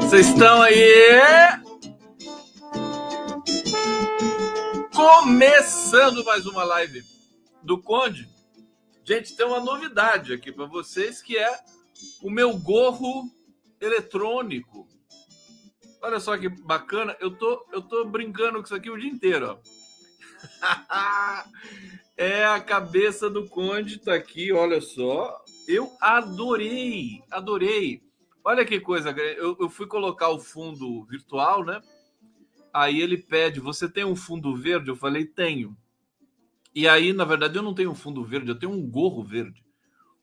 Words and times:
Vocês 0.00 0.28
estão 0.28 0.62
aí? 0.62 1.10
Começando 4.94 6.24
mais 6.24 6.46
uma 6.46 6.62
live 6.62 7.02
do 7.60 7.82
Conde. 7.82 8.28
Gente, 9.04 9.34
tem 9.34 9.44
uma 9.44 9.58
novidade 9.58 10.32
aqui 10.32 10.52
para 10.52 10.66
vocês 10.66 11.20
que 11.20 11.36
é 11.36 11.58
o 12.22 12.30
meu 12.30 12.56
gorro 12.56 13.28
eletrônico. 13.80 14.86
Olha 16.00 16.20
só 16.20 16.38
que 16.38 16.48
bacana, 16.48 17.16
eu 17.18 17.36
tô, 17.36 17.66
eu 17.72 17.82
tô 17.82 18.04
brincando 18.04 18.58
com 18.58 18.64
isso 18.64 18.74
aqui 18.76 18.90
o 18.90 18.98
dia 18.98 19.10
inteiro, 19.10 19.58
ó. 19.58 19.58
é 22.16 22.46
a 22.46 22.60
cabeça 22.60 23.28
do 23.28 23.48
Conde, 23.48 23.98
tá 23.98 24.14
aqui, 24.14 24.52
olha 24.52 24.80
só. 24.80 25.44
Eu 25.66 25.92
adorei, 26.00 27.24
adorei. 27.28 28.08
Olha 28.42 28.64
que 28.64 28.80
coisa, 28.80 29.10
eu, 29.10 29.56
eu 29.60 29.68
fui 29.68 29.86
colocar 29.86 30.30
o 30.30 30.40
fundo 30.40 31.04
virtual, 31.04 31.64
né? 31.64 31.80
Aí 32.72 33.00
ele 33.00 33.18
pede: 33.18 33.60
Você 33.60 33.88
tem 33.88 34.04
um 34.04 34.16
fundo 34.16 34.56
verde? 34.56 34.88
Eu 34.88 34.96
falei: 34.96 35.26
Tenho. 35.26 35.76
E 36.74 36.88
aí, 36.88 37.12
na 37.12 37.24
verdade, 37.24 37.56
eu 37.58 37.62
não 37.62 37.74
tenho 37.74 37.90
um 37.90 37.94
fundo 37.94 38.24
verde, 38.24 38.48
eu 38.48 38.58
tenho 38.58 38.72
um 38.72 38.88
gorro 38.88 39.22
verde. 39.22 39.64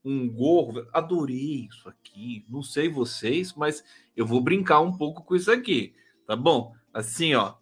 Um 0.03 0.27
gorro. 0.27 0.87
Adorei 0.93 1.67
isso 1.69 1.89
aqui. 1.89 2.45
Não 2.49 2.63
sei 2.63 2.89
vocês, 2.89 3.53
mas 3.53 3.83
eu 4.15 4.25
vou 4.25 4.41
brincar 4.41 4.79
um 4.79 4.95
pouco 4.95 5.23
com 5.23 5.35
isso 5.35 5.51
aqui. 5.51 5.93
Tá 6.25 6.35
bom? 6.35 6.73
Assim, 6.93 7.35
ó. 7.35 7.55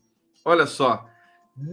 Olha 0.44 0.68
só. 0.68 1.10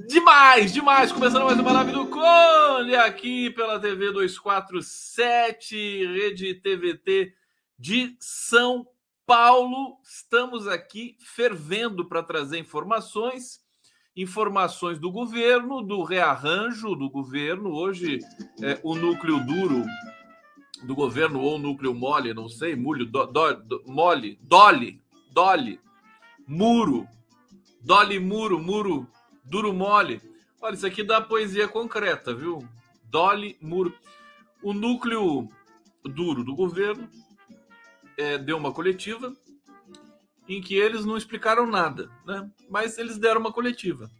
Demais, 0.06 0.72
demais! 0.72 1.10
Começando 1.10 1.44
mais 1.44 1.58
uma 1.58 1.72
live 1.72 1.90
do 1.90 2.06
Conde 2.06 2.94
aqui 2.94 3.50
pela 3.50 3.80
TV 3.80 4.12
247, 4.12 6.06
Rede 6.06 6.54
TVT 6.54 7.34
de 7.82 8.16
São 8.20 8.86
Paulo. 9.26 9.98
Estamos 10.04 10.68
aqui 10.68 11.16
fervendo 11.18 12.04
para 12.04 12.22
trazer 12.22 12.60
informações, 12.60 13.60
informações 14.16 15.00
do 15.00 15.10
governo, 15.10 15.82
do 15.82 16.04
rearranjo 16.04 16.94
do 16.94 17.10
governo. 17.10 17.72
Hoje, 17.72 18.20
é, 18.62 18.78
o 18.84 18.94
núcleo 18.94 19.44
duro 19.44 19.84
do 20.84 20.94
governo 20.94 21.40
ou 21.40 21.58
núcleo 21.58 21.92
mole, 21.92 22.32
não 22.32 22.48
sei, 22.48 22.76
mulho, 22.76 23.04
do, 23.04 23.26
do, 23.26 23.54
do, 23.54 23.82
mole, 23.88 24.38
dole, 24.40 25.02
dole, 25.32 25.80
muro, 26.46 27.04
dole, 27.80 28.20
muro, 28.20 28.60
muro, 28.60 29.08
duro, 29.42 29.72
mole. 29.72 30.22
Olha, 30.60 30.74
isso 30.74 30.86
aqui 30.86 31.02
dá 31.02 31.20
poesia 31.20 31.66
concreta, 31.66 32.32
viu? 32.32 32.64
Dole, 33.02 33.58
muro. 33.60 33.92
O 34.62 34.72
núcleo 34.72 35.48
duro 36.04 36.44
do 36.44 36.54
governo 36.54 37.10
é, 38.16 38.38
deu 38.38 38.56
uma 38.56 38.72
coletiva 38.72 39.34
em 40.48 40.60
que 40.60 40.74
eles 40.74 41.04
não 41.04 41.16
explicaram 41.16 41.66
nada, 41.66 42.10
né? 42.26 42.50
Mas 42.68 42.98
eles 42.98 43.18
deram 43.18 43.40
uma 43.40 43.52
coletiva. 43.52 44.10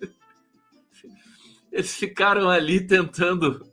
eles 1.72 1.94
ficaram 1.96 2.48
ali 2.48 2.86
tentando 2.86 3.66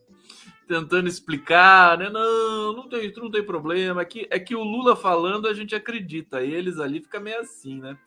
tentando 0.67 1.07
explicar, 1.07 1.97
né? 1.97 2.09
Não, 2.09 2.73
não 2.73 2.89
tem, 2.89 3.11
não 3.17 3.29
tem 3.29 3.43
problema. 3.43 4.01
É 4.01 4.05
que, 4.05 4.27
é 4.29 4.39
que 4.39 4.55
o 4.55 4.63
Lula 4.63 4.95
falando 4.95 5.47
a 5.47 5.53
gente 5.53 5.75
acredita. 5.75 6.41
Eles 6.41 6.79
ali 6.79 7.01
fica 7.01 7.19
meio 7.19 7.39
assim, 7.39 7.79
né? 7.79 7.97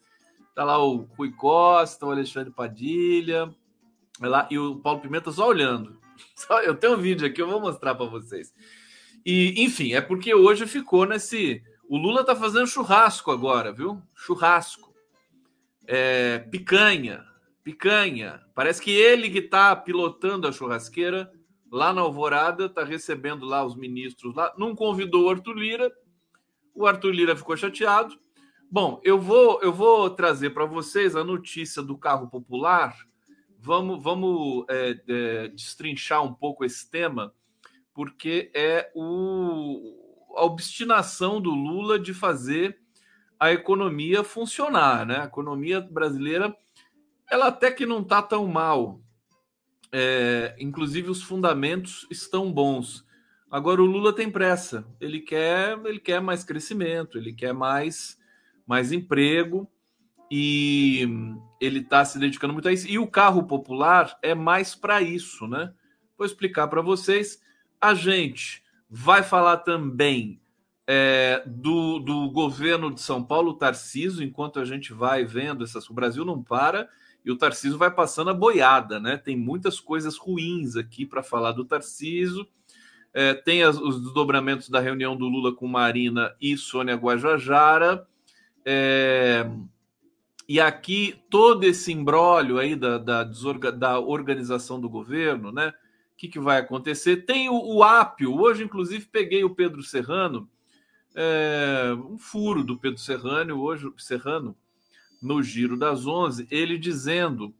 Tá 0.54 0.64
lá 0.64 0.82
o 0.82 1.08
Rui 1.16 1.32
Costa, 1.32 2.06
o 2.06 2.10
Alexandre 2.10 2.52
Padilha, 2.52 3.54
lá, 4.20 4.48
e 4.50 4.58
o 4.58 4.76
Paulo 4.76 5.00
Pimenta 5.00 5.30
só 5.30 5.48
olhando. 5.48 5.98
Só, 6.34 6.62
eu 6.62 6.74
tenho 6.74 6.94
um 6.94 6.96
vídeo 6.96 7.26
aqui, 7.26 7.42
eu 7.42 7.46
vou 7.46 7.60
mostrar 7.60 7.94
para 7.94 8.06
vocês. 8.06 8.54
E, 9.26 9.64
enfim, 9.64 9.92
é 9.92 10.00
porque 10.00 10.32
hoje 10.32 10.68
ficou 10.68 11.04
nesse. 11.04 11.60
O 11.88 11.98
Lula 11.98 12.24
tá 12.24 12.36
fazendo 12.36 12.68
churrasco 12.68 13.32
agora, 13.32 13.72
viu? 13.72 14.00
Churrasco. 14.14 14.94
É, 15.84 16.38
picanha, 16.38 17.26
picanha. 17.64 18.40
Parece 18.54 18.80
que 18.80 18.92
ele 18.92 19.28
que 19.28 19.42
tá 19.42 19.74
pilotando 19.74 20.46
a 20.46 20.52
churrasqueira 20.52 21.28
lá 21.72 21.92
na 21.92 22.02
Alvorada, 22.02 22.68
tá 22.68 22.84
recebendo 22.84 23.44
lá 23.44 23.66
os 23.66 23.74
ministros 23.74 24.32
lá. 24.32 24.54
Não 24.56 24.76
convidou 24.76 25.24
o 25.24 25.30
Arthur 25.30 25.54
Lira. 25.54 25.92
O 26.72 26.86
Arthur 26.86 27.10
Lira 27.10 27.34
ficou 27.34 27.56
chateado. 27.56 28.16
Bom, 28.70 29.00
eu 29.02 29.20
vou 29.20 29.60
eu 29.60 29.72
vou 29.72 30.08
trazer 30.08 30.50
para 30.50 30.66
vocês 30.66 31.16
a 31.16 31.24
notícia 31.24 31.82
do 31.82 31.98
carro 31.98 32.30
popular. 32.30 32.96
Vamos 33.58 34.00
vamos 34.00 34.64
é, 34.70 35.00
é, 35.08 35.48
destrinchar 35.48 36.22
um 36.22 36.32
pouco 36.32 36.64
esse 36.64 36.88
tema 36.88 37.34
porque 37.96 38.50
é 38.54 38.92
o, 38.94 40.34
a 40.36 40.44
obstinação 40.44 41.40
do 41.40 41.50
Lula 41.50 41.98
de 41.98 42.12
fazer 42.12 42.78
a 43.40 43.50
economia 43.50 44.22
funcionar, 44.22 45.06
né? 45.06 45.20
A 45.20 45.24
economia 45.24 45.80
brasileira, 45.80 46.54
ela 47.30 47.46
até 47.46 47.72
que 47.72 47.86
não 47.86 48.02
está 48.02 48.20
tão 48.20 48.46
mal. 48.46 49.00
É, 49.90 50.54
inclusive 50.60 51.08
os 51.08 51.22
fundamentos 51.22 52.06
estão 52.10 52.52
bons. 52.52 53.02
Agora 53.50 53.82
o 53.82 53.86
Lula 53.86 54.12
tem 54.12 54.30
pressa. 54.30 54.86
Ele 55.00 55.20
quer, 55.20 55.78
ele 55.86 55.98
quer 55.98 56.20
mais 56.20 56.44
crescimento, 56.44 57.16
ele 57.16 57.32
quer 57.32 57.54
mais, 57.54 58.18
mais 58.66 58.92
emprego 58.92 59.66
e 60.30 61.08
ele 61.58 61.78
está 61.78 62.04
se 62.04 62.18
dedicando 62.18 62.52
muito 62.52 62.68
a 62.68 62.72
isso. 62.74 62.86
E 62.86 62.98
o 62.98 63.06
carro 63.06 63.44
popular 63.44 64.18
é 64.20 64.34
mais 64.34 64.74
para 64.74 65.00
isso, 65.00 65.46
né? 65.46 65.72
Vou 66.18 66.26
explicar 66.26 66.68
para 66.68 66.82
vocês. 66.82 67.40
A 67.80 67.94
gente 67.94 68.62
vai 68.88 69.22
falar 69.22 69.58
também 69.58 70.40
é, 70.86 71.42
do, 71.46 71.98
do 71.98 72.30
governo 72.30 72.92
de 72.92 73.00
São 73.00 73.22
Paulo, 73.22 73.54
Tarciso, 73.54 74.22
enquanto 74.22 74.60
a 74.60 74.64
gente 74.64 74.92
vai 74.92 75.24
vendo 75.24 75.64
essas. 75.64 75.88
O 75.90 75.94
Brasil 75.94 76.24
não 76.24 76.42
para 76.42 76.88
e 77.24 77.30
o 77.30 77.36
Tarciso 77.36 77.76
vai 77.76 77.90
passando 77.90 78.30
a 78.30 78.34
boiada, 78.34 79.00
né? 79.00 79.16
Tem 79.16 79.36
muitas 79.36 79.80
coisas 79.80 80.16
ruins 80.16 80.76
aqui 80.76 81.04
para 81.04 81.24
falar 81.24 81.52
do 81.52 81.64
Tarciso. 81.64 82.46
É, 83.12 83.34
tem 83.34 83.64
as, 83.64 83.76
os 83.78 84.00
desdobramentos 84.00 84.68
da 84.68 84.78
reunião 84.78 85.16
do 85.16 85.26
Lula 85.26 85.52
com 85.52 85.66
Marina 85.66 86.36
e 86.40 86.56
Sônia 86.56 86.94
Guajajara. 86.94 88.06
É, 88.64 89.50
e 90.48 90.60
aqui 90.60 91.20
todo 91.28 91.64
esse 91.64 91.92
embrólio 91.92 92.58
aí 92.58 92.76
da, 92.76 92.98
da, 92.98 93.24
desorga, 93.24 93.72
da 93.72 93.98
organização 93.98 94.80
do 94.80 94.88
governo, 94.88 95.50
né? 95.50 95.72
O 96.16 96.18
que, 96.18 96.28
que 96.28 96.40
vai 96.40 96.56
acontecer? 96.56 97.26
Tem 97.26 97.50
o, 97.50 97.54
o 97.54 97.82
Ápio. 97.82 98.34
Hoje, 98.34 98.64
inclusive, 98.64 99.04
peguei 99.04 99.44
o 99.44 99.54
Pedro 99.54 99.82
Serrano, 99.82 100.48
é, 101.14 101.94
um 102.08 102.16
furo 102.16 102.64
do 102.64 102.78
Pedro 102.78 102.98
Serrano, 102.98 103.60
hoje, 103.60 103.86
Serrano, 103.98 104.56
no 105.20 105.42
Giro 105.42 105.76
das 105.76 106.06
Onze, 106.06 106.48
ele 106.50 106.78
dizendo 106.78 107.54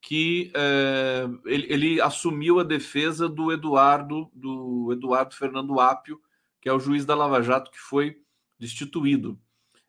que 0.00 0.50
é, 0.52 1.28
ele, 1.44 1.66
ele, 1.72 2.00
assumiu 2.00 2.58
a 2.58 2.64
defesa 2.64 3.28
do 3.28 3.52
Eduardo, 3.52 4.28
do 4.34 4.90
Eduardo 4.92 5.36
Fernando 5.36 5.78
Ápio, 5.78 6.20
que 6.60 6.68
é 6.68 6.72
o 6.72 6.80
juiz 6.80 7.04
da 7.04 7.14
Lava 7.14 7.40
Jato 7.40 7.70
que 7.70 7.78
foi 7.78 8.20
destituído 8.58 9.38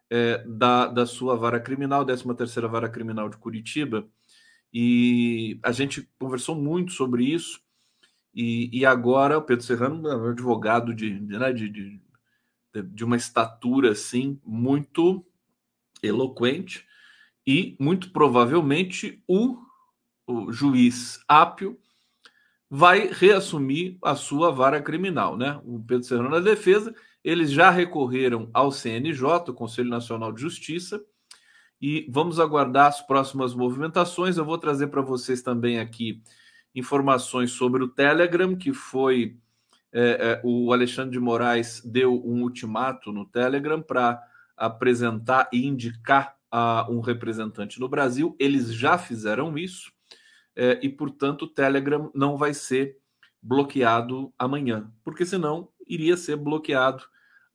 é, 0.08 0.44
da, 0.48 0.86
da 0.86 1.08
sua 1.08 1.36
vara 1.36 1.60
criminal, 1.60 2.06
13 2.06 2.32
terceira 2.36 2.68
vara 2.68 2.88
criminal 2.88 3.28
de 3.28 3.38
Curitiba, 3.38 4.08
e 4.72 5.60
a 5.64 5.72
gente 5.72 6.08
conversou 6.20 6.54
muito 6.54 6.92
sobre 6.92 7.26
isso, 7.26 7.60
e, 8.34 8.70
e 8.72 8.86
agora 8.86 9.38
o 9.38 9.42
Pedro 9.42 9.64
Serrano 9.66 10.08
é 10.08 10.16
um 10.16 10.30
advogado 10.30 10.94
de, 10.94 11.20
de, 11.20 11.38
né, 11.38 11.54
de, 11.54 11.70
de, 11.70 12.02
de 12.82 13.04
uma 13.04 13.16
estatura 13.16 13.92
assim 13.92 14.40
muito 14.44 15.26
eloquente 16.02 16.86
e 17.46 17.76
muito 17.80 18.12
provavelmente 18.12 19.22
o, 19.28 19.58
o 20.26 20.52
juiz 20.52 21.20
Ápio 21.28 21.78
vai 22.70 23.08
reassumir 23.12 23.98
a 24.02 24.16
sua 24.16 24.50
vara 24.50 24.82
criminal, 24.82 25.38
né? 25.38 25.62
O 25.64 25.80
Pedro 25.80 26.08
Serrano 26.08 26.30
na 26.30 26.40
defesa, 26.40 26.96
eles 27.24 27.52
já 27.52 27.70
recorreram 27.70 28.50
ao 28.52 28.72
CNJ, 28.72 29.24
o 29.50 29.54
Conselho 29.54 29.90
Nacional 29.90 30.32
de 30.32 30.42
Justiça, 30.42 31.00
e 31.80 32.08
vamos 32.10 32.40
aguardar 32.40 32.88
as 32.88 33.00
próximas 33.06 33.54
movimentações. 33.54 34.38
Eu 34.38 34.46
vou 34.46 34.58
trazer 34.58 34.88
para 34.88 35.04
vocês 35.04 35.44
também 35.44 35.80
aqui 35.80 36.24
informações 36.76 37.52
sobre 37.52 37.84
o 37.84 37.88
Telegram, 37.88 38.56
que 38.56 38.74
foi 38.74 39.38
é, 39.92 40.02
é, 40.02 40.42
o 40.44 40.74
Alexandre 40.74 41.12
de 41.12 41.20
Moraes 41.20 41.82
deu 41.86 42.14
um 42.26 42.42
ultimato 42.42 43.12
no 43.12 43.26
Telegram 43.26 43.80
para 43.80 44.22
apresentar 44.58 45.48
e 45.54 45.68
indicar 45.68 46.36
a 46.50 46.88
um 46.90 47.00
representante 47.00 47.80
no 47.80 47.88
Brasil. 47.88 48.36
Eles 48.40 48.74
já 48.74 48.98
fizeram 48.98 49.56
isso 49.58 49.92
é, 50.56 50.80
e, 50.82 50.90
portanto, 50.90 51.44
o 51.44 51.48
Telegram 51.48 52.12
não 52.14 52.38
vai 52.38 52.54
ser 52.54 52.98
bloqueado 53.42 54.34
amanhã, 54.38 54.92
porque 55.04 55.26
senão 55.26 55.70
iria 55.88 56.18
ser 56.18 56.38
bloqueado 56.38 57.04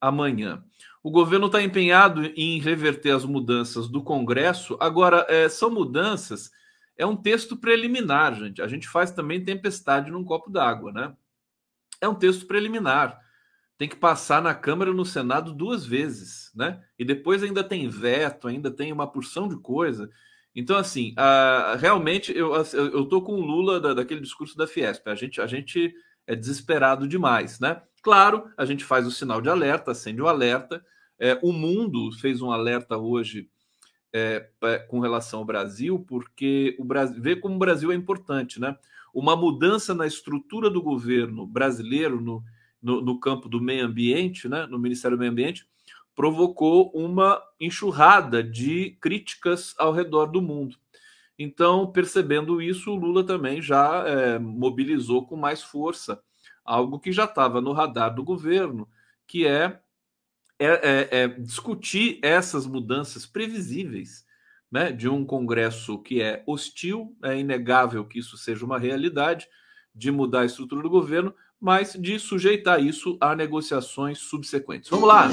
amanhã. 0.01 0.63
O 1.03 1.11
governo 1.11 1.47
está 1.47 1.63
empenhado 1.63 2.25
em 2.37 2.61
reverter 2.61 3.11
as 3.11 3.25
mudanças 3.25 3.89
do 3.89 4.03
Congresso. 4.03 4.77
Agora, 4.79 5.25
é, 5.29 5.49
são 5.49 5.71
mudanças 5.71 6.53
é 6.99 7.07
um 7.07 7.17
texto 7.17 7.57
preliminar, 7.57 8.35
gente. 8.35 8.61
A 8.61 8.67
gente 8.67 8.89
faz 8.89 9.13
também 9.13 9.45
tempestade 9.45 10.11
num 10.11 10.25
copo 10.25 10.51
d'água, 10.51 10.93
né? 10.93 11.15
É 12.01 12.09
um 12.09 12.15
texto 12.15 12.47
preliminar. 12.47 13.19
tem 13.79 13.89
que 13.89 13.97
passar 13.97 14.43
na 14.43 14.55
Câmara 14.55 14.91
e 14.91 14.95
no 14.95 15.05
Senado 15.07 15.53
duas 15.55 15.87
vezes, 15.87 16.51
né? 16.55 16.83
E 16.99 17.05
depois 17.05 17.45
ainda 17.45 17.63
tem 17.63 17.89
veto, 17.89 18.49
ainda 18.49 18.73
tem 18.73 18.93
uma 18.93 19.07
porção 19.07 19.47
de 19.49 19.57
coisa. 19.57 20.11
Então, 20.53 20.77
assim, 20.77 21.15
realmente 21.79 22.37
eu, 22.37 22.53
eu 22.75 23.05
tô 23.07 23.23
com 23.23 23.35
o 23.35 23.41
Lula 23.41 23.81
da, 23.81 23.95
daquele 23.95 24.21
discurso 24.21 24.57
da 24.57 24.67
Fiesp. 24.67 25.07
A 25.07 25.15
gente, 25.15 25.41
a 25.41 25.47
gente 25.47 25.95
é 26.27 26.35
desesperado 26.35 27.07
demais, 27.07 27.61
né? 27.61 27.81
Claro, 28.03 28.51
a 28.57 28.65
gente 28.65 28.85
faz 28.85 29.07
o 29.07 29.13
sinal 29.13 29.41
de 29.41 29.49
alerta, 29.49 29.93
acende 29.93 30.21
o 30.21 30.27
alerta. 30.27 30.85
É, 31.17 31.39
o 31.43 31.53
mundo 31.53 32.11
fez 32.19 32.43
um 32.43 32.51
alerta 32.51 32.97
hoje 32.97 33.49
é, 34.13 34.49
com 34.89 35.01
relação 35.01 35.41
ao 35.41 35.45
Brasil, 35.45 36.05
porque 36.09 36.77
o 36.79 36.85
Brasil 36.85 37.21
vê 37.21 37.37
como 37.37 37.57
o 37.57 37.59
Brasil 37.59 37.93
é 37.93 37.95
importante, 37.95 38.61
né? 38.61 38.77
Uma 39.13 39.37
mudança 39.37 39.95
na 39.95 40.07
estrutura 40.07 40.71
do 40.71 40.83
governo 40.83 41.47
brasileiro 41.47 42.21
no, 42.21 42.43
no, 42.83 43.01
no 43.01 43.21
campo 43.21 43.49
do 43.49 43.61
meio 43.61 43.85
ambiente, 43.85 44.49
né? 44.49 44.67
No 44.67 44.79
Ministério 44.79 45.17
do 45.17 45.21
Meio 45.21 45.33
Ambiente, 45.33 45.67
provocou 46.15 46.91
uma 46.93 47.41
enxurrada 47.61 48.43
de 48.43 48.97
críticas 49.01 49.75
ao 49.79 49.93
redor 49.93 50.27
do 50.27 50.43
mundo. 50.43 50.77
Então, 51.39 51.93
percebendo 51.93 52.61
isso, 52.61 52.91
o 52.91 52.97
Lula 52.97 53.23
também 53.23 53.63
já 53.63 54.05
é, 54.05 54.39
mobilizou 54.39 55.25
com 55.25 55.37
mais 55.37 55.63
força 55.63 56.21
algo 56.65 56.99
que 56.99 57.13
já 57.13 57.25
estava 57.25 57.61
no 57.61 57.73
radar 57.73 58.13
do 58.13 58.25
governo, 58.25 58.89
que 59.27 59.47
é 59.47 59.81
é, 60.59 60.67
é, 60.67 61.09
é 61.23 61.29
discutir 61.29 62.19
essas 62.23 62.67
mudanças 62.67 63.25
previsíveis 63.25 64.27
né, 64.71 64.93
de 64.93 65.09
um 65.09 65.25
Congresso 65.25 65.99
que 65.99 66.21
é 66.21 66.43
hostil, 66.47 67.17
é 67.23 67.39
inegável 67.39 68.05
que 68.05 68.19
isso 68.19 68.37
seja 68.37 68.65
uma 68.65 68.79
realidade, 68.79 69.49
de 69.95 70.11
mudar 70.11 70.41
a 70.41 70.45
estrutura 70.45 70.83
do 70.83 70.91
governo, 70.91 71.35
mas 71.61 71.95
de 71.95 72.19
sujeitar 72.19 72.81
isso 72.81 73.17
a 73.21 73.35
negociações 73.35 74.19
subsequentes. 74.19 74.91
Vamos 74.91 75.09
lá! 75.09 75.29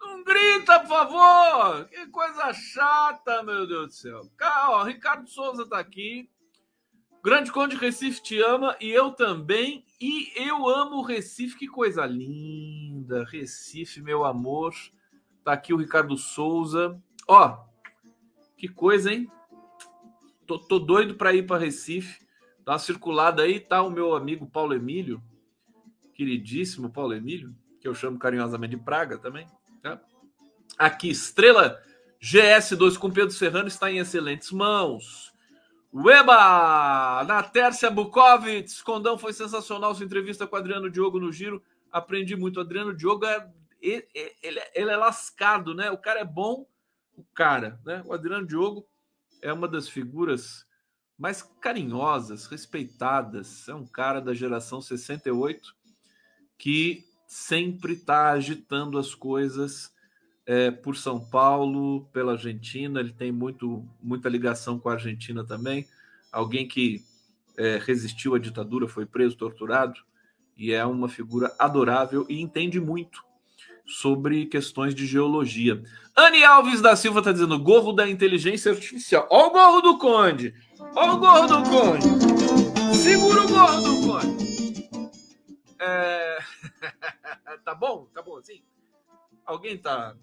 Não 0.00 0.24
grita, 0.24 0.80
por 0.80 0.88
favor! 0.88 1.84
Que 1.88 2.06
coisa 2.06 2.52
chata, 2.54 3.42
meu 3.42 3.66
Deus 3.66 3.88
do 3.88 3.92
céu. 3.92 4.22
Ricardo 4.86 5.28
Souza 5.28 5.64
está 5.64 5.78
aqui 5.78 6.30
Grande 7.24 7.50
Conde 7.50 7.74
Recife 7.74 8.22
te 8.22 8.38
ama 8.42 8.76
e 8.78 8.90
eu 8.90 9.10
também. 9.10 9.82
E 9.98 10.30
eu 10.36 10.68
amo 10.68 11.00
Recife, 11.00 11.56
que 11.56 11.66
coisa 11.66 12.04
linda. 12.04 13.24
Recife, 13.24 14.02
meu 14.02 14.26
amor. 14.26 14.74
Tá 15.42 15.54
aqui 15.54 15.72
o 15.72 15.78
Ricardo 15.78 16.18
Souza. 16.18 17.00
Ó, 17.26 17.64
que 18.58 18.68
coisa, 18.68 19.10
hein? 19.10 19.32
Tô, 20.46 20.58
tô 20.58 20.78
doido 20.78 21.14
para 21.14 21.32
ir 21.32 21.46
para 21.46 21.58
Recife. 21.58 22.22
Dá 22.62 22.72
uma 22.72 22.78
circulada 22.78 23.42
aí, 23.42 23.58
tá 23.58 23.80
o 23.80 23.90
meu 23.90 24.14
amigo 24.14 24.46
Paulo 24.46 24.74
Emílio, 24.74 25.22
queridíssimo 26.14 26.90
Paulo 26.90 27.14
Emílio, 27.14 27.54
que 27.80 27.88
eu 27.88 27.94
chamo 27.94 28.18
carinhosamente 28.18 28.76
de 28.76 28.82
Praga 28.82 29.16
também. 29.16 29.46
Tá? 29.82 29.98
Aqui, 30.78 31.08
Estrela 31.08 31.82
GS2 32.22 32.98
com 32.98 33.10
Pedro 33.10 33.32
Serrano 33.32 33.68
está 33.68 33.90
em 33.90 33.98
excelentes 33.98 34.50
mãos. 34.50 35.33
Ueba! 35.94 37.22
Na 37.22 37.40
Tércia 37.40 37.88
Bukovic, 37.88 38.82
Condão 38.82 39.16
foi 39.16 39.32
sensacional 39.32 39.94
sua 39.94 40.04
entrevista 40.04 40.44
com 40.44 40.56
Adriano 40.56 40.90
Diogo 40.90 41.20
no 41.20 41.32
Giro. 41.32 41.62
Aprendi 41.92 42.34
muito. 42.34 42.58
Adriano 42.58 42.92
Diogo 42.92 43.24
é 43.24 43.48
ele, 43.80 44.04
ele, 44.42 44.60
ele, 44.74 44.90
é 44.90 44.96
lascado, 44.96 45.72
né? 45.72 45.92
O 45.92 45.98
cara 45.98 46.18
é 46.18 46.24
bom, 46.24 46.66
o 47.16 47.22
cara, 47.32 47.80
né? 47.86 48.02
O 48.06 48.12
Adriano 48.12 48.44
Diogo 48.44 48.84
é 49.40 49.52
uma 49.52 49.68
das 49.68 49.88
figuras 49.88 50.66
mais 51.16 51.42
carinhosas, 51.60 52.46
respeitadas. 52.46 53.68
É 53.68 53.74
um 53.74 53.86
cara 53.86 54.20
da 54.20 54.34
geração 54.34 54.80
68 54.80 55.76
que 56.58 57.04
sempre 57.28 57.92
está 57.92 58.32
agitando 58.32 58.98
as 58.98 59.14
coisas 59.14 59.93
é, 60.46 60.70
por 60.70 60.96
São 60.96 61.18
Paulo, 61.18 62.06
pela 62.12 62.32
Argentina, 62.32 63.00
ele 63.00 63.12
tem 63.12 63.32
muito, 63.32 63.84
muita 64.02 64.28
ligação 64.28 64.78
com 64.78 64.88
a 64.88 64.92
Argentina 64.92 65.44
também. 65.44 65.86
Alguém 66.30 66.68
que 66.68 67.02
é, 67.56 67.78
resistiu 67.78 68.34
à 68.34 68.38
ditadura, 68.38 68.88
foi 68.88 69.06
preso, 69.06 69.36
torturado, 69.36 70.00
e 70.56 70.72
é 70.72 70.84
uma 70.84 71.08
figura 71.08 71.54
adorável 71.58 72.26
e 72.28 72.40
entende 72.40 72.80
muito 72.80 73.22
sobre 73.86 74.46
questões 74.46 74.94
de 74.94 75.06
geologia. 75.06 75.82
Anne 76.16 76.44
Alves 76.44 76.80
da 76.80 76.96
Silva 76.96 77.18
está 77.18 77.32
dizendo: 77.32 77.58
gorro 77.58 77.92
da 77.92 78.08
inteligência 78.08 78.72
artificial. 78.72 79.26
Olha 79.30 79.46
o 79.46 79.50
gorro 79.50 79.80
do 79.80 79.98
Conde! 79.98 80.54
Olha 80.94 81.12
o 81.12 81.18
gorro 81.18 81.46
do 81.46 81.62
Conde! 81.68 82.96
Segura 82.96 83.42
o 83.42 83.48
gorro 83.48 83.80
do 83.82 84.06
Conde! 84.06 84.88
É... 85.80 86.38
tá 87.64 87.74
bom? 87.74 88.08
Tá 88.14 88.22
bom 88.22 88.38
assim? 88.38 88.62
Alguém 89.44 89.76
tá 89.76 90.14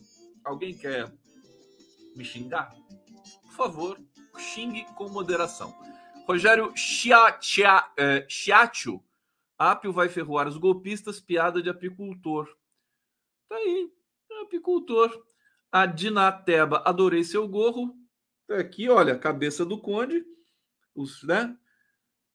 Alguém 0.43 0.77
quer 0.77 1.11
me 2.15 2.25
xingar? 2.25 2.73
Por 3.43 3.53
favor, 3.53 3.99
xingue 4.37 4.85
com 4.95 5.09
moderação. 5.09 5.73
Rogério 6.27 6.73
Chiatio. 6.75 7.73
Apio 9.57 9.93
vai 9.93 10.09
ferroar 10.09 10.47
os 10.47 10.57
golpistas, 10.57 11.19
piada 11.19 11.61
de 11.61 11.69
apicultor. 11.69 12.47
Tá 13.47 13.55
aí, 13.55 13.91
é 14.31 14.41
apicultor. 14.41 15.11
A 15.71 15.85
Dinateba, 15.85 16.81
adorei 16.85 17.23
seu 17.23 17.47
gorro. 17.47 17.95
Tá 18.47 18.57
aqui, 18.57 18.89
olha, 18.89 19.17
cabeça 19.17 19.63
do 19.63 19.77
conde. 19.77 20.25
Os, 20.95 21.23
né? 21.23 21.55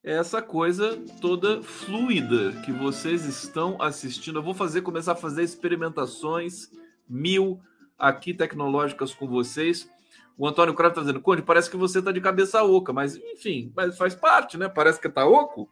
Essa 0.03 0.41
coisa 0.41 0.97
toda 1.21 1.63
fluida 1.63 2.53
que 2.65 2.71
vocês 2.71 3.25
estão 3.25 3.83
assistindo. 3.83 4.39
Eu 4.39 4.43
vou 4.43 4.55
fazer, 4.55 4.83
começar 4.83 5.13
a 5.13 5.17
fazer 5.17 5.43
experimentações 5.43 6.71
mil 7.09 7.61
aqui 7.99 8.35
tecnológicas 8.35 9.15
com 9.15 9.27
vocês. 9.27 9.91
O 10.39 10.47
Antônio 10.47 10.75
Cravo 10.75 10.93
está 10.93 11.01
dizendo, 11.01 11.21
Conde, 11.21 11.43
parece 11.43 11.71
que 11.71 11.77
você 11.77 11.99
está 11.99 12.13
de 12.13 12.21
cabeça 12.21 12.63
oca, 12.63 12.93
mas 12.93 13.17
enfim, 13.17 13.73
mas 13.75 13.97
faz 13.97 14.15
parte, 14.15 14.59
né? 14.59 14.69
Parece 14.69 15.01
que 15.01 15.07
está 15.07 15.25
oco. 15.25 15.69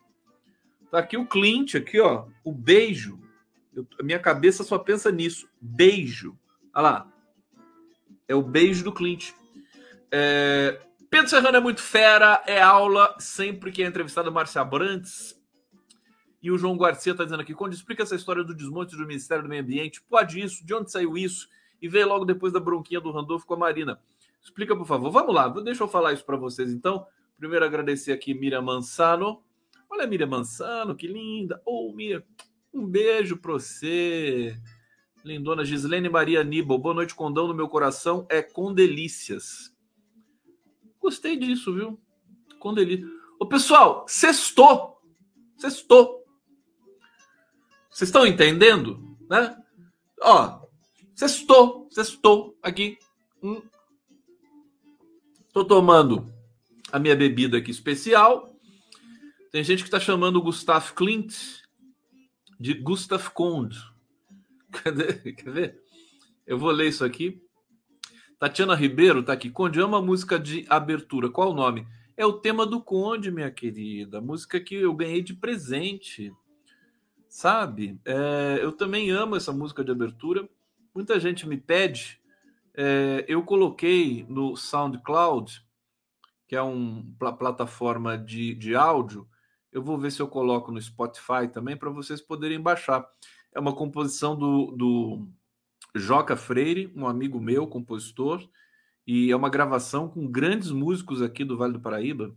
Tá 0.90 1.00
aqui 1.00 1.16
o 1.16 1.26
Clint, 1.26 1.74
aqui, 1.74 2.00
ó, 2.00 2.26
o 2.42 2.52
beijo. 2.52 3.20
Eu, 3.74 3.86
a 3.98 4.02
minha 4.02 4.18
cabeça 4.18 4.64
só 4.64 4.78
pensa 4.78 5.10
nisso. 5.10 5.48
Beijo. 5.60 6.38
Olha 6.74 6.82
lá. 6.82 7.12
É 8.26 8.34
o 8.34 8.42
beijo 8.42 8.84
do 8.84 8.92
Clint. 8.92 9.32
É... 10.10 10.80
Pedro 11.10 11.28
Serrano 11.28 11.56
é 11.56 11.60
muito 11.60 11.82
fera, 11.82 12.42
é 12.46 12.60
aula 12.60 13.14
sempre 13.18 13.70
que 13.70 13.82
é 13.82 13.86
entrevistado 13.86 14.32
Márcia 14.32 14.64
Brantes. 14.64 15.38
E 16.42 16.50
o 16.50 16.58
João 16.58 16.76
Garcia 16.76 17.12
está 17.12 17.24
dizendo 17.24 17.40
aqui, 17.40 17.54
Conde, 17.54 17.74
explica 17.74 18.02
essa 18.02 18.14
história 18.14 18.44
do 18.44 18.54
desmonte 18.54 18.96
do 18.96 19.06
Ministério 19.06 19.42
do 19.42 19.48
Meio 19.48 19.62
Ambiente. 19.62 20.02
Pode 20.02 20.40
isso? 20.40 20.64
De 20.64 20.74
onde 20.74 20.90
saiu 20.90 21.16
isso? 21.16 21.48
E 21.84 21.88
veio 21.88 22.08
logo 22.08 22.24
depois 22.24 22.50
da 22.50 22.58
bronquinha 22.58 22.98
do 22.98 23.10
Randolfo 23.10 23.44
com 23.44 23.52
a 23.52 23.58
Marina. 23.58 24.00
Explica, 24.40 24.74
por 24.74 24.86
favor. 24.86 25.10
Vamos 25.10 25.34
lá, 25.34 25.48
deixa 25.48 25.82
eu 25.82 25.88
falar 25.88 26.14
isso 26.14 26.24
para 26.24 26.34
vocês 26.34 26.72
então. 26.72 27.06
Primeiro 27.36 27.62
agradecer 27.62 28.10
aqui 28.10 28.32
Miriam 28.32 28.62
Mansano. 28.62 29.42
Olha, 29.90 30.06
Miriam 30.06 30.28
Mansano, 30.28 30.94
que 30.96 31.06
linda. 31.06 31.60
Ô, 31.62 31.90
oh, 31.90 31.92
Miriam, 31.92 32.22
um 32.72 32.86
beijo 32.86 33.36
para 33.36 33.52
você. 33.52 34.58
Lindona 35.22 35.62
Gislene 35.62 36.08
Maria 36.08 36.40
Aníbal. 36.40 36.78
Boa 36.78 36.94
noite, 36.94 37.14
condão 37.14 37.46
no 37.46 37.52
meu 37.52 37.68
coração. 37.68 38.26
É 38.30 38.40
com 38.40 38.72
delícias. 38.72 39.70
Gostei 40.98 41.36
disso, 41.36 41.74
viu? 41.74 42.00
Com 42.58 42.72
delícia. 42.72 43.06
Ô, 43.38 43.44
pessoal, 43.44 44.06
sextou. 44.08 45.02
Sextou. 45.58 46.24
Vocês 47.90 48.08
estão 48.08 48.26
entendendo? 48.26 49.18
Né? 49.28 49.54
Ó, 50.22 50.63
Sextou, 51.14 51.88
sextou 51.92 52.58
aqui. 52.60 52.98
Hum. 53.40 53.62
Tô 55.52 55.64
tomando 55.64 56.32
a 56.90 56.98
minha 56.98 57.14
bebida 57.14 57.58
aqui 57.58 57.70
especial. 57.70 58.52
Tem 59.52 59.62
gente 59.62 59.84
que 59.84 59.88
está 59.88 60.00
chamando 60.00 60.36
o 60.36 60.42
Gustav 60.42 60.92
Clint 60.92 61.62
de 62.58 62.74
Gustav 62.74 63.28
Conde. 63.30 63.78
Cadê? 64.72 65.32
Quer 65.32 65.50
ver? 65.50 65.82
Eu 66.44 66.58
vou 66.58 66.72
ler 66.72 66.88
isso 66.88 67.04
aqui. 67.04 67.40
Tatiana 68.36 68.74
Ribeiro 68.74 69.22
tá 69.22 69.32
aqui. 69.32 69.50
Conde 69.50 69.80
ama 69.80 70.02
música 70.02 70.36
de 70.36 70.66
abertura. 70.68 71.30
Qual 71.30 71.52
o 71.52 71.54
nome? 71.54 71.86
É 72.16 72.26
o 72.26 72.32
tema 72.32 72.66
do 72.66 72.82
Conde, 72.82 73.30
minha 73.30 73.52
querida. 73.52 74.20
Música 74.20 74.58
que 74.58 74.74
eu 74.74 74.92
ganhei 74.92 75.22
de 75.22 75.34
presente. 75.34 76.32
Sabe? 77.28 78.00
É, 78.04 78.58
eu 78.60 78.72
também 78.72 79.10
amo 79.10 79.36
essa 79.36 79.52
música 79.52 79.84
de 79.84 79.92
abertura 79.92 80.48
muita 80.94 81.18
gente 81.18 81.46
me 81.46 81.56
pede. 81.56 82.20
É, 82.76 83.24
eu 83.28 83.42
coloquei 83.42 84.24
no 84.28 84.56
SoundCloud, 84.56 85.64
que 86.46 86.54
é 86.54 86.62
uma 86.62 87.36
plataforma 87.36 88.16
de, 88.16 88.54
de 88.54 88.74
áudio. 88.74 89.28
Eu 89.72 89.82
vou 89.82 89.98
ver 89.98 90.12
se 90.12 90.22
eu 90.22 90.28
coloco 90.28 90.70
no 90.70 90.80
Spotify 90.80 91.48
também 91.52 91.76
para 91.76 91.90
vocês 91.90 92.20
poderem 92.20 92.60
baixar. 92.60 93.04
É 93.52 93.58
uma 93.58 93.74
composição 93.74 94.36
do, 94.36 94.72
do 94.72 95.28
Joca 95.94 96.36
Freire, 96.36 96.92
um 96.94 97.06
amigo 97.06 97.40
meu, 97.40 97.66
compositor, 97.66 98.48
e 99.06 99.30
é 99.30 99.36
uma 99.36 99.50
gravação 99.50 100.08
com 100.08 100.30
grandes 100.30 100.70
músicos 100.70 101.20
aqui 101.20 101.44
do 101.44 101.56
Vale 101.56 101.72
do 101.72 101.80
Paraíba. 101.80 102.34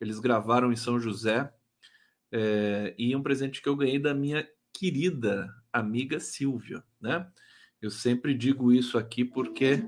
Eles 0.00 0.18
gravaram 0.18 0.72
em 0.72 0.76
São 0.76 0.98
José. 0.98 1.52
É, 2.32 2.94
e 2.96 3.14
um 3.14 3.22
presente 3.22 3.60
que 3.60 3.68
eu 3.68 3.76
ganhei 3.76 3.98
da 3.98 4.14
minha 4.14 4.48
querida 4.72 5.52
amiga 5.72 6.20
Silvia, 6.20 6.82
né? 7.00 7.28
Eu 7.82 7.90
sempre 7.90 8.34
digo 8.34 8.70
isso 8.70 8.98
aqui 8.98 9.24
porque 9.24 9.78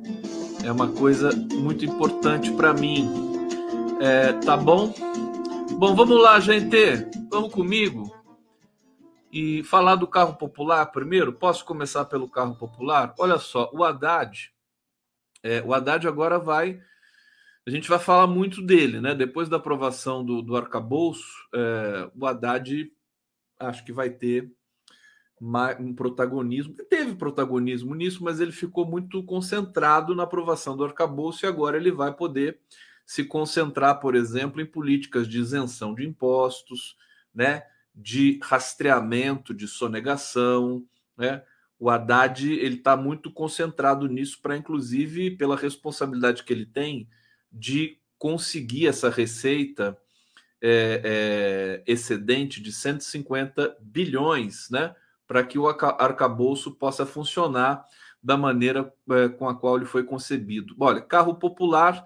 é 0.65 0.73
uma 0.73 0.91
coisa 0.91 1.31
muito 1.55 1.85
importante 1.85 2.51
para 2.53 2.73
mim. 2.73 3.07
É, 4.01 4.33
tá 4.33 4.57
bom? 4.57 4.95
Bom, 5.79 5.95
vamos 5.95 6.23
lá, 6.23 6.41
gente. 6.41 6.75
Vamos 7.31 7.53
comigo 7.53 8.11
e 9.31 9.63
falar 9.65 9.97
do 9.97 10.07
carro 10.07 10.37
popular 10.37 10.87
primeiro. 10.87 11.35
Posso 11.35 11.67
começar 11.67 12.07
pelo 12.07 12.31
carro 12.31 12.57
popular? 12.57 13.15
Olha 13.19 13.37
só, 13.37 13.71
o 13.75 13.85
Haddad, 13.85 14.51
é, 15.43 15.61
o 15.61 15.75
Haddad 15.75 16.09
agora 16.09 16.39
vai. 16.39 16.81
A 17.67 17.71
gente 17.71 17.91
vai 17.91 17.99
falar 17.99 18.27
muito 18.27 18.63
dele, 18.63 19.03
né? 19.03 19.15
Depois 19.15 19.51
da 19.51 19.59
aprovação 19.59 20.25
do, 20.25 20.41
do 20.41 20.57
arcabouço, 20.57 21.47
é, 21.55 22.11
o 22.19 22.27
Haddad 22.27 22.91
acho 23.59 23.85
que 23.85 23.93
vai 23.93 24.09
ter 24.09 24.51
um 25.81 25.93
protagonismo. 25.93 26.75
Teve 26.89 27.17
protagonismo 27.17 27.95
nisso, 27.95 28.23
mas 28.23 28.41
ele 28.41 28.53
ficou 28.53 28.87
muito 28.87 29.23
concentrado 29.25 30.15
na 30.15 30.23
aprovação 30.23 30.77
do 30.77 30.85
arcabouço 30.85 31.45
e 31.45 31.49
agora 31.49 31.77
ele 31.77 31.91
vai 31.91 32.15
poder 32.15 32.61
se 33.05 33.25
concentrar, 33.25 33.99
por 33.99 34.15
exemplo, 34.15 34.61
em 34.61 34.67
políticas 34.67 35.27
de 35.27 35.39
isenção 35.39 35.95
de 35.95 36.07
impostos, 36.07 36.97
né? 37.35 37.65
de 37.95 38.39
rastreamento, 38.43 39.53
de 39.53 39.67
sonegação, 39.67 40.87
né? 41.17 41.43
O 41.79 41.91
Haddad 41.91 42.49
ele 42.49 42.77
está 42.77 42.97
muito 42.97 43.31
concentrado 43.31 44.07
nisso 44.07 44.39
para, 44.41 44.57
inclusive, 44.57 45.33
pela 45.33 45.57
responsabilidade 45.57 46.45
que 46.45 46.53
ele 46.53 46.65
tem 46.65 47.09
de 47.53 47.99
conseguir 48.17 48.87
essa 48.87 49.11
receita 49.11 49.99
é, 50.61 51.83
é, 51.85 51.93
excedente 51.93 52.63
de 52.63 52.73
150 52.73 53.77
bilhões, 53.81 54.71
né? 54.71 54.95
Para 55.33 55.45
que 55.45 55.59
o 55.59 55.67
arcabouço 55.67 56.73
possa 56.73 57.07
funcionar 57.07 57.87
da 58.23 58.37
maneira 58.37 58.93
é, 59.11 59.29
com 59.29 59.49
a 59.49 59.55
qual 59.55 59.77
ele 59.77 59.87
foi 59.87 60.05
concebido. 60.05 60.77
Olha, 60.79 61.01
carro 61.01 61.37
popular, 61.37 62.05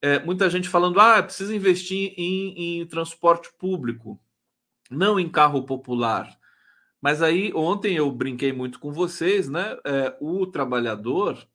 é, 0.00 0.20
muita 0.20 0.48
gente 0.48 0.68
falando, 0.68 1.00
ah, 1.00 1.20
precisa 1.20 1.54
investir 1.54 2.14
em, 2.16 2.80
em 2.80 2.86
transporte 2.86 3.52
público 3.58 4.20
não 4.90 5.18
em 5.18 5.28
carro 5.28 5.64
popular. 5.64 6.38
Mas 7.00 7.20
aí 7.20 7.52
ontem 7.54 7.96
eu 7.96 8.10
brinquei 8.10 8.52
muito 8.52 8.78
com 8.78 8.92
vocês, 8.92 9.48
né? 9.48 9.76
É, 9.84 10.16
o 10.20 10.46
trabalhador 10.46 11.46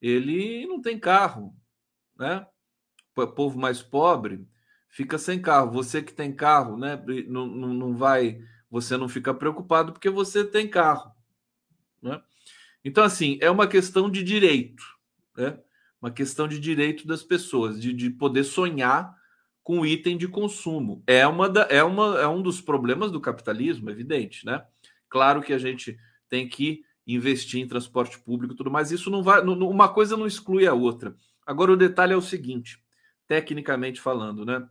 ele 0.00 0.66
não 0.66 0.80
tem 0.80 0.98
carro, 0.98 1.54
né? 2.18 2.46
O 3.16 3.26
povo 3.26 3.58
mais 3.58 3.82
pobre 3.82 4.46
fica 4.88 5.16
sem 5.18 5.40
carro. 5.40 5.70
Você 5.72 6.02
que 6.02 6.12
tem 6.12 6.32
carro, 6.32 6.76
né? 6.76 7.00
Não, 7.28 7.46
não, 7.46 7.68
não 7.68 7.96
vai, 7.96 8.40
você 8.74 8.96
não 8.96 9.08
fica 9.08 9.32
preocupado 9.32 9.92
porque 9.92 10.10
você 10.10 10.44
tem 10.44 10.66
carro, 10.66 11.12
né? 12.02 12.20
Então 12.84 13.04
assim 13.04 13.38
é 13.40 13.48
uma 13.48 13.68
questão 13.68 14.10
de 14.10 14.20
direito, 14.20 14.82
né? 15.36 15.56
Uma 16.02 16.10
questão 16.10 16.48
de 16.48 16.58
direito 16.58 17.06
das 17.06 17.22
pessoas 17.22 17.80
de, 17.80 17.92
de 17.92 18.10
poder 18.10 18.42
sonhar 18.42 19.16
com 19.62 19.86
item 19.86 20.18
de 20.18 20.26
consumo. 20.26 21.04
É, 21.06 21.24
uma 21.24 21.48
da, 21.48 21.68
é, 21.70 21.84
uma, 21.84 22.18
é 22.18 22.26
um 22.26 22.42
dos 22.42 22.60
problemas 22.60 23.12
do 23.12 23.20
capitalismo, 23.20 23.90
evidente, 23.90 24.44
né? 24.44 24.64
Claro 25.08 25.40
que 25.40 25.52
a 25.52 25.58
gente 25.58 25.96
tem 26.28 26.48
que 26.48 26.84
investir 27.06 27.60
em 27.60 27.68
transporte 27.68 28.18
público 28.18 28.54
e 28.54 28.56
tudo 28.56 28.72
mais. 28.72 28.90
Isso 28.90 29.08
não 29.08 29.22
vai. 29.22 29.40
Uma 29.40 29.88
coisa 29.88 30.16
não 30.16 30.26
exclui 30.26 30.66
a 30.66 30.74
outra. 30.74 31.14
Agora, 31.46 31.70
o 31.70 31.76
detalhe 31.76 32.12
é 32.12 32.16
o 32.16 32.20
seguinte, 32.20 32.82
tecnicamente 33.28 34.00
falando, 34.00 34.44
né? 34.44 34.68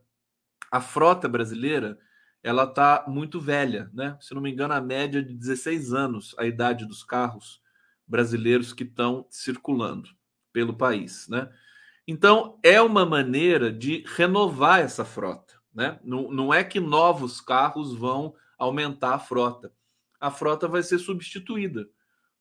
A 0.70 0.82
frota 0.82 1.30
brasileira 1.30 1.98
ela 2.44 2.66
está 2.66 3.06
muito 3.08 3.40
velha, 3.40 3.90
né? 3.94 4.18
Se 4.20 4.34
não 4.34 4.42
me 4.42 4.52
engano, 4.52 4.74
a 4.74 4.82
média 4.82 5.24
de 5.24 5.34
16 5.34 5.94
anos 5.94 6.36
a 6.38 6.46
idade 6.46 6.86
dos 6.86 7.04
carros 7.04 7.62
brasileiros 8.06 8.74
que 8.74 8.84
estão 8.84 9.26
circulando 9.30 10.10
pelo 10.52 10.74
país, 10.74 11.28
né? 11.30 11.50
Então, 12.06 12.60
é 12.62 12.82
uma 12.82 13.06
maneira 13.06 13.72
de 13.72 14.04
renovar 14.06 14.82
essa 14.82 15.06
frota. 15.06 15.54
Né? 15.74 16.00
Não, 16.04 16.30
não 16.30 16.54
é 16.54 16.64
que 16.64 16.80
novos 16.80 17.40
carros 17.40 17.96
vão 17.96 18.36
aumentar 18.58 19.16
a 19.16 19.20
frota. 19.20 19.74
A 20.20 20.30
frota 20.30 20.68
vai 20.68 20.84
ser 20.84 21.00
substituída. 21.00 21.88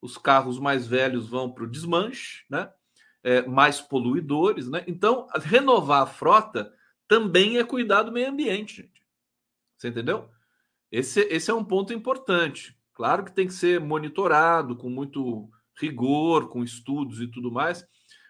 Os 0.00 0.18
carros 0.18 0.58
mais 0.58 0.86
velhos 0.86 1.28
vão 1.28 1.50
para 1.50 1.64
o 1.64 1.70
desmanche, 1.70 2.44
né? 2.50 2.70
É, 3.22 3.42
mais 3.46 3.80
poluidores. 3.80 4.68
Né? 4.68 4.82
Então, 4.88 5.28
renovar 5.36 6.02
a 6.02 6.06
frota 6.06 6.74
também 7.06 7.58
é 7.58 7.64
cuidar 7.64 8.02
do 8.02 8.10
meio 8.10 8.28
ambiente, 8.28 8.82
gente. 8.82 9.01
Você 9.82 9.88
entendeu? 9.88 10.28
Esse, 10.90 11.20
esse 11.22 11.50
é 11.50 11.54
um 11.54 11.64
ponto 11.64 11.92
importante. 11.92 12.76
Claro 12.94 13.24
que 13.24 13.32
tem 13.32 13.46
que 13.46 13.54
ser 13.54 13.80
monitorado 13.80 14.76
com 14.76 14.88
muito 14.88 15.50
rigor, 15.78 16.48
com 16.48 16.62
estudos 16.62 17.20
e 17.20 17.26
tudo 17.26 17.50
mais 17.50 17.86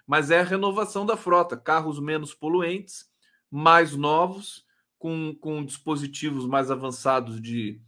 mas 0.07 0.31
é 0.31 0.41
a 0.41 0.45
renovação 0.45 1.07
da 1.07 1.17
frota, 1.17 1.57
carros 1.57 1.99
menos 1.99 2.35
poluentes, 2.35 3.07
mais 3.51 3.97
novos, 3.97 4.65
com, 4.99 5.35
com 5.41 5.65
dispositivos 5.65 6.47
mais 6.47 6.71
avançados 6.71 7.41
de, 7.41 7.81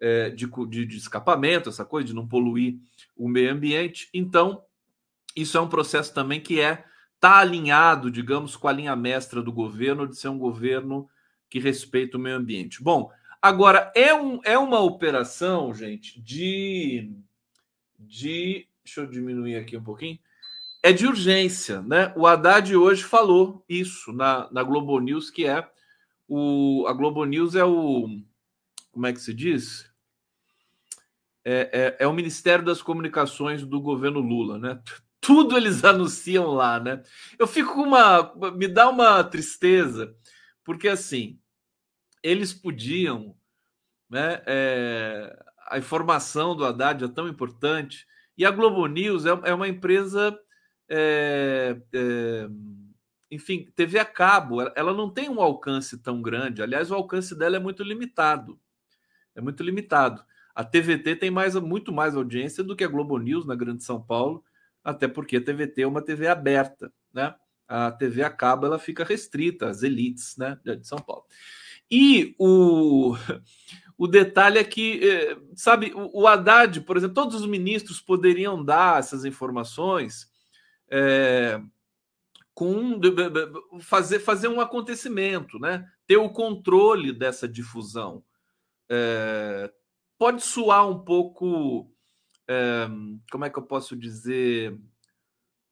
é, 0.00 0.30
de, 0.30 0.46
de, 0.68 0.86
de 0.86 0.96
escapamento, 0.96 1.68
essa 1.68 1.84
coisa 1.84 2.06
de 2.06 2.14
não 2.14 2.26
poluir 2.26 2.76
o 3.16 3.28
meio 3.28 3.52
ambiente. 3.52 4.08
Então, 4.12 4.62
isso 5.36 5.56
é 5.56 5.60
um 5.60 5.68
processo 5.68 6.12
também 6.14 6.40
que 6.40 6.60
é 6.60 6.84
está 7.14 7.38
alinhado, 7.38 8.10
digamos, 8.10 8.56
com 8.56 8.66
a 8.66 8.72
linha 8.72 8.96
mestra 8.96 9.40
do 9.40 9.52
governo 9.52 10.08
de 10.08 10.16
ser 10.16 10.28
um 10.28 10.38
governo 10.38 11.08
que 11.52 11.58
respeita 11.58 12.16
o 12.16 12.20
meio 12.20 12.36
ambiente. 12.36 12.82
Bom, 12.82 13.12
agora 13.40 13.92
é, 13.94 14.14
um, 14.14 14.40
é 14.42 14.56
uma 14.56 14.80
operação, 14.80 15.74
gente, 15.74 16.18
de, 16.18 17.12
de. 17.98 18.66
Deixa 18.82 19.02
eu 19.02 19.06
diminuir 19.06 19.56
aqui 19.56 19.76
um 19.76 19.84
pouquinho 19.84 20.18
é 20.82 20.92
de 20.92 21.06
urgência, 21.06 21.82
né? 21.82 22.10
O 22.16 22.26
Haddad 22.26 22.74
hoje 22.74 23.04
falou 23.04 23.62
isso 23.68 24.12
na, 24.14 24.48
na 24.50 24.62
Globo 24.62 24.98
News, 24.98 25.30
que 25.30 25.46
é 25.46 25.68
o 26.26 26.86
a 26.88 26.92
Globo 26.94 27.24
News 27.26 27.54
é 27.54 27.64
o 27.64 28.08
como 28.90 29.06
é 29.06 29.12
que 29.12 29.20
se 29.20 29.32
diz? 29.34 29.88
É, 31.44 31.96
é, 32.00 32.04
é 32.04 32.06
o 32.06 32.14
Ministério 32.14 32.64
das 32.64 32.80
Comunicações 32.80 33.62
do 33.62 33.78
governo 33.78 34.20
Lula, 34.20 34.58
né? 34.58 34.82
Tudo 35.20 35.56
eles 35.56 35.84
anunciam 35.84 36.46
lá, 36.46 36.80
né? 36.80 37.02
Eu 37.38 37.46
fico 37.46 37.74
com 37.74 37.82
uma 37.82 38.34
me 38.52 38.66
dá 38.66 38.88
uma 38.88 39.22
tristeza 39.22 40.16
porque 40.64 40.88
assim 40.88 41.38
eles 42.22 42.52
podiam, 42.52 43.36
né? 44.08 44.42
É, 44.46 45.44
a 45.68 45.78
informação 45.78 46.54
do 46.54 46.64
Haddad 46.64 47.04
é 47.04 47.08
tão 47.08 47.28
importante 47.28 48.06
e 48.36 48.44
a 48.44 48.50
Globo 48.50 48.86
News 48.86 49.26
é, 49.26 49.30
é 49.44 49.54
uma 49.54 49.68
empresa 49.68 50.38
é, 50.88 51.76
enfim, 53.32 53.72
TV 53.74 53.98
a 53.98 54.04
cabo, 54.04 54.60
ela 54.76 54.92
não 54.92 55.08
tem 55.08 55.30
um 55.30 55.40
alcance 55.40 55.96
tão 55.96 56.20
grande. 56.20 56.62
Aliás, 56.62 56.90
o 56.90 56.94
alcance 56.94 57.34
dela 57.34 57.56
é 57.56 57.58
muito 57.58 57.82
limitado. 57.82 58.60
É 59.34 59.40
muito 59.40 59.62
limitado. 59.62 60.22
A 60.54 60.62
TVT 60.62 61.16
tem 61.16 61.30
mais, 61.30 61.54
muito 61.54 61.90
mais 61.90 62.14
audiência 62.14 62.62
do 62.62 62.76
que 62.76 62.84
a 62.84 62.88
Globo 62.88 63.16
News 63.16 63.46
na 63.46 63.54
Grande 63.54 63.82
São 63.84 64.02
Paulo, 64.02 64.44
até 64.84 65.08
porque 65.08 65.38
a 65.38 65.40
TVT 65.42 65.80
é 65.80 65.86
uma 65.86 66.02
TV 66.02 66.28
aberta, 66.28 66.92
né? 67.10 67.34
A 67.66 67.90
TV 67.90 68.22
a 68.22 68.28
cabo 68.28 68.66
ela 68.66 68.78
fica 68.78 69.02
restrita 69.02 69.70
às 69.70 69.82
elites, 69.82 70.36
né, 70.36 70.58
de 70.62 70.86
São 70.86 70.98
Paulo. 70.98 71.24
E 71.94 72.34
o, 72.38 73.14
o 73.98 74.08
detalhe 74.08 74.58
é 74.58 74.64
que, 74.64 75.06
é, 75.06 75.36
sabe, 75.54 75.92
o 75.94 76.26
Haddad, 76.26 76.80
por 76.80 76.96
exemplo, 76.96 77.14
todos 77.14 77.34
os 77.34 77.46
ministros 77.46 78.00
poderiam 78.00 78.64
dar 78.64 78.98
essas 78.98 79.26
informações 79.26 80.26
é, 80.90 81.60
com 82.54 82.98
fazer, 83.82 84.20
fazer 84.20 84.48
um 84.48 84.58
acontecimento, 84.58 85.58
né? 85.58 85.86
ter 86.06 86.16
o 86.16 86.30
controle 86.30 87.12
dessa 87.12 87.46
difusão. 87.46 88.24
É, 88.90 89.70
pode 90.18 90.42
soar 90.42 90.88
um 90.88 90.98
pouco, 90.98 91.92
é, 92.48 92.88
como 93.30 93.44
é 93.44 93.50
que 93.50 93.58
eu 93.58 93.64
posso 93.64 93.94
dizer, 93.94 94.78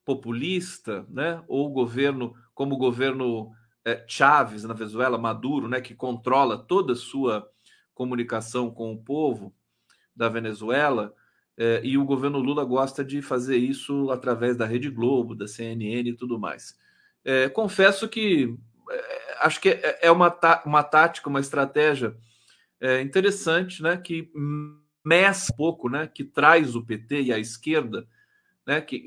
populista, 0.05 1.07
né? 1.09 1.43
ou 1.49 1.71
governo, 1.71 2.35
como 2.55 2.77
governo 2.77 3.53
é, 3.85 4.05
Chávez 4.07 4.65
na 4.65 4.75
Venezuela, 4.75 5.19
Maduro, 5.19 5.69
né? 5.69 5.81
que 5.81 5.95
controla 5.95 6.59
toda 6.59 6.93
a 6.93 6.97
sua 6.97 7.49
comunicação 7.95 8.71
com 8.71 8.93
o 8.93 9.03
povo 9.03 9.55
da 10.15 10.29
Venezuela, 10.29 11.15
é, 11.57 11.81
e 11.85 11.99
o 11.99 12.05
governo 12.05 12.39
Lula 12.39 12.65
gosta 12.65 13.05
de 13.05 13.21
fazer 13.21 13.57
isso 13.57 14.11
através 14.11 14.57
da 14.57 14.65
Rede 14.65 14.89
Globo, 14.89 15.35
da 15.35 15.47
CNN 15.47 16.09
e 16.09 16.17
tudo 16.17 16.39
mais. 16.39 16.75
É, 17.23 17.49
confesso 17.51 18.09
que 18.09 18.57
é, 18.91 19.37
acho 19.41 19.61
que 19.61 19.69
é, 19.69 19.99
é 20.03 20.11
uma, 20.11 20.35
uma 20.65 20.83
tática, 20.83 21.29
uma 21.29 21.41
estratégia 21.41 22.17
é, 22.81 23.01
interessante, 23.03 23.83
né, 23.83 23.97
que 23.97 24.31
meça 25.05 25.53
um 25.53 25.57
pouco, 25.57 25.89
né, 25.89 26.07
que 26.07 26.25
traz 26.25 26.75
o 26.75 26.85
PT 26.85 27.23
e 27.23 27.33
a 27.33 27.39
esquerda, 27.39 28.07
né, 28.67 28.81
que 28.81 29.05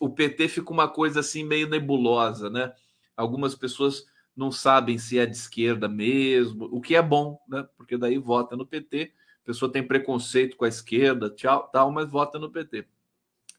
o 0.00 0.10
PT 0.10 0.48
fica 0.48 0.72
uma 0.72 0.88
coisa 0.88 1.20
assim 1.20 1.44
meio 1.44 1.68
nebulosa, 1.68 2.50
né? 2.50 2.72
Algumas 3.16 3.54
pessoas 3.54 4.06
não 4.36 4.52
sabem 4.52 4.98
se 4.98 5.18
é 5.18 5.24
de 5.24 5.34
esquerda 5.34 5.88
mesmo, 5.88 6.68
o 6.70 6.80
que 6.80 6.94
é 6.94 7.02
bom, 7.02 7.40
né? 7.48 7.66
Porque 7.76 7.96
daí 7.96 8.18
vota 8.18 8.54
no 8.54 8.66
PT, 8.66 9.12
a 9.42 9.46
pessoa 9.46 9.72
tem 9.72 9.82
preconceito 9.82 10.56
com 10.56 10.64
a 10.64 10.68
esquerda, 10.68 11.30
tchau, 11.30 11.68
tal, 11.72 11.90
mas 11.90 12.10
vota 12.10 12.38
no 12.38 12.50
PT. 12.50 12.86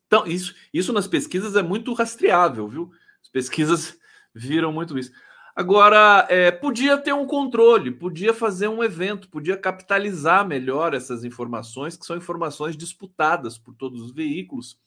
Então, 0.05 0.25
isso, 0.27 0.53
isso 0.73 0.93
nas 0.93 1.07
pesquisas 1.07 1.55
é 1.55 1.63
muito 1.63 1.93
rastreável, 1.93 2.67
viu? 2.67 2.91
As 3.21 3.29
pesquisas 3.29 3.97
viram 4.33 4.71
muito 4.71 4.97
isso. 4.97 5.11
Agora, 5.55 6.27
é, 6.29 6.51
podia 6.51 6.99
ter 6.99 7.13
um 7.13 7.25
controle, 7.25 7.89
podia 7.89 8.31
fazer 8.31 8.67
um 8.67 8.83
evento, 8.83 9.27
podia 9.27 9.57
capitalizar 9.57 10.47
melhor 10.47 10.93
essas 10.93 11.23
informações, 11.23 11.97
que 11.97 12.05
são 12.05 12.15
informações 12.15 12.77
disputadas 12.77 13.57
por 13.57 13.73
todos 13.73 13.99
os 14.03 14.11
veículos, 14.11 14.77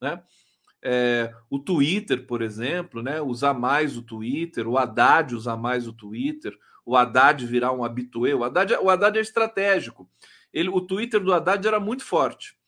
né? 0.00 0.22
É, 0.82 1.34
o 1.50 1.58
Twitter, 1.58 2.26
por 2.26 2.40
exemplo, 2.40 3.02
né? 3.02 3.20
Usar 3.20 3.52
mais 3.52 3.96
o 3.96 4.02
Twitter, 4.02 4.66
o 4.66 4.78
Haddad 4.78 5.34
usar 5.34 5.56
mais 5.56 5.86
o 5.86 5.92
Twitter, 5.92 6.56
o 6.84 6.96
Haddad 6.96 7.44
virar 7.44 7.72
um 7.72 7.84
habituê. 7.84 8.32
O 8.34 8.42
Haddad, 8.44 8.72
é, 8.72 8.80
o 8.80 8.88
Haddad 8.88 9.18
é 9.18 9.20
estratégico. 9.20 10.08
Ele, 10.52 10.68
o 10.68 10.80
Twitter 10.80 11.20
do 11.20 11.32
Haddad 11.32 11.66
era 11.66 11.78
muito 11.78 12.04
forte. 12.04 12.58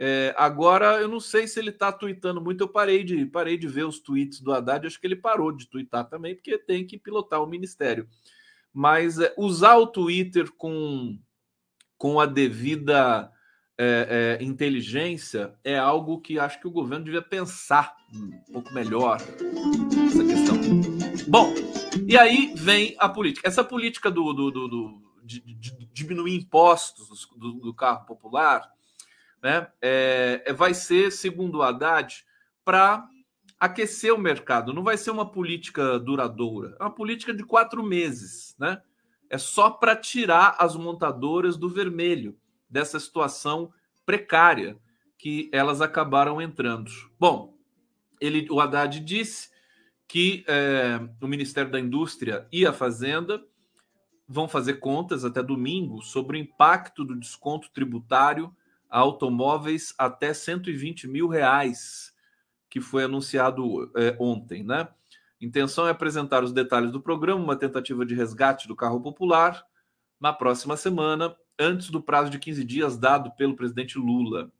É, 0.00 0.32
agora 0.38 1.00
eu 1.00 1.08
não 1.08 1.18
sei 1.18 1.48
se 1.48 1.58
ele 1.58 1.70
está 1.70 1.92
tweetando 1.92 2.40
muito. 2.40 2.62
Eu 2.62 2.68
parei 2.68 3.04
de 3.04 3.26
parei 3.26 3.58
de 3.58 3.66
ver 3.66 3.84
os 3.84 4.00
tweets 4.00 4.40
do 4.40 4.52
Haddad. 4.52 4.86
Acho 4.86 5.00
que 5.00 5.06
ele 5.06 5.16
parou 5.16 5.52
de 5.52 5.68
tweetar 5.68 6.08
também, 6.08 6.34
porque 6.34 6.56
tem 6.56 6.86
que 6.86 6.96
pilotar 6.96 7.42
o 7.42 7.46
ministério. 7.46 8.08
Mas 8.72 9.18
é, 9.18 9.34
usar 9.36 9.76
o 9.76 9.86
Twitter 9.86 10.50
com, 10.52 11.18
com 11.98 12.20
a 12.20 12.26
devida 12.26 13.30
é, 13.78 14.38
é 14.40 14.44
inteligência 14.44 15.54
é 15.62 15.78
algo 15.78 16.20
que 16.20 16.38
acho 16.38 16.60
que 16.60 16.66
o 16.66 16.70
governo 16.70 17.04
devia 17.04 17.22
pensar 17.22 17.96
um 18.12 18.52
pouco 18.52 18.74
melhor 18.74 19.16
essa 19.16 20.24
questão. 20.24 20.58
Bom, 21.28 21.54
e 22.06 22.16
aí 22.16 22.52
vem 22.56 22.96
a 22.98 23.08
política. 23.08 23.46
Essa 23.46 23.62
política 23.62 24.10
do, 24.10 24.32
do, 24.32 24.50
do, 24.50 24.68
do 24.68 25.02
de, 25.22 25.40
de, 25.40 25.86
diminuir 25.92 26.34
impostos 26.34 27.28
do, 27.36 27.52
do 27.52 27.74
carro 27.74 28.06
popular 28.06 28.68
né, 29.42 29.68
é, 29.80 30.42
é, 30.46 30.52
vai 30.52 30.74
ser, 30.74 31.12
segundo 31.12 31.58
o 31.58 31.62
Haddad, 31.62 32.24
para 32.64 33.06
aquecer 33.60 34.12
o 34.12 34.18
mercado. 34.18 34.72
Não 34.72 34.82
vai 34.82 34.96
ser 34.96 35.10
uma 35.10 35.30
política 35.30 35.98
duradoura, 35.98 36.76
é 36.80 36.82
uma 36.82 36.94
política 36.94 37.34
de 37.34 37.44
quatro 37.44 37.82
meses. 37.82 38.56
Né? 38.58 38.80
É 39.30 39.38
só 39.38 39.70
para 39.70 39.94
tirar 39.94 40.56
as 40.58 40.74
montadoras 40.74 41.56
do 41.56 41.68
vermelho, 41.68 42.36
dessa 42.68 42.98
situação 43.00 43.72
precária 44.04 44.78
que 45.18 45.50
elas 45.52 45.80
acabaram 45.80 46.40
entrando. 46.40 46.90
Bom, 47.18 47.54
ele, 48.20 48.46
o 48.50 48.60
Haddad 48.60 49.00
disse 49.00 49.50
que 50.06 50.44
é, 50.46 51.00
o 51.20 51.26
Ministério 51.26 51.70
da 51.70 51.78
Indústria 51.78 52.46
e 52.50 52.64
a 52.64 52.72
Fazenda 52.72 53.42
vão 54.26 54.48
fazer 54.48 54.74
contas 54.74 55.24
até 55.24 55.42
domingo 55.42 56.02
sobre 56.02 56.36
o 56.36 56.40
impacto 56.40 57.04
do 57.04 57.18
desconto 57.18 57.70
tributário 57.70 58.54
automóveis 58.88 59.94
até 59.98 60.32
120 60.32 61.08
mil 61.08 61.28
reais, 61.28 62.14
que 62.70 62.80
foi 62.80 63.04
anunciado 63.04 63.90
é, 63.96 64.16
ontem, 64.18 64.62
né? 64.62 64.88
A 65.40 65.44
intenção 65.44 65.86
é 65.86 65.90
apresentar 65.90 66.42
os 66.42 66.52
detalhes 66.52 66.90
do 66.90 67.00
programa, 67.00 67.42
uma 67.42 67.56
tentativa 67.56 68.04
de 68.04 68.14
resgate 68.14 68.66
do 68.66 68.74
carro 68.74 69.00
popular, 69.00 69.64
na 70.20 70.32
próxima 70.32 70.76
semana, 70.76 71.36
antes 71.58 71.90
do 71.90 72.02
prazo 72.02 72.30
de 72.30 72.38
15 72.38 72.64
dias 72.64 72.96
dado 72.96 73.30
pelo 73.32 73.56
presidente 73.56 73.98
Lula. 73.98 74.52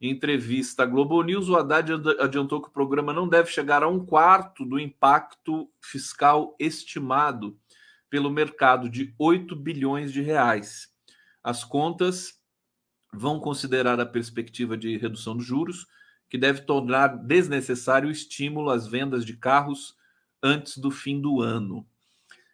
Em 0.00 0.10
entrevista 0.10 0.82
à 0.82 0.86
Globo 0.86 1.22
News, 1.22 1.48
o 1.48 1.56
Haddad 1.56 1.92
adiantou 2.18 2.60
que 2.60 2.68
o 2.68 2.72
programa 2.72 3.12
não 3.12 3.28
deve 3.28 3.50
chegar 3.50 3.82
a 3.82 3.88
um 3.88 4.04
quarto 4.04 4.64
do 4.64 4.78
impacto 4.78 5.70
fiscal 5.80 6.56
estimado 6.58 7.56
pelo 8.10 8.28
mercado 8.28 8.90
de 8.90 9.14
8 9.16 9.54
bilhões 9.54 10.12
de 10.12 10.20
reais. 10.20 10.88
As 11.42 11.64
contas 11.64 12.40
vão 13.12 13.38
considerar 13.38 14.00
a 14.00 14.06
perspectiva 14.06 14.76
de 14.76 14.96
redução 14.96 15.36
dos 15.36 15.46
juros, 15.46 15.86
que 16.28 16.38
deve 16.38 16.62
tornar 16.62 17.08
desnecessário 17.08 18.08
o 18.08 18.12
estímulo 18.12 18.70
às 18.70 18.86
vendas 18.86 19.24
de 19.24 19.36
carros 19.36 19.94
antes 20.42 20.78
do 20.78 20.90
fim 20.90 21.20
do 21.20 21.40
ano. 21.40 21.86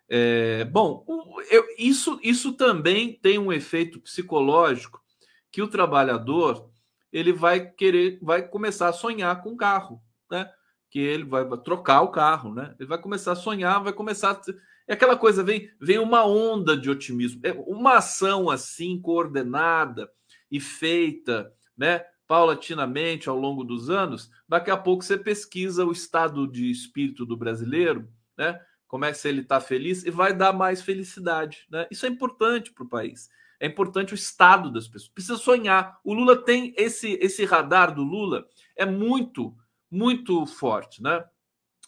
É, 0.08 0.64
bom, 0.64 1.04
eu, 1.50 1.64
isso, 1.78 2.18
isso 2.22 2.52
também 2.54 3.12
tem 3.12 3.38
um 3.38 3.52
efeito 3.52 4.00
psicológico 4.00 5.02
que 5.50 5.60
o 5.60 5.68
trabalhador 5.68 6.70
ele 7.12 7.32
vai 7.32 7.70
querer, 7.70 8.18
vai 8.22 8.46
começar 8.46 8.88
a 8.88 8.92
sonhar 8.92 9.42
com 9.42 9.50
o 9.50 9.56
carro, 9.56 10.02
né? 10.30 10.50
Que 10.90 10.98
ele 10.98 11.24
vai 11.24 11.44
trocar 11.58 12.02
o 12.02 12.10
carro, 12.10 12.54
né? 12.54 12.74
Ele 12.78 12.88
vai 12.88 12.98
começar 12.98 13.32
a 13.32 13.36
sonhar, 13.36 13.82
vai 13.82 13.92
começar 13.92 14.30
a... 14.30 14.40
É 14.86 14.94
aquela 14.94 15.16
coisa, 15.16 15.42
vem, 15.42 15.70
vem 15.80 15.98
uma 15.98 16.26
onda 16.26 16.74
de 16.76 16.88
otimismo. 16.88 17.40
É 17.44 17.52
uma 17.66 17.96
ação 17.98 18.48
assim, 18.48 18.98
coordenada, 19.00 20.10
e 20.50 20.60
feita, 20.60 21.52
né, 21.76 22.04
paulatinamente 22.26 23.28
ao 23.28 23.38
longo 23.38 23.64
dos 23.64 23.88
anos, 23.88 24.30
daqui 24.48 24.70
a 24.70 24.76
pouco 24.76 25.04
você 25.04 25.16
pesquisa 25.16 25.84
o 25.84 25.92
estado 25.92 26.46
de 26.46 26.70
espírito 26.70 27.24
do 27.24 27.36
brasileiro, 27.36 28.08
né? 28.36 28.60
Como 28.88 29.04
é 29.04 29.12
que 29.12 29.28
ele 29.28 29.42
está 29.42 29.60
feliz 29.60 30.04
e 30.04 30.10
vai 30.10 30.34
dar 30.34 30.52
mais 30.52 30.82
felicidade, 30.82 31.66
né? 31.70 31.86
Isso 31.90 32.06
é 32.06 32.08
importante 32.08 32.72
para 32.72 32.84
o 32.84 32.88
país. 32.88 33.28
É 33.60 33.66
importante 33.66 34.14
o 34.14 34.16
estado 34.16 34.72
das 34.72 34.88
pessoas. 34.88 35.12
Precisa 35.12 35.36
sonhar. 35.36 36.00
O 36.02 36.14
Lula 36.14 36.42
tem 36.42 36.72
esse 36.76 37.12
esse 37.20 37.44
radar 37.44 37.94
do 37.94 38.02
Lula 38.02 38.46
é 38.74 38.86
muito 38.86 39.54
muito 39.90 40.46
forte, 40.46 41.02
né? 41.02 41.24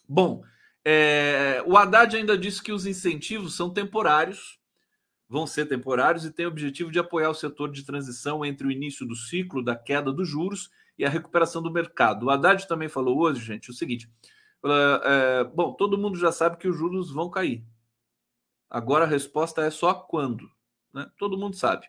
Bom, 0.07 0.43
é, 0.83 1.63
o 1.65 1.77
Haddad 1.77 2.15
ainda 2.15 2.37
disse 2.37 2.61
que 2.61 2.71
os 2.71 2.85
incentivos 2.85 3.55
são 3.55 3.69
temporários, 3.69 4.59
vão 5.29 5.47
ser 5.47 5.67
temporários 5.67 6.25
e 6.25 6.31
tem 6.31 6.45
o 6.45 6.49
objetivo 6.49 6.91
de 6.91 6.99
apoiar 6.99 7.29
o 7.29 7.35
setor 7.35 7.71
de 7.71 7.85
transição 7.85 8.43
entre 8.43 8.67
o 8.67 8.71
início 8.71 9.07
do 9.07 9.15
ciclo 9.15 9.63
da 9.63 9.75
queda 9.75 10.11
dos 10.11 10.27
juros 10.27 10.69
e 10.97 11.05
a 11.05 11.09
recuperação 11.09 11.61
do 11.61 11.71
mercado. 11.71 12.25
O 12.25 12.29
Haddad 12.29 12.67
também 12.67 12.89
falou 12.89 13.19
hoje, 13.19 13.41
gente, 13.41 13.69
o 13.69 13.73
seguinte: 13.73 14.09
é, 14.63 15.43
bom, 15.43 15.73
todo 15.73 15.97
mundo 15.97 16.17
já 16.17 16.31
sabe 16.31 16.57
que 16.57 16.67
os 16.67 16.77
juros 16.77 17.11
vão 17.11 17.29
cair. 17.29 17.65
Agora 18.69 19.05
a 19.05 19.07
resposta 19.07 19.61
é 19.61 19.69
só 19.69 19.93
quando. 19.93 20.49
Né? 20.93 21.09
Todo 21.17 21.37
mundo 21.37 21.55
sabe. 21.55 21.87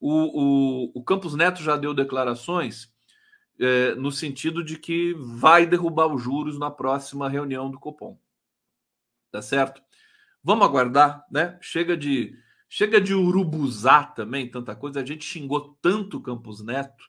O, 0.00 0.10
o, 0.10 0.92
o 0.94 1.04
Campos 1.04 1.34
Neto 1.34 1.62
já 1.62 1.76
deu 1.76 1.94
declarações 1.94 2.92
é, 3.60 3.94
no 3.94 4.10
sentido 4.10 4.64
de 4.64 4.78
que 4.78 5.14
vai 5.14 5.66
derrubar 5.66 6.06
os 6.06 6.22
juros 6.22 6.58
na 6.58 6.70
próxima 6.70 7.28
reunião 7.28 7.70
do 7.70 7.78
Copom. 7.78 8.18
Tá 9.30 9.40
certo? 9.40 9.82
Vamos 10.42 10.66
aguardar, 10.66 11.24
né? 11.30 11.58
Chega 11.60 11.96
de 11.96 12.36
Chega 12.74 12.98
de 12.98 13.12
urubuzar 13.12 14.14
também, 14.14 14.50
tanta 14.50 14.74
coisa. 14.74 15.00
A 15.00 15.04
gente 15.04 15.26
xingou 15.26 15.76
tanto 15.82 16.18
Campos 16.18 16.62
Neto, 16.62 17.04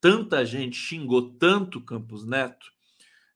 tanta 0.00 0.42
gente 0.42 0.74
xingou 0.74 1.34
tanto 1.34 1.82
Campos 1.82 2.24
Neto. 2.24 2.71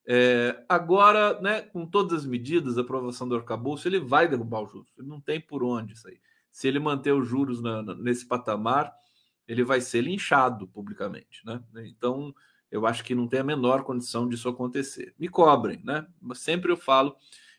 É, 0.08 0.64
agora, 0.68 1.40
né, 1.40 1.62
com 1.62 1.84
todas 1.84 2.20
as 2.20 2.26
medidas, 2.26 2.78
a 2.78 2.82
aprovação 2.82 3.28
do 3.28 3.34
arcabouço, 3.34 3.88
ele 3.88 3.98
vai 3.98 4.28
derrubar 4.28 4.62
os 4.62 4.70
juros. 4.70 4.92
Ele 4.96 5.08
não 5.08 5.20
tem 5.20 5.40
por 5.40 5.64
onde 5.64 5.94
isso 5.94 6.06
aí. 6.06 6.20
Se 6.50 6.68
ele 6.68 6.78
manter 6.78 7.12
os 7.12 7.26
juros 7.26 7.60
na, 7.60 7.82
na, 7.82 7.94
nesse 7.94 8.24
patamar, 8.24 8.94
ele 9.48 9.64
vai 9.64 9.80
ser 9.80 10.02
linchado 10.02 10.68
publicamente. 10.68 11.44
Né? 11.44 11.60
Então, 11.86 12.32
eu 12.70 12.86
acho 12.86 13.04
que 13.04 13.14
não 13.14 13.26
tem 13.26 13.40
a 13.40 13.44
menor 13.44 13.82
condição 13.82 14.28
disso 14.28 14.48
acontecer. 14.48 15.14
Me 15.18 15.28
cobrem, 15.28 15.80
né? 15.84 16.06
Mas 16.20 16.38
sempre 16.38 16.70
eu 16.70 16.76
falo 16.76 17.16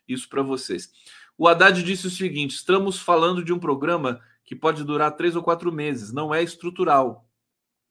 isso 0.07 0.29
para 0.29 0.41
vocês. 0.41 0.91
O 1.37 1.47
Haddad 1.47 1.81
disse 1.83 2.07
o 2.07 2.11
seguinte: 2.11 2.55
estamos 2.55 2.99
falando 2.99 3.43
de 3.43 3.53
um 3.53 3.59
programa 3.59 4.21
que 4.43 4.55
pode 4.55 4.83
durar 4.83 5.15
três 5.15 5.35
ou 5.35 5.43
quatro 5.43 5.71
meses, 5.71 6.13
não 6.13 6.33
é 6.33 6.41
estrutural. 6.41 7.27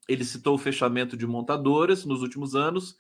Ele 0.09 0.25
citou 0.25 0.55
o 0.55 0.59
fechamento 0.59 1.16
de 1.16 1.27
montadoras 1.27 2.05
nos 2.05 2.23
últimos 2.23 2.55
anos 2.55 2.97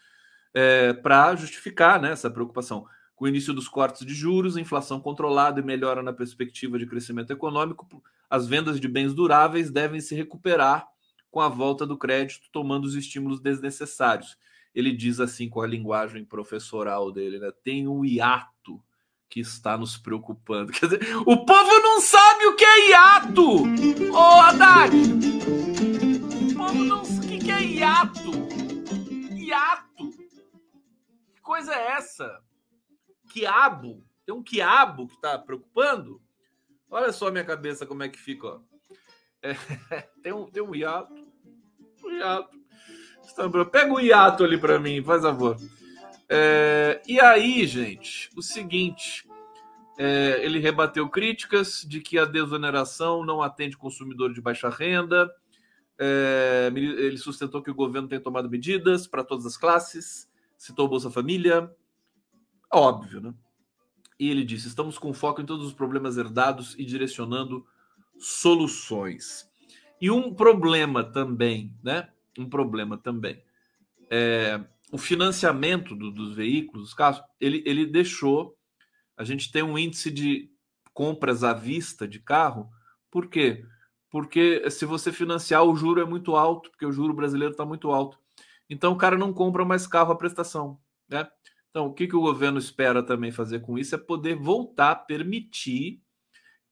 é, 0.54 0.92
para 0.92 1.34
justificar 1.36 2.00
né, 2.00 2.12
essa 2.12 2.30
preocupação. 2.30 2.86
Com 3.14 3.24
o 3.24 3.28
início 3.28 3.54
dos 3.54 3.66
cortes 3.68 4.04
de 4.04 4.12
juros, 4.12 4.56
inflação 4.56 5.00
controlada 5.00 5.60
e 5.60 5.64
melhora 5.64 6.02
na 6.02 6.12
perspectiva 6.12 6.78
de 6.78 6.86
crescimento 6.86 7.32
econômico, 7.32 7.86
as 8.28 8.46
vendas 8.46 8.78
de 8.78 8.88
bens 8.88 9.14
duráveis 9.14 9.70
devem 9.70 10.00
se 10.00 10.14
recuperar 10.14 10.86
com 11.30 11.40
a 11.40 11.48
volta 11.48 11.86
do 11.86 11.96
crédito, 11.96 12.48
tomando 12.52 12.84
os 12.84 12.94
estímulos 12.94 13.40
desnecessários. 13.40 14.36
Ele 14.74 14.92
diz 14.92 15.20
assim 15.20 15.48
com 15.48 15.62
a 15.62 15.66
linguagem 15.66 16.24
professoral 16.24 17.10
dele, 17.10 17.38
né? 17.38 17.50
Tem 17.64 17.88
um 17.88 18.04
hiato 18.04 18.82
que 19.28 19.40
está 19.40 19.76
nos 19.76 19.96
preocupando. 19.96 20.72
Quer 20.72 20.86
dizer, 20.86 21.16
o 21.26 21.44
povo 21.44 21.80
não 21.80 22.00
sabe 22.00 22.46
o 22.46 22.56
que 22.56 22.64
é 22.64 22.88
hiato! 22.90 23.62
Ô, 24.12 24.40
Haddad! 24.40 24.94
O 26.50 26.54
povo 26.54 26.84
não 26.84 27.04
sabe 27.04 27.36
o 27.36 27.38
que 27.38 27.50
é 27.50 27.62
hiato! 27.62 28.30
Hiato! 29.34 29.85
Coisa 31.46 31.72
é 31.72 31.92
essa? 31.92 32.40
Quiabo? 33.32 34.04
Tem 34.26 34.34
um 34.34 34.42
quiabo 34.42 35.06
que 35.06 35.14
está 35.14 35.38
preocupando? 35.38 36.20
Olha 36.90 37.12
só 37.12 37.28
a 37.28 37.30
minha 37.30 37.44
cabeça 37.44 37.86
como 37.86 38.02
é 38.02 38.08
que 38.08 38.18
fica, 38.18 38.48
ó. 38.48 38.60
É, 39.40 39.54
tem, 40.24 40.32
um, 40.32 40.50
tem 40.50 40.60
um 40.60 40.74
hiato. 40.74 41.14
Um 42.04 42.10
hiato. 42.10 42.50
Pega 43.70 43.92
o 43.92 44.00
hiato 44.00 44.42
ali 44.42 44.58
para 44.58 44.80
mim, 44.80 45.04
faz 45.04 45.22
favor. 45.22 45.56
É, 46.28 47.00
e 47.06 47.20
aí, 47.20 47.64
gente, 47.64 48.28
o 48.36 48.42
seguinte: 48.42 49.24
É, 49.96 50.40
ele 50.44 50.58
rebateu 50.58 51.08
críticas 51.08 51.86
de 51.88 52.00
que 52.00 52.18
a 52.18 52.24
desoneração 52.24 53.24
não 53.24 53.40
atende 53.40 53.76
consumidor 53.76 54.34
de 54.34 54.40
baixa 54.40 54.68
renda. 54.68 55.32
É, 55.96 56.72
ele 56.74 57.16
sustentou 57.16 57.62
que 57.62 57.70
o 57.70 57.74
governo 57.74 58.08
tem 58.08 58.18
tomado 58.18 58.50
medidas 58.50 59.06
para 59.06 59.22
todas 59.22 59.46
as 59.46 59.56
classes, 59.56 60.25
citou 60.56 60.88
Bolsa 60.88 61.10
Família. 61.10 61.70
Óbvio, 62.72 63.20
né? 63.20 63.34
E 64.18 64.30
ele 64.30 64.44
disse: 64.44 64.68
estamos 64.68 64.98
com 64.98 65.12
foco 65.12 65.40
em 65.40 65.46
todos 65.46 65.66
os 65.66 65.72
problemas 65.72 66.16
herdados 66.16 66.74
e 66.78 66.84
direcionando 66.84 67.66
soluções. 68.18 69.48
E 70.00 70.10
um 70.10 70.34
problema 70.34 71.04
também, 71.04 71.74
né? 71.82 72.08
Um 72.38 72.48
problema 72.48 72.98
também. 72.98 73.42
É, 74.10 74.62
o 74.92 74.98
financiamento 74.98 75.94
do, 75.94 76.10
dos 76.10 76.34
veículos, 76.34 76.94
carros, 76.94 77.22
ele, 77.40 77.62
ele 77.66 77.86
deixou 77.86 78.56
a 79.16 79.24
gente 79.24 79.50
ter 79.50 79.62
um 79.62 79.78
índice 79.78 80.10
de 80.10 80.50
compras 80.92 81.42
à 81.42 81.52
vista 81.52 82.06
de 82.06 82.20
carro. 82.20 82.70
Por 83.10 83.28
quê? 83.28 83.64
Porque 84.10 84.70
se 84.70 84.84
você 84.84 85.12
financiar, 85.12 85.64
o 85.64 85.76
juro 85.76 86.00
é 86.00 86.04
muito 86.04 86.36
alto, 86.36 86.70
porque 86.70 86.86
o 86.86 86.92
juro 86.92 87.14
brasileiro 87.14 87.52
está 87.52 87.64
muito 87.64 87.90
alto. 87.90 88.18
Então 88.68 88.92
o 88.92 88.96
cara 88.96 89.16
não 89.16 89.32
compra 89.32 89.64
mais 89.64 89.86
carro 89.86 90.12
à 90.12 90.16
prestação. 90.16 90.78
Né? 91.08 91.26
Então, 91.70 91.86
o 91.86 91.92
que, 91.92 92.06
que 92.06 92.16
o 92.16 92.22
governo 92.22 92.58
espera 92.58 93.02
também 93.02 93.30
fazer 93.30 93.60
com 93.60 93.78
isso 93.78 93.94
é 93.94 93.98
poder 93.98 94.34
voltar 94.34 94.92
a 94.92 94.96
permitir 94.96 96.00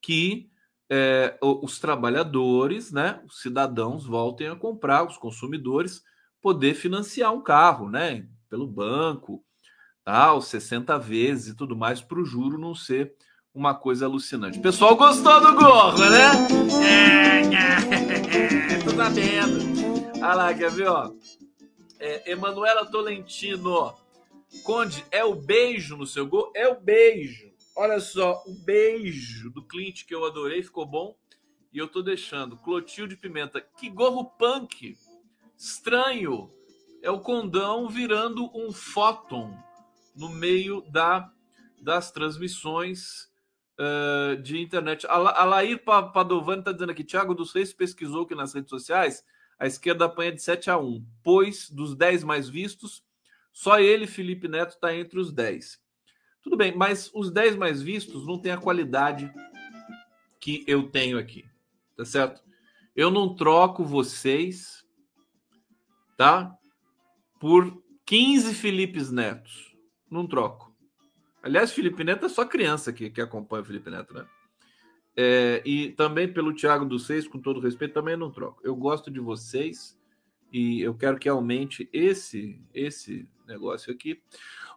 que 0.00 0.50
é, 0.90 1.38
os 1.42 1.78
trabalhadores, 1.78 2.90
né, 2.92 3.20
os 3.26 3.40
cidadãos 3.40 4.06
voltem 4.06 4.48
a 4.48 4.56
comprar, 4.56 5.06
os 5.06 5.16
consumidores, 5.16 6.02
poder 6.40 6.74
financiar 6.74 7.32
um 7.32 7.42
carro, 7.42 7.90
né, 7.90 8.26
pelo 8.48 8.66
banco, 8.66 9.44
tal, 10.04 10.40
60 10.40 10.98
vezes 10.98 11.48
e 11.48 11.56
tudo 11.56 11.76
mais, 11.76 12.00
para 12.00 12.18
o 12.18 12.24
juro 12.24 12.58
não 12.58 12.74
ser 12.74 13.14
uma 13.54 13.74
coisa 13.74 14.06
alucinante. 14.06 14.58
O 14.58 14.62
pessoal 14.62 14.96
gostou 14.96 15.40
do 15.40 15.54
gorro, 15.54 15.98
né? 15.98 16.30
É, 16.82 17.40
é, 18.74 18.78
tô 18.84 18.90
sabendo. 18.90 19.58
Olha 20.16 20.34
lá, 20.34 20.54
quer 20.54 20.70
ver, 20.70 20.88
ó? 20.88 21.12
É, 22.04 22.32
Emanuela 22.32 22.84
Tolentino. 22.84 23.94
Conde, 24.62 25.02
é 25.10 25.24
o 25.24 25.34
beijo 25.34 25.96
no 25.96 26.06
seu 26.06 26.26
gol? 26.26 26.52
É 26.54 26.68
o 26.68 26.78
beijo. 26.78 27.50
Olha 27.74 27.98
só, 27.98 28.42
o 28.46 28.52
beijo 28.52 29.50
do 29.50 29.66
Clint 29.66 30.04
que 30.04 30.14
eu 30.14 30.26
adorei, 30.26 30.62
ficou 30.62 30.84
bom. 30.84 31.16
E 31.72 31.78
eu 31.78 31.88
tô 31.88 32.02
deixando. 32.02 32.58
Clotilde 32.58 33.16
Pimenta. 33.16 33.58
Que 33.58 33.88
gorro 33.88 34.26
punk. 34.26 34.98
Estranho. 35.56 36.52
É 37.02 37.10
o 37.10 37.20
condão 37.20 37.88
virando 37.88 38.50
um 38.54 38.70
fóton 38.70 39.56
no 40.14 40.28
meio 40.28 40.82
da, 40.90 41.32
das 41.80 42.12
transmissões 42.12 43.30
uh, 43.80 44.36
de 44.42 44.60
internet. 44.60 45.06
A, 45.06 45.14
a 45.14 45.44
Lair 45.46 45.82
Padovani 45.82 46.58
está 46.58 46.70
dizendo 46.70 46.90
aqui, 46.90 47.02
Thiago 47.02 47.34
dos 47.34 47.54
Reis 47.54 47.72
pesquisou 47.72 48.26
que 48.26 48.34
nas 48.34 48.52
redes 48.52 48.68
sociais 48.68 49.24
a 49.58 49.66
esquerda 49.66 50.06
apanha 50.06 50.32
de 50.32 50.42
7 50.42 50.70
a 50.70 50.78
1, 50.78 51.04
pois 51.22 51.70
dos 51.70 51.94
10 51.94 52.24
mais 52.24 52.48
vistos, 52.48 53.04
só 53.52 53.78
ele, 53.78 54.06
Felipe 54.06 54.48
Neto, 54.48 54.74
está 54.74 54.94
entre 54.94 55.18
os 55.18 55.32
10. 55.32 55.80
Tudo 56.42 56.56
bem, 56.56 56.76
mas 56.76 57.10
os 57.14 57.30
10 57.30 57.56
mais 57.56 57.80
vistos 57.80 58.26
não 58.26 58.38
têm 58.38 58.52
a 58.52 58.58
qualidade 58.58 59.32
que 60.40 60.64
eu 60.66 60.90
tenho 60.90 61.18
aqui, 61.18 61.44
tá 61.96 62.04
certo? 62.04 62.42
Eu 62.94 63.10
não 63.10 63.34
troco 63.34 63.84
vocês, 63.84 64.84
tá? 66.16 66.54
Por 67.40 67.82
15 68.04 68.54
Filipes 68.54 69.10
Netos. 69.10 69.74
Não 70.10 70.26
troco. 70.26 70.74
Aliás, 71.42 71.72
Felipe 71.72 72.04
Neto 72.04 72.26
é 72.26 72.28
só 72.28 72.44
criança 72.44 72.92
que, 72.92 73.10
que 73.10 73.20
acompanha 73.20 73.62
o 73.62 73.66
Felipe 73.66 73.90
Neto, 73.90 74.14
né? 74.14 74.26
É, 75.16 75.62
e 75.64 75.90
também 75.90 76.32
pelo 76.32 76.54
Thiago 76.54 76.84
dos 76.84 77.06
Seis, 77.06 77.28
com 77.28 77.38
todo 77.38 77.60
respeito, 77.60 77.94
também 77.94 78.16
não 78.16 78.30
troco. 78.30 78.60
Eu 78.64 78.74
gosto 78.74 79.10
de 79.10 79.20
vocês 79.20 79.96
e 80.52 80.80
eu 80.80 80.94
quero 80.94 81.18
que 81.18 81.28
aumente 81.28 81.88
esse 81.92 82.60
esse 82.72 83.28
negócio 83.46 83.92
aqui. 83.92 84.20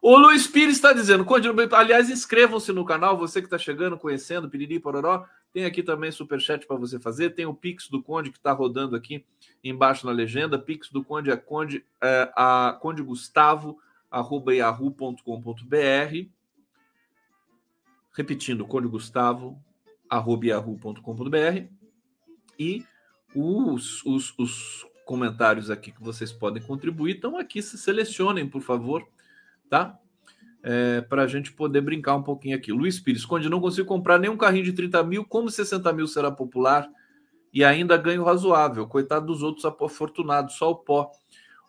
O 0.02 0.16
Luiz 0.16 0.46
Pires 0.46 0.76
está 0.76 0.94
dizendo, 0.94 1.26
aliás, 1.74 2.10
inscrevam-se 2.10 2.72
no 2.72 2.86
canal, 2.86 3.18
você 3.18 3.42
que 3.42 3.48
está 3.48 3.58
chegando, 3.58 3.98
conhecendo, 3.98 4.50
Piriri 4.50 4.80
Pororó, 4.80 5.26
tem 5.52 5.66
aqui 5.66 5.82
também 5.82 6.12
superchat 6.12 6.68
para 6.68 6.78
você 6.78 7.00
fazer, 7.00 7.32
tem 7.32 7.48
o 7.48 7.54
Pix 7.54 7.90
do 7.90 8.04
Conde 8.04 8.30
que 8.30 8.38
está 8.38 8.52
rodando 8.52 8.96
aqui 8.96 9.26
embaixo 9.64 10.06
na 10.06 10.12
legenda, 10.12 10.60
Pix 10.60 10.92
do 10.92 11.04
Conde 11.04 11.32
é 11.32 11.36
Conde, 11.36 11.84
é, 12.00 12.32
a 12.36 12.78
Conde 12.80 13.02
Gustavo, 13.02 13.80
arroba 14.12 14.54
yahoo.com.br 14.54 16.28
repetindo, 18.18 18.66
Conde 18.66 18.88
Gustavo, 18.88 19.64
arroba 20.10 20.48
yahoo.com.br 20.48 21.68
e 22.60 22.86
os, 23.36 24.04
os, 24.06 24.34
os 24.38 24.86
comentários 25.06 25.70
aqui 25.70 25.92
que 25.92 26.04
vocês 26.04 26.32
podem 26.32 26.62
contribuir 26.62 27.16
estão 27.16 27.38
aqui, 27.38 27.62
se 27.62 27.78
selecionem, 27.78 28.48
por 28.48 28.62
favor, 28.62 29.08
tá? 29.70 29.98
É, 30.64 31.02
para 31.02 31.24
a 31.24 31.28
gente 31.28 31.54
poder 31.54 31.82
brincar 31.82 32.16
um 32.16 32.24
pouquinho 32.24 32.58
aqui. 32.58 32.72
Luiz 32.72 33.00
Pires, 33.00 33.26
Conde, 33.26 33.50
não 33.50 33.62
consigo 33.62 33.88
comprar 33.88 34.20
nenhum 34.20 34.36
carrinho 34.36 34.66
de 34.66 34.74
30 34.74 35.04
mil, 35.04 35.26
como 35.26 35.50
60 35.50 35.94
mil 35.94 36.08
será 36.08 36.30
popular 36.30 36.90
e 37.54 37.64
ainda 37.64 37.96
ganho 37.96 38.24
razoável? 38.24 38.86
Coitado 38.88 39.28
dos 39.28 39.42
outros 39.42 39.66
afortunados, 39.66 40.56
só 40.56 40.72
o 40.72 40.76
pó. 40.76 41.12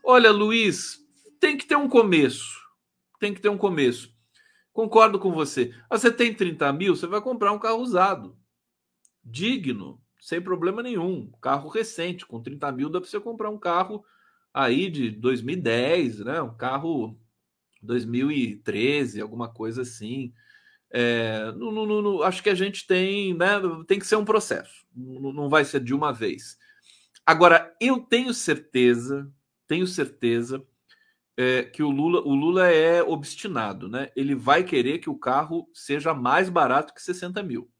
Olha, 0.02 0.32
Luiz, 0.32 0.98
tem 1.38 1.56
que 1.56 1.66
ter 1.66 1.76
um 1.76 1.88
começo. 1.88 2.60
Tem 3.20 3.32
que 3.32 3.40
ter 3.40 3.48
um 3.48 3.58
começo. 3.58 4.12
Concordo 4.78 5.18
com 5.18 5.32
você. 5.32 5.74
Ah, 5.90 5.98
você 5.98 6.08
tem 6.08 6.32
30 6.32 6.72
mil, 6.72 6.94
você 6.94 7.08
vai 7.08 7.20
comprar 7.20 7.50
um 7.50 7.58
carro 7.58 7.82
usado. 7.82 8.38
Digno, 9.24 10.00
sem 10.20 10.40
problema 10.40 10.84
nenhum. 10.84 11.32
Carro 11.42 11.68
recente, 11.68 12.24
com 12.24 12.40
30 12.40 12.70
mil 12.70 12.88
dá 12.88 13.00
para 13.00 13.10
você 13.10 13.18
comprar 13.18 13.50
um 13.50 13.58
carro 13.58 14.04
aí 14.54 14.88
de 14.88 15.10
2010, 15.10 16.20
né? 16.20 16.40
Um 16.40 16.56
carro 16.56 17.18
2013, 17.82 19.20
alguma 19.20 19.52
coisa 19.52 19.82
assim. 19.82 20.32
É, 20.92 21.50
no, 21.56 21.72
no, 21.72 22.00
no, 22.00 22.22
acho 22.22 22.40
que 22.40 22.48
a 22.48 22.54
gente 22.54 22.86
tem, 22.86 23.34
né? 23.34 23.60
Tem 23.88 23.98
que 23.98 24.06
ser 24.06 24.14
um 24.14 24.24
processo, 24.24 24.86
não 24.94 25.48
vai 25.48 25.64
ser 25.64 25.80
de 25.80 25.92
uma 25.92 26.12
vez. 26.12 26.56
Agora, 27.26 27.74
eu 27.80 27.98
tenho 27.98 28.32
certeza, 28.32 29.28
tenho 29.66 29.88
certeza 29.88 30.64
é, 31.38 31.62
que 31.62 31.84
o 31.84 31.90
Lula, 31.90 32.20
o 32.22 32.34
Lula 32.34 32.66
é 32.66 33.00
obstinado, 33.00 33.88
né? 33.88 34.10
Ele 34.16 34.34
vai 34.34 34.64
querer 34.64 34.98
que 34.98 35.08
o 35.08 35.16
carro 35.16 35.70
seja 35.72 36.12
mais 36.12 36.50
barato 36.50 36.92
que 36.92 37.00
60 37.00 37.40
mil. 37.44 37.70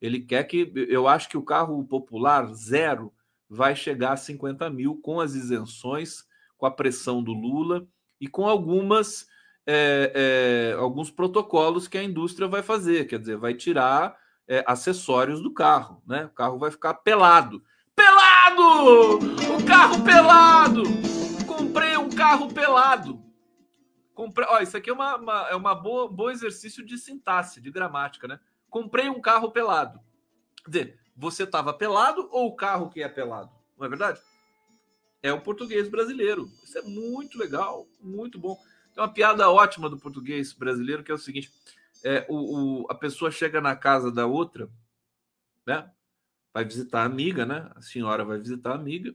Ele 0.00 0.18
quer 0.18 0.42
que, 0.42 0.72
eu 0.88 1.06
acho 1.06 1.28
que 1.28 1.36
o 1.38 1.44
carro 1.44 1.84
popular 1.84 2.52
zero 2.52 3.14
vai 3.48 3.76
chegar 3.76 4.14
a 4.14 4.16
50 4.16 4.68
mil 4.68 4.96
com 5.00 5.20
as 5.20 5.34
isenções, 5.34 6.24
com 6.58 6.66
a 6.66 6.72
pressão 6.72 7.22
do 7.22 7.32
Lula 7.32 7.86
e 8.20 8.26
com 8.26 8.48
algumas 8.48 9.28
é, 9.64 10.72
é, 10.74 10.76
alguns 10.76 11.08
protocolos 11.08 11.86
que 11.86 11.96
a 11.96 12.02
indústria 12.02 12.48
vai 12.48 12.64
fazer, 12.64 13.06
quer 13.06 13.20
dizer, 13.20 13.36
vai 13.36 13.54
tirar 13.54 14.16
é, 14.48 14.64
acessórios 14.66 15.40
do 15.40 15.54
carro, 15.54 16.02
né? 16.04 16.24
O 16.24 16.30
carro 16.30 16.58
vai 16.58 16.72
ficar 16.72 16.94
pelado. 16.94 17.62
Pelado! 17.94 19.18
O 19.56 19.64
carro 19.64 20.02
pelado! 20.02 20.82
Carro 22.22 22.54
pelado. 22.54 23.20
Comprei, 24.14 24.46
ó, 24.48 24.60
isso 24.60 24.76
aqui 24.76 24.88
é 24.88 24.92
uma, 24.92 25.16
uma 25.16 25.48
é 25.48 25.56
uma 25.56 25.74
boa 25.74 26.08
bom 26.08 26.30
exercício 26.30 26.84
de 26.86 26.96
sintaxe, 26.96 27.60
de 27.60 27.68
gramática, 27.68 28.28
né? 28.28 28.38
Comprei 28.70 29.08
um 29.08 29.20
carro 29.20 29.50
pelado. 29.50 30.00
Quer 30.64 30.70
dizer, 30.70 31.00
você 31.16 31.42
estava 31.42 31.74
pelado 31.74 32.28
ou 32.30 32.46
o 32.46 32.54
carro 32.54 32.88
que 32.90 33.02
é 33.02 33.08
pelado? 33.08 33.50
Não 33.76 33.86
é 33.86 33.88
verdade? 33.88 34.20
É 35.20 35.32
o 35.32 35.40
português 35.40 35.88
brasileiro. 35.88 36.48
Isso 36.62 36.78
é 36.78 36.82
muito 36.82 37.36
legal, 37.36 37.88
muito 38.00 38.38
bom. 38.38 38.56
Tem 38.94 39.02
uma 39.02 39.12
piada 39.12 39.50
ótima 39.50 39.90
do 39.90 39.98
português 39.98 40.52
brasileiro 40.52 41.02
que 41.02 41.10
é 41.10 41.14
o 41.14 41.18
seguinte: 41.18 41.52
é, 42.04 42.24
o, 42.28 42.82
o, 42.82 42.86
a 42.88 42.94
pessoa 42.94 43.32
chega 43.32 43.60
na 43.60 43.74
casa 43.74 44.12
da 44.12 44.26
outra, 44.28 44.70
né? 45.66 45.90
Vai 46.54 46.64
visitar 46.64 47.02
a 47.02 47.06
amiga, 47.06 47.44
né? 47.44 47.68
A 47.74 47.82
senhora 47.82 48.24
vai 48.24 48.38
visitar 48.38 48.70
a 48.70 48.76
amiga 48.76 49.12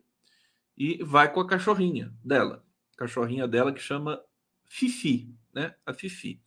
e 0.77 1.01
vai 1.05 1.31
com 1.31 1.39
a 1.39 1.47
cachorrinha 1.47 2.13
dela. 2.21 2.66
Cachorrinha 2.97 3.47
dela 3.47 3.71
que 3.71 3.79
chama 3.79 4.21
Fifi, 4.65 5.33
né? 5.53 5.75
A 5.85 5.93
Fifi. 5.93 6.41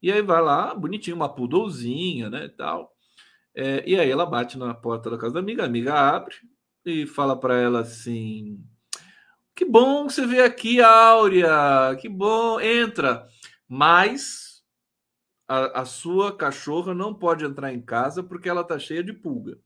E 0.00 0.10
aí 0.10 0.22
vai 0.22 0.40
lá, 0.40 0.74
bonitinho, 0.74 1.16
uma 1.16 1.28
poodlezinha, 1.28 2.30
né? 2.30 2.46
E 2.46 2.50
tal. 2.50 2.94
É, 3.54 3.84
e 3.86 3.98
aí 3.98 4.10
ela 4.10 4.26
bate 4.26 4.56
na 4.56 4.72
porta 4.74 5.10
da 5.10 5.18
casa 5.18 5.34
da 5.34 5.40
amiga, 5.40 5.62
a 5.62 5.66
amiga 5.66 5.94
abre 5.94 6.34
e 6.84 7.06
fala 7.06 7.38
para 7.38 7.56
ela 7.56 7.80
assim: 7.80 8.64
que 9.54 9.64
bom 9.64 10.08
você 10.08 10.26
veio 10.26 10.44
aqui, 10.44 10.80
Áurea. 10.80 11.96
Que 12.00 12.08
bom. 12.08 12.60
Entra. 12.60 13.28
Mas 13.68 14.64
a, 15.46 15.82
a, 15.82 15.84
sua 15.84 16.36
cachorra 16.36 16.92
não 16.92 17.14
pode 17.14 17.44
entrar 17.44 17.72
em 17.72 17.80
casa 17.80 18.22
porque 18.22 18.48
ela 18.48 18.64
tá 18.64 18.78
cheia 18.78 19.02
de 19.02 19.12
pulga. 19.12 19.58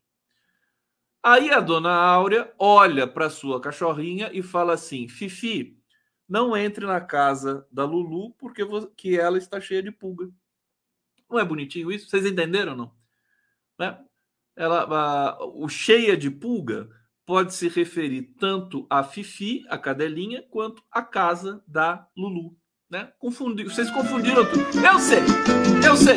Aí 1.22 1.50
a 1.50 1.60
dona 1.60 1.90
Áurea 1.90 2.52
olha 2.58 3.06
para 3.06 3.30
sua 3.30 3.60
cachorrinha 3.60 4.30
e 4.32 4.42
fala 4.42 4.74
assim: 4.74 5.08
Fifi, 5.08 5.77
não 6.28 6.56
entre 6.56 6.84
na 6.84 7.00
casa 7.00 7.66
da 7.72 7.84
Lulu 7.84 8.32
porque 8.32 8.62
que 8.96 9.18
ela 9.18 9.38
está 9.38 9.60
cheia 9.60 9.82
de 9.82 9.90
pulga. 9.90 10.28
Não 11.30 11.38
é 11.38 11.44
bonitinho 11.44 11.90
isso? 11.90 12.08
Vocês 12.08 12.26
entenderam 12.26 12.76
não? 12.76 12.92
Né? 13.78 13.98
Ela, 14.54 14.82
a, 14.82 15.44
o 15.44 15.68
cheia 15.68 16.16
de 16.16 16.30
pulga 16.30 16.88
pode 17.24 17.54
se 17.54 17.68
referir 17.68 18.34
tanto 18.38 18.86
a 18.90 19.04
Fifi, 19.04 19.64
a 19.68 19.78
cadelinha, 19.78 20.42
quanto 20.50 20.82
a 20.90 21.02
casa 21.02 21.62
da 21.66 22.08
Lulu. 22.16 22.56
Né? 22.90 23.12
Vocês 23.20 23.90
confundiram 23.90 24.44
tudo. 24.46 24.64
Eu 24.84 24.98
sei, 24.98 25.20
eu 25.86 25.96
sei. 25.96 26.16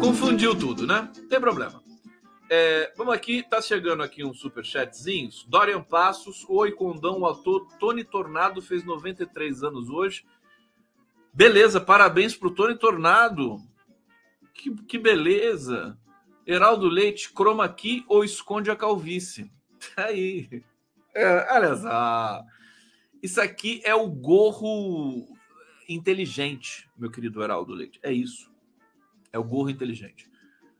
Confundiu 0.00 0.58
tudo, 0.58 0.86
né? 0.86 1.10
Não 1.16 1.28
tem 1.28 1.40
problema. 1.40 1.87
É, 2.50 2.94
vamos 2.96 3.12
aqui, 3.12 3.42
tá 3.42 3.60
chegando 3.60 4.02
aqui 4.02 4.24
um 4.24 4.32
superchatzinho. 4.32 5.28
Dorian 5.46 5.82
Passos, 5.82 6.46
oi 6.48 6.72
Condão, 6.72 7.20
o 7.20 7.26
ator 7.26 7.66
Tony 7.78 8.02
Tornado 8.02 8.62
fez 8.62 8.82
93 8.84 9.62
anos 9.62 9.90
hoje. 9.90 10.24
Beleza, 11.32 11.78
parabéns 11.78 12.34
pro 12.34 12.50
Tony 12.50 12.74
Tornado. 12.76 13.58
Que, 14.54 14.74
que 14.84 14.98
beleza. 14.98 15.98
Heraldo 16.46 16.88
Leite, 16.88 17.30
croma 17.30 17.66
aqui 17.66 18.02
ou 18.08 18.24
esconde 18.24 18.70
a 18.70 18.76
calvície? 18.76 19.52
Aí. 19.94 20.64
É, 21.14 21.54
olha 21.54 21.76
só. 21.76 22.42
Isso 23.22 23.42
aqui 23.42 23.82
é 23.84 23.94
o 23.94 24.08
gorro 24.08 25.28
inteligente, 25.86 26.88
meu 26.96 27.10
querido 27.10 27.42
Heraldo 27.42 27.74
Leite. 27.74 28.00
É 28.02 28.10
isso. 28.10 28.50
É 29.30 29.38
o 29.38 29.44
gorro 29.44 29.68
inteligente. 29.68 30.30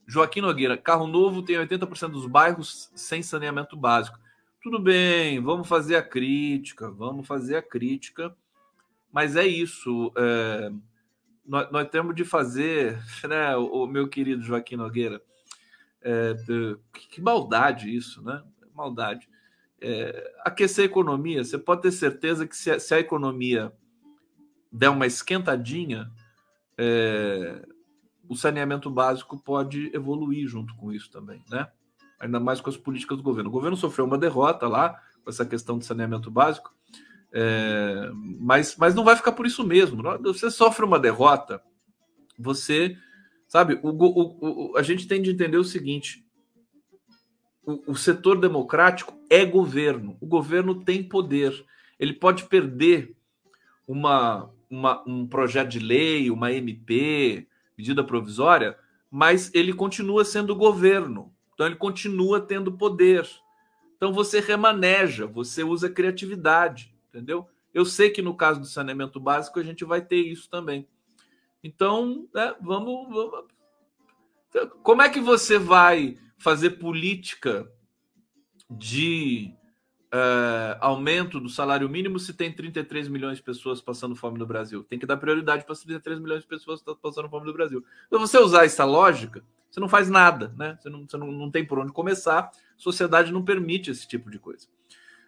Joaquim 0.08 0.40
Nogueira, 0.40 0.78
carro 0.78 1.06
novo 1.06 1.42
tem 1.42 1.56
80% 1.56 2.08
dos 2.08 2.26
bairros 2.26 2.90
sem 2.94 3.22
saneamento 3.22 3.76
básico. 3.76 4.18
Tudo 4.62 4.78
bem, 4.78 5.38
vamos 5.38 5.68
fazer 5.68 5.96
a 5.96 6.02
crítica, 6.02 6.90
vamos 6.90 7.26
fazer 7.26 7.56
a 7.56 7.62
crítica, 7.62 8.34
mas 9.12 9.36
é 9.36 9.46
isso. 9.46 10.10
É, 10.16 10.72
nós, 11.44 11.70
nós, 11.70 11.88
temos 11.90 12.14
de 12.14 12.24
fazer, 12.24 12.98
né, 13.28 13.54
o, 13.54 13.86
meu 13.86 14.08
querido 14.08 14.42
Joaquim 14.42 14.76
Nogueira, 14.76 15.20
é, 16.00 16.34
que, 16.94 17.08
que, 17.10 17.20
maldade 17.20 17.94
isso, 17.94 18.22
né? 18.22 18.42
Maldade. 18.74 19.28
É, 19.78 20.34
aquecer 20.40 20.84
a 20.84 20.86
economia, 20.86 21.44
você 21.44 21.58
pode 21.58 21.82
ter 21.82 21.92
certeza 21.92 22.46
que 22.46 22.56
se 22.56 22.70
a, 22.70 22.80
se 22.80 22.94
a 22.94 22.98
economia 22.98 23.70
der 24.72 24.88
uma 24.88 25.06
esquentadinha, 25.06 26.10
é, 26.78 27.62
o 28.28 28.36
saneamento 28.36 28.90
básico 28.90 29.38
pode 29.38 29.90
evoluir 29.94 30.46
junto 30.46 30.74
com 30.76 30.92
isso 30.92 31.10
também, 31.10 31.42
né? 31.50 31.68
Ainda 32.20 32.38
mais 32.38 32.60
com 32.60 32.68
as 32.68 32.76
políticas 32.76 33.16
do 33.16 33.22
governo. 33.22 33.48
O 33.48 33.52
governo 33.52 33.76
sofreu 33.76 34.04
uma 34.04 34.18
derrota 34.18 34.66
lá 34.66 35.00
com 35.24 35.30
essa 35.30 35.46
questão 35.46 35.78
do 35.78 35.84
saneamento 35.84 36.30
básico, 36.30 36.74
é, 37.32 38.10
mas, 38.12 38.76
mas 38.76 38.94
não 38.94 39.04
vai 39.04 39.16
ficar 39.16 39.32
por 39.32 39.46
isso 39.46 39.64
mesmo. 39.66 40.02
Você 40.22 40.50
sofre 40.50 40.84
uma 40.84 40.98
derrota, 40.98 41.62
você 42.38 42.96
sabe, 43.46 43.78
o, 43.82 43.88
o, 43.88 44.72
o 44.72 44.76
a 44.76 44.82
gente 44.82 45.08
tem 45.08 45.22
de 45.22 45.30
entender 45.30 45.56
o 45.56 45.64
seguinte: 45.64 46.24
o, 47.64 47.92
o 47.92 47.96
setor 47.96 48.38
democrático 48.38 49.18
é 49.30 49.44
governo, 49.44 50.16
o 50.20 50.26
governo 50.26 50.84
tem 50.84 51.02
poder, 51.02 51.52
ele 51.98 52.12
pode 52.12 52.44
perder 52.44 53.16
uma, 53.86 54.50
uma, 54.70 55.02
um 55.06 55.26
projeto 55.26 55.68
de 55.68 55.78
lei, 55.78 56.30
uma 56.30 56.52
MP, 56.52 57.46
medida 57.78 58.02
provisória, 58.02 58.76
mas 59.08 59.54
ele 59.54 59.72
continua 59.72 60.24
sendo 60.24 60.56
governo. 60.56 61.32
Então 61.54 61.64
ele 61.64 61.76
continua 61.76 62.40
tendo 62.40 62.72
poder. 62.72 63.28
Então 63.96 64.12
você 64.12 64.40
remaneja, 64.40 65.26
você 65.26 65.62
usa 65.62 65.88
criatividade, 65.88 66.92
entendeu? 67.08 67.48
Eu 67.72 67.84
sei 67.84 68.10
que 68.10 68.20
no 68.20 68.34
caso 68.36 68.60
do 68.60 68.66
saneamento 68.66 69.20
básico 69.20 69.60
a 69.60 69.62
gente 69.62 69.84
vai 69.84 70.02
ter 70.02 70.16
isso 70.16 70.50
também. 70.50 70.88
Então, 71.62 72.28
né, 72.34 72.54
vamos, 72.60 73.08
vamos. 73.08 73.46
Como 74.82 75.02
é 75.02 75.08
que 75.08 75.20
você 75.20 75.58
vai 75.58 76.18
fazer 76.38 76.70
política 76.70 77.70
de 78.70 79.54
uh, 80.12 80.78
aumento 80.80 81.40
do 81.40 81.48
salário 81.48 81.88
mínimo 81.88 82.18
se 82.18 82.32
tem 82.32 82.52
33 82.52 83.08
milhões 83.08 83.38
de 83.38 83.42
pessoas 83.42 83.80
passando 83.80 84.16
fome 84.16 84.38
no 84.38 84.46
Brasil. 84.46 84.82
Tem 84.84 84.98
que 84.98 85.06
dar 85.06 85.16
prioridade 85.16 85.64
para 85.64 85.74
33 85.74 86.18
milhões 86.18 86.42
de 86.42 86.48
pessoas 86.48 86.80
estão 86.80 86.96
passando 86.96 87.28
fome 87.28 87.46
no 87.46 87.52
Brasil. 87.52 87.84
Então, 88.06 88.18
você 88.18 88.38
usar 88.38 88.64
essa 88.64 88.84
lógica, 88.84 89.44
você 89.70 89.80
não 89.80 89.88
faz 89.88 90.08
nada, 90.08 90.52
né? 90.56 90.78
Você 90.80 90.88
não, 90.88 91.06
você 91.06 91.16
não, 91.16 91.30
não 91.30 91.50
tem 91.50 91.64
por 91.64 91.78
onde 91.78 91.92
começar. 91.92 92.40
A 92.40 92.50
sociedade 92.76 93.32
não 93.32 93.44
permite 93.44 93.90
esse 93.90 94.06
tipo 94.06 94.30
de 94.30 94.38
coisa. 94.38 94.66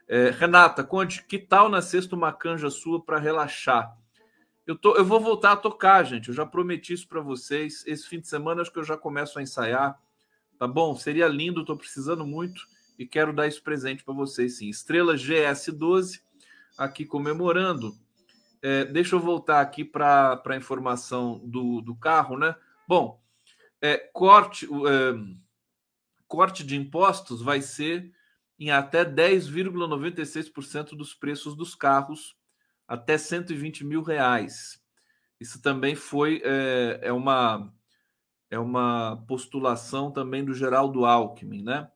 É, 0.09 0.31
Renata, 0.31 0.83
conte, 0.83 1.25
que 1.25 1.39
tal 1.39 1.69
na 1.69 1.81
sexta 1.81 2.17
uma 2.17 2.33
canja 2.33 2.71
sua 2.71 3.01
para 3.01 3.19
relaxar? 3.19 3.97
Eu, 4.67 4.77
tô, 4.77 4.97
eu 4.97 5.05
vou 5.05 5.21
voltar 5.21 5.53
a 5.53 5.57
tocar, 5.57 6.03
gente. 6.05 6.29
Eu 6.29 6.35
já 6.35 6.47
prometi 6.47 6.93
isso 6.93 7.07
para 7.07 7.21
vocês. 7.21 7.85
Esse 7.87 8.09
fim 8.09 8.21
de 8.21 8.29
semana 8.29 8.63
acho 8.63 8.73
que 8.73 8.79
eu 8.79 8.85
já 8.85 8.97
começo 8.97 9.39
a 9.39 9.43
ensaiar. 9.43 9.99
Tá 10.59 10.67
bom? 10.67 10.95
Seria 10.95 11.27
lindo, 11.27 11.61
estou 11.61 11.77
precisando 11.77 12.27
muito 12.27 12.61
e 13.01 13.07
quero 13.07 13.33
dar 13.33 13.47
esse 13.47 13.59
presente 13.59 14.05
para 14.05 14.13
vocês 14.13 14.59
sim. 14.59 14.69
Estrela 14.69 15.15
GS12 15.15 16.21
aqui 16.77 17.07
comemorando. 17.07 17.97
É, 18.61 18.85
deixa 18.85 19.17
eu 19.17 19.21
voltar 19.21 19.63
aqui 19.63 19.83
para 19.83 20.39
a 20.45 20.57
informação 20.57 21.39
do, 21.39 21.81
do 21.81 21.97
carro, 21.97 22.37
né? 22.37 22.55
Bom, 22.87 23.19
é, 23.81 23.97
corte, 23.97 24.67
é, 24.67 25.15
corte 26.29 26.63
de 26.63 26.77
impostos 26.77 27.41
vai 27.41 27.63
ser 27.63 28.13
em 28.59 28.71
até 28.71 29.03
10,96% 29.03 30.91
dos 30.91 31.15
preços 31.15 31.57
dos 31.57 31.75
carros 31.75 32.37
até 32.87 33.17
120 33.17 33.83
mil 33.83 34.03
reais. 34.03 34.79
Isso 35.41 35.63
também 35.63 35.95
foi 35.95 36.43
é, 36.45 37.01
é 37.05 37.13
uma 37.15 37.73
é 38.51 38.59
uma 38.59 39.25
postulação 39.27 40.11
também 40.11 40.45
do 40.45 40.53
Geraldo 40.53 41.07
Alckmin, 41.07 41.63
né? 41.63 41.91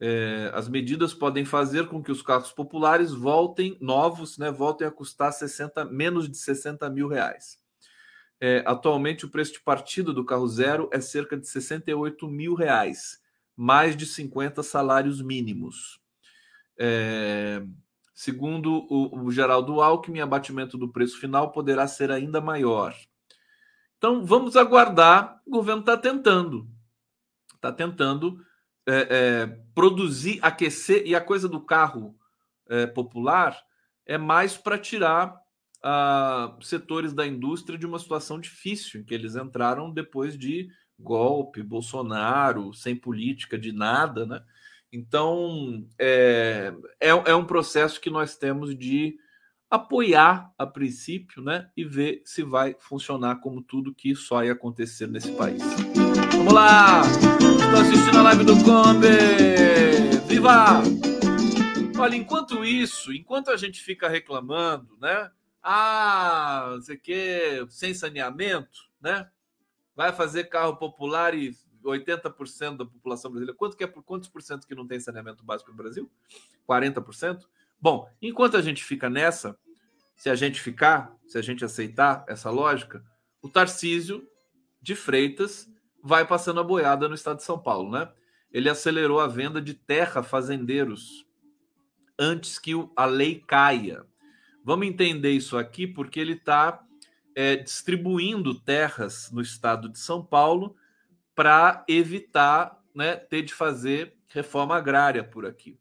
É, 0.00 0.50
as 0.54 0.68
medidas 0.68 1.12
podem 1.12 1.44
fazer 1.44 1.88
com 1.88 2.02
que 2.02 2.12
os 2.12 2.22
carros 2.22 2.52
populares 2.52 3.12
voltem, 3.12 3.76
novos, 3.80 4.38
né, 4.38 4.50
voltem 4.50 4.86
a 4.86 4.90
custar 4.90 5.32
60, 5.32 5.84
menos 5.86 6.30
de 6.30 6.36
60 6.36 6.88
mil 6.88 7.08
reais. 7.08 7.58
É, 8.40 8.62
atualmente, 8.64 9.26
o 9.26 9.30
preço 9.30 9.54
de 9.54 9.60
partida 9.60 10.12
do 10.12 10.24
carro 10.24 10.46
zero 10.46 10.88
é 10.92 11.00
cerca 11.00 11.36
de 11.36 11.48
68 11.48 12.28
mil 12.28 12.54
reais, 12.54 13.20
mais 13.56 13.96
de 13.96 14.06
50 14.06 14.62
salários 14.62 15.20
mínimos. 15.20 16.00
É, 16.78 17.60
segundo 18.14 18.86
o, 18.88 19.24
o 19.24 19.32
Geraldo 19.32 19.80
Alckmin, 19.80 20.20
abatimento 20.20 20.78
do 20.78 20.88
preço 20.88 21.18
final 21.18 21.50
poderá 21.50 21.88
ser 21.88 22.12
ainda 22.12 22.40
maior. 22.40 22.94
Então, 23.96 24.24
vamos 24.24 24.56
aguardar. 24.56 25.42
O 25.44 25.50
governo 25.50 25.80
está 25.80 25.96
tentando. 25.96 26.68
Está 27.56 27.72
tentando 27.72 28.40
é, 28.88 29.06
é, 29.10 29.46
produzir, 29.74 30.38
aquecer, 30.40 31.02
e 31.06 31.14
a 31.14 31.20
coisa 31.20 31.46
do 31.46 31.60
carro 31.60 32.16
é, 32.68 32.86
popular 32.86 33.58
é 34.06 34.16
mais 34.16 34.56
para 34.56 34.78
tirar 34.78 35.38
ah, 35.82 36.56
setores 36.62 37.12
da 37.12 37.26
indústria 37.26 37.78
de 37.78 37.86
uma 37.86 37.98
situação 37.98 38.40
difícil, 38.40 39.04
que 39.04 39.14
eles 39.14 39.36
entraram 39.36 39.92
depois 39.92 40.36
de 40.36 40.68
golpe, 40.98 41.62
Bolsonaro, 41.62 42.72
sem 42.72 42.96
política 42.96 43.58
de 43.58 43.70
nada, 43.70 44.26
né? 44.26 44.42
Então, 44.90 45.86
é, 45.98 46.72
é, 46.98 47.10
é 47.10 47.34
um 47.34 47.44
processo 47.44 48.00
que 48.00 48.08
nós 48.08 48.36
temos 48.36 48.76
de 48.76 49.18
apoiar 49.70 50.50
a 50.56 50.66
princípio, 50.66 51.42
né? 51.42 51.70
E 51.76 51.84
ver 51.84 52.22
se 52.24 52.42
vai 52.42 52.74
funcionar 52.80 53.36
como 53.36 53.62
tudo 53.62 53.94
que 53.94 54.16
só 54.16 54.42
ia 54.42 54.52
acontecer 54.52 55.06
nesse 55.06 55.30
país. 55.32 55.62
Vamos 56.48 56.62
lá! 56.62 57.02
Estou 57.02 57.80
assistindo 57.80 58.18
a 58.18 58.22
live 58.22 58.44
do 58.44 58.54
Kombi! 58.64 60.18
Viva! 60.26 60.80
Olha, 62.00 62.16
enquanto 62.16 62.64
isso, 62.64 63.12
enquanto 63.12 63.50
a 63.50 63.56
gente 63.58 63.82
fica 63.82 64.08
reclamando, 64.08 64.96
né? 64.98 65.30
Ah, 65.62 66.70
você 66.76 66.96
quer 66.96 67.66
sem 67.68 67.92
saneamento, 67.92 68.88
né? 68.98 69.28
Vai 69.94 70.10
fazer 70.10 70.44
carro 70.44 70.78
popular 70.78 71.34
e 71.34 71.54
80% 71.84 72.78
da 72.78 72.86
população 72.86 73.30
brasileira. 73.30 73.54
Quanto 73.54 73.76
que 73.76 73.84
é 73.84 73.86
por 73.86 74.02
quantos 74.02 74.30
por 74.30 74.40
cento 74.40 74.66
que 74.66 74.74
não 74.74 74.86
tem 74.86 74.98
saneamento 74.98 75.44
básico 75.44 75.70
no 75.70 75.76
Brasil? 75.76 76.10
40%? 76.66 77.42
Bom, 77.78 78.10
enquanto 78.22 78.56
a 78.56 78.62
gente 78.62 78.82
fica 78.82 79.10
nessa, 79.10 79.58
se 80.16 80.30
a 80.30 80.34
gente 80.34 80.62
ficar, 80.62 81.14
se 81.26 81.36
a 81.36 81.42
gente 81.42 81.62
aceitar 81.62 82.24
essa 82.26 82.48
lógica, 82.48 83.04
o 83.42 83.50
Tarcísio 83.50 84.26
de 84.80 84.94
Freitas 84.94 85.68
vai 86.08 86.26
passando 86.26 86.58
a 86.58 86.64
boiada 86.64 87.08
no 87.08 87.14
estado 87.14 87.36
de 87.36 87.42
São 87.42 87.58
Paulo, 87.58 87.90
né? 87.90 88.10
Ele 88.50 88.68
acelerou 88.68 89.20
a 89.20 89.26
venda 89.26 89.60
de 89.60 89.74
terra 89.74 90.20
a 90.20 90.24
fazendeiros 90.24 91.26
antes 92.18 92.58
que 92.58 92.72
a 92.96 93.04
lei 93.04 93.42
caia. 93.46 94.04
Vamos 94.64 94.86
entender 94.86 95.32
isso 95.32 95.56
aqui 95.58 95.86
porque 95.86 96.18
ele 96.18 96.32
está 96.32 96.82
é, 97.34 97.56
distribuindo 97.56 98.58
terras 98.58 99.30
no 99.30 99.42
estado 99.42 99.88
de 99.88 99.98
São 99.98 100.24
Paulo 100.24 100.74
para 101.34 101.84
evitar 101.86 102.82
né, 102.94 103.14
ter 103.14 103.42
de 103.42 103.52
fazer 103.52 104.16
reforma 104.28 104.76
agrária 104.76 105.22
por 105.22 105.44
aqui 105.44 105.78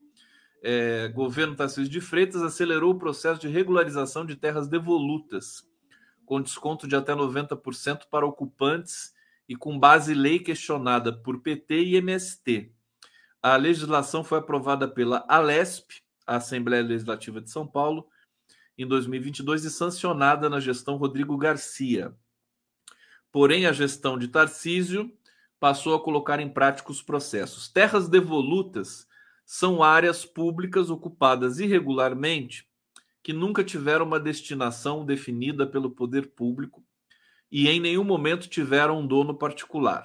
é, 0.69 1.07
governo 1.09 1.55
Tarcísio 1.55 1.89
de 1.89 2.01
Freitas 2.01 2.41
acelerou 2.41 2.91
o 2.91 2.99
processo 2.99 3.39
de 3.39 3.47
regularização 3.47 4.25
de 4.25 4.35
terras 4.35 4.67
devolutas, 4.67 5.65
com 6.25 6.41
desconto 6.41 6.87
de 6.87 6.95
até 6.95 7.13
90% 7.13 8.01
para 8.09 8.25
ocupantes 8.25 9.13
e 9.47 9.55
com 9.55 9.79
base 9.79 10.13
lei 10.13 10.39
questionada 10.39 11.13
por 11.13 11.41
PT 11.41 11.83
e 11.83 11.95
MST. 11.95 12.71
A 13.41 13.55
legislação 13.55 14.23
foi 14.23 14.39
aprovada 14.39 14.87
pela 14.87 15.25
Alesp, 15.27 16.01
a 16.25 16.37
Assembleia 16.37 16.83
Legislativa 16.83 17.39
de 17.39 17.49
São 17.49 17.65
Paulo, 17.65 18.07
em 18.77 18.85
2022 18.85 19.63
e 19.63 19.71
sancionada 19.71 20.49
na 20.49 20.59
gestão 20.59 20.97
Rodrigo 20.97 21.37
Garcia. 21.37 22.13
Porém, 23.31 23.65
a 23.65 23.71
gestão 23.71 24.17
de 24.17 24.27
Tarcísio 24.27 25.11
passou 25.59 25.95
a 25.95 26.03
colocar 26.03 26.39
em 26.39 26.49
prática 26.49 26.91
os 26.91 27.01
processos. 27.01 27.69
Terras 27.69 28.07
devolutas 28.07 29.07
são 29.45 29.81
áreas 29.81 30.25
públicas 30.25 30.89
ocupadas 30.89 31.59
irregularmente 31.59 32.67
que 33.23 33.33
nunca 33.33 33.63
tiveram 33.63 34.05
uma 34.05 34.19
destinação 34.19 35.05
definida 35.05 35.67
pelo 35.67 35.91
poder 35.91 36.27
público 36.27 36.83
e 37.51 37.67
em 37.67 37.79
nenhum 37.79 38.03
momento 38.03 38.49
tiveram 38.49 38.99
um 38.99 39.07
dono 39.07 39.37
particular. 39.37 40.03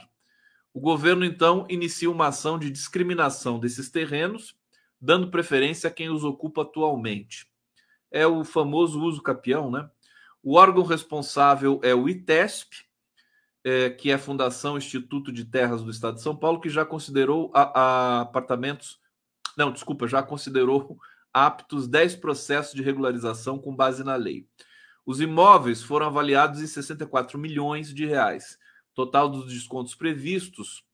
O 0.73 0.81
governo 0.81 1.25
então 1.25 1.67
inicia 1.69 2.11
uma 2.11 2.29
ação 2.29 2.59
de 2.59 2.71
discriminação 2.71 3.59
desses 3.59 3.91
terrenos, 3.91 4.57
dando 5.01 5.31
preferência 5.31 5.89
a 5.89 5.93
quem 5.93 6.09
os 6.09 6.25
ocupa 6.25 6.63
atualmente. 6.63 7.47
É 8.11 8.27
o 8.27 8.45
famoso 8.45 9.01
uso 9.03 9.23
capião, 9.23 9.71
né? 9.71 9.91
O 10.43 10.57
órgão 10.57 10.83
responsável 10.83 11.79
é 11.83 11.95
o 11.95 12.09
ITESP, 12.09 12.85
é, 13.65 13.91
que 13.91 14.11
é 14.11 14.15
a 14.15 14.19
Fundação 14.19 14.77
Instituto 14.77 15.33
de 15.33 15.45
Terras 15.45 15.83
do 15.83 15.91
Estado 15.91 16.17
de 16.17 16.23
São 16.23 16.35
Paulo, 16.35 16.61
que 16.61 16.69
já 16.69 16.85
considerou 16.85 17.51
a, 17.55 17.81
a 17.81 18.21
apartamentos. 18.23 18.99
Não, 19.57 19.71
desculpa, 19.71 20.09
já 20.09 20.23
considerou 20.23 20.99
aptos 21.33 21.87
10 21.87 22.17
processos 22.17 22.75
de 22.75 22.83
regularização 22.83 23.59
com 23.59 23.75
base 23.75 24.03
na 24.03 24.17
lei. 24.17 24.47
Os 25.05 25.21
imóveis 25.21 25.83
foram 25.83 26.07
avaliados 26.07 26.61
em 26.61 26.67
64 26.67 27.39
milhões 27.39 27.93
de 27.93 28.07
reais. 28.07 28.59
Total 28.95 29.29
dos 29.29 29.53
descontos 29.53 29.95
previstos 29.95 30.85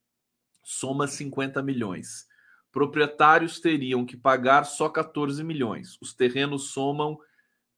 soma 0.64 1.06
50 1.06 1.62
milhões. 1.62 2.26
Proprietários 2.72 3.60
teriam 3.60 4.06
que 4.06 4.16
pagar 4.16 4.64
só 4.64 4.88
14 4.88 5.42
milhões. 5.42 5.98
Os 6.00 6.14
terrenos 6.14 6.70
somam 6.70 7.18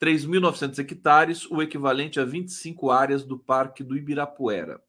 3.900 0.00 0.78
hectares, 0.78 1.50
o 1.50 1.60
equivalente 1.60 2.18
a 2.18 2.24
25 2.24 2.90
áreas 2.90 3.24
do 3.24 3.38
Parque 3.38 3.84
do 3.84 3.96
Ibirapuera. 3.96 4.80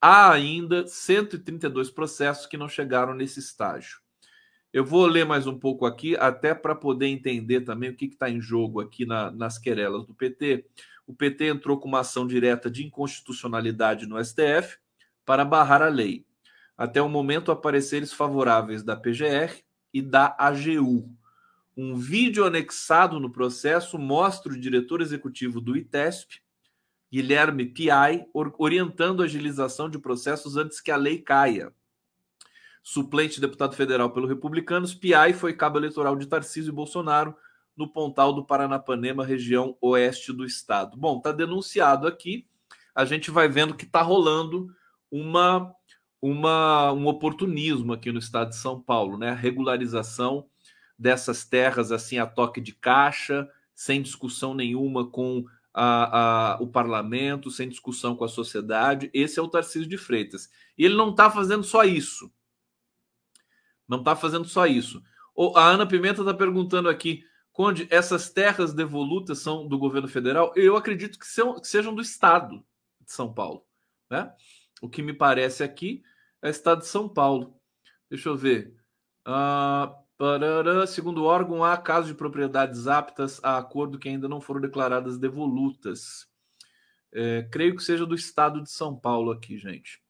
Há 0.00 0.30
ainda 0.30 0.86
132 0.86 1.90
processos 1.90 2.46
que 2.46 2.56
não 2.56 2.68
chegaram 2.68 3.14
nesse 3.14 3.40
estágio. 3.40 3.98
Eu 4.76 4.84
vou 4.84 5.06
ler 5.06 5.24
mais 5.24 5.46
um 5.46 5.58
pouco 5.58 5.86
aqui, 5.86 6.14
até 6.18 6.54
para 6.54 6.74
poder 6.74 7.06
entender 7.06 7.62
também 7.62 7.88
o 7.88 7.96
que 7.96 8.04
está 8.04 8.28
em 8.28 8.42
jogo 8.42 8.78
aqui 8.78 9.06
na, 9.06 9.30
nas 9.30 9.56
querelas 9.56 10.04
do 10.04 10.12
PT. 10.12 10.66
O 11.06 11.14
PT 11.14 11.46
entrou 11.46 11.80
com 11.80 11.88
uma 11.88 12.00
ação 12.00 12.26
direta 12.26 12.70
de 12.70 12.84
inconstitucionalidade 12.84 14.06
no 14.06 14.22
STF 14.22 14.76
para 15.24 15.46
barrar 15.46 15.80
a 15.80 15.88
lei. 15.88 16.26
Até 16.76 17.00
o 17.00 17.08
momento, 17.08 17.50
apareceres 17.50 18.12
favoráveis 18.12 18.82
da 18.82 18.94
PGR 18.94 19.62
e 19.94 20.02
da 20.02 20.36
AGU. 20.38 21.10
Um 21.74 21.96
vídeo 21.96 22.44
anexado 22.44 23.18
no 23.18 23.32
processo 23.32 23.98
mostra 23.98 24.52
o 24.52 24.60
diretor 24.60 25.00
executivo 25.00 25.58
do 25.58 25.74
ITESP, 25.74 26.42
Guilherme 27.10 27.64
Piai, 27.64 28.26
orientando 28.58 29.22
a 29.22 29.24
agilização 29.24 29.88
de 29.88 29.98
processos 29.98 30.58
antes 30.58 30.82
que 30.82 30.90
a 30.90 30.96
lei 30.98 31.16
caia 31.16 31.72
suplente 32.86 33.40
deputado 33.40 33.74
federal 33.74 34.10
pelo 34.10 34.28
Republicanos, 34.28 34.94
Piai 34.94 35.32
foi 35.32 35.52
cabo 35.52 35.76
eleitoral 35.76 36.14
de 36.14 36.24
Tarcísio 36.24 36.72
Bolsonaro 36.72 37.34
no 37.76 37.88
Pontal 37.88 38.32
do 38.32 38.46
Paranapanema, 38.46 39.26
região 39.26 39.76
oeste 39.80 40.32
do 40.32 40.44
estado. 40.44 40.96
Bom, 40.96 41.16
está 41.16 41.32
denunciado 41.32 42.06
aqui. 42.06 42.46
A 42.94 43.04
gente 43.04 43.28
vai 43.28 43.48
vendo 43.48 43.74
que 43.74 43.84
está 43.84 44.02
rolando 44.02 44.68
uma, 45.10 45.74
uma, 46.22 46.92
um 46.92 47.08
oportunismo 47.08 47.92
aqui 47.92 48.12
no 48.12 48.20
estado 48.20 48.50
de 48.50 48.56
São 48.56 48.80
Paulo, 48.80 49.18
né? 49.18 49.30
A 49.30 49.34
regularização 49.34 50.46
dessas 50.96 51.44
terras 51.44 51.90
assim 51.90 52.18
a 52.18 52.26
toque 52.26 52.60
de 52.60 52.72
caixa, 52.72 53.48
sem 53.74 54.00
discussão 54.00 54.54
nenhuma 54.54 55.10
com 55.10 55.44
a, 55.74 56.52
a, 56.54 56.62
o 56.62 56.68
parlamento, 56.68 57.50
sem 57.50 57.68
discussão 57.68 58.14
com 58.14 58.24
a 58.24 58.28
sociedade. 58.28 59.10
Esse 59.12 59.40
é 59.40 59.42
o 59.42 59.48
Tarcísio 59.48 59.88
de 59.88 59.98
Freitas. 59.98 60.48
E 60.78 60.84
ele 60.84 60.94
não 60.94 61.10
está 61.10 61.28
fazendo 61.28 61.64
só 61.64 61.82
isso. 61.82 62.30
Não 63.88 63.98
está 63.98 64.16
fazendo 64.16 64.46
só 64.46 64.66
isso. 64.66 65.02
A 65.54 65.68
Ana 65.68 65.86
Pimenta 65.86 66.22
está 66.22 66.32
perguntando 66.32 66.88
aqui, 66.88 67.22
Conde, 67.56 67.88
essas 67.90 68.28
terras 68.28 68.74
devolutas 68.74 69.38
são 69.38 69.66
do 69.66 69.78
governo 69.78 70.06
federal? 70.06 70.52
Eu 70.54 70.76
acredito 70.76 71.18
que, 71.18 71.26
são, 71.26 71.58
que 71.58 71.66
sejam 71.66 71.94
do 71.94 72.02
Estado 72.02 72.62
de 73.00 73.10
São 73.10 73.32
Paulo. 73.32 73.64
Né? 74.10 74.30
O 74.82 74.90
que 74.90 75.02
me 75.02 75.14
parece 75.14 75.64
aqui 75.64 76.02
é 76.42 76.48
o 76.48 76.50
Estado 76.50 76.80
de 76.80 76.86
São 76.86 77.08
Paulo. 77.08 77.58
Deixa 78.10 78.28
eu 78.28 78.36
ver. 78.36 78.74
Uh, 79.26 79.90
parará, 80.18 80.86
segundo 80.86 81.22
o 81.22 81.24
órgão, 81.24 81.64
há 81.64 81.78
casos 81.78 82.08
de 82.08 82.14
propriedades 82.14 82.86
aptas 82.86 83.40
a 83.42 83.56
acordo 83.56 83.98
que 83.98 84.10
ainda 84.10 84.28
não 84.28 84.38
foram 84.38 84.60
declaradas 84.60 85.16
devolutas. 85.16 86.26
É, 87.10 87.48
creio 87.50 87.74
que 87.74 87.82
seja 87.82 88.04
do 88.04 88.14
Estado 88.14 88.62
de 88.62 88.70
São 88.70 88.94
Paulo 88.94 89.30
aqui, 89.30 89.56
gente. 89.56 90.02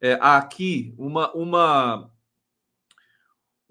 É, 0.00 0.16
aqui, 0.20 0.94
uma, 0.96 1.32
uma 1.32 2.12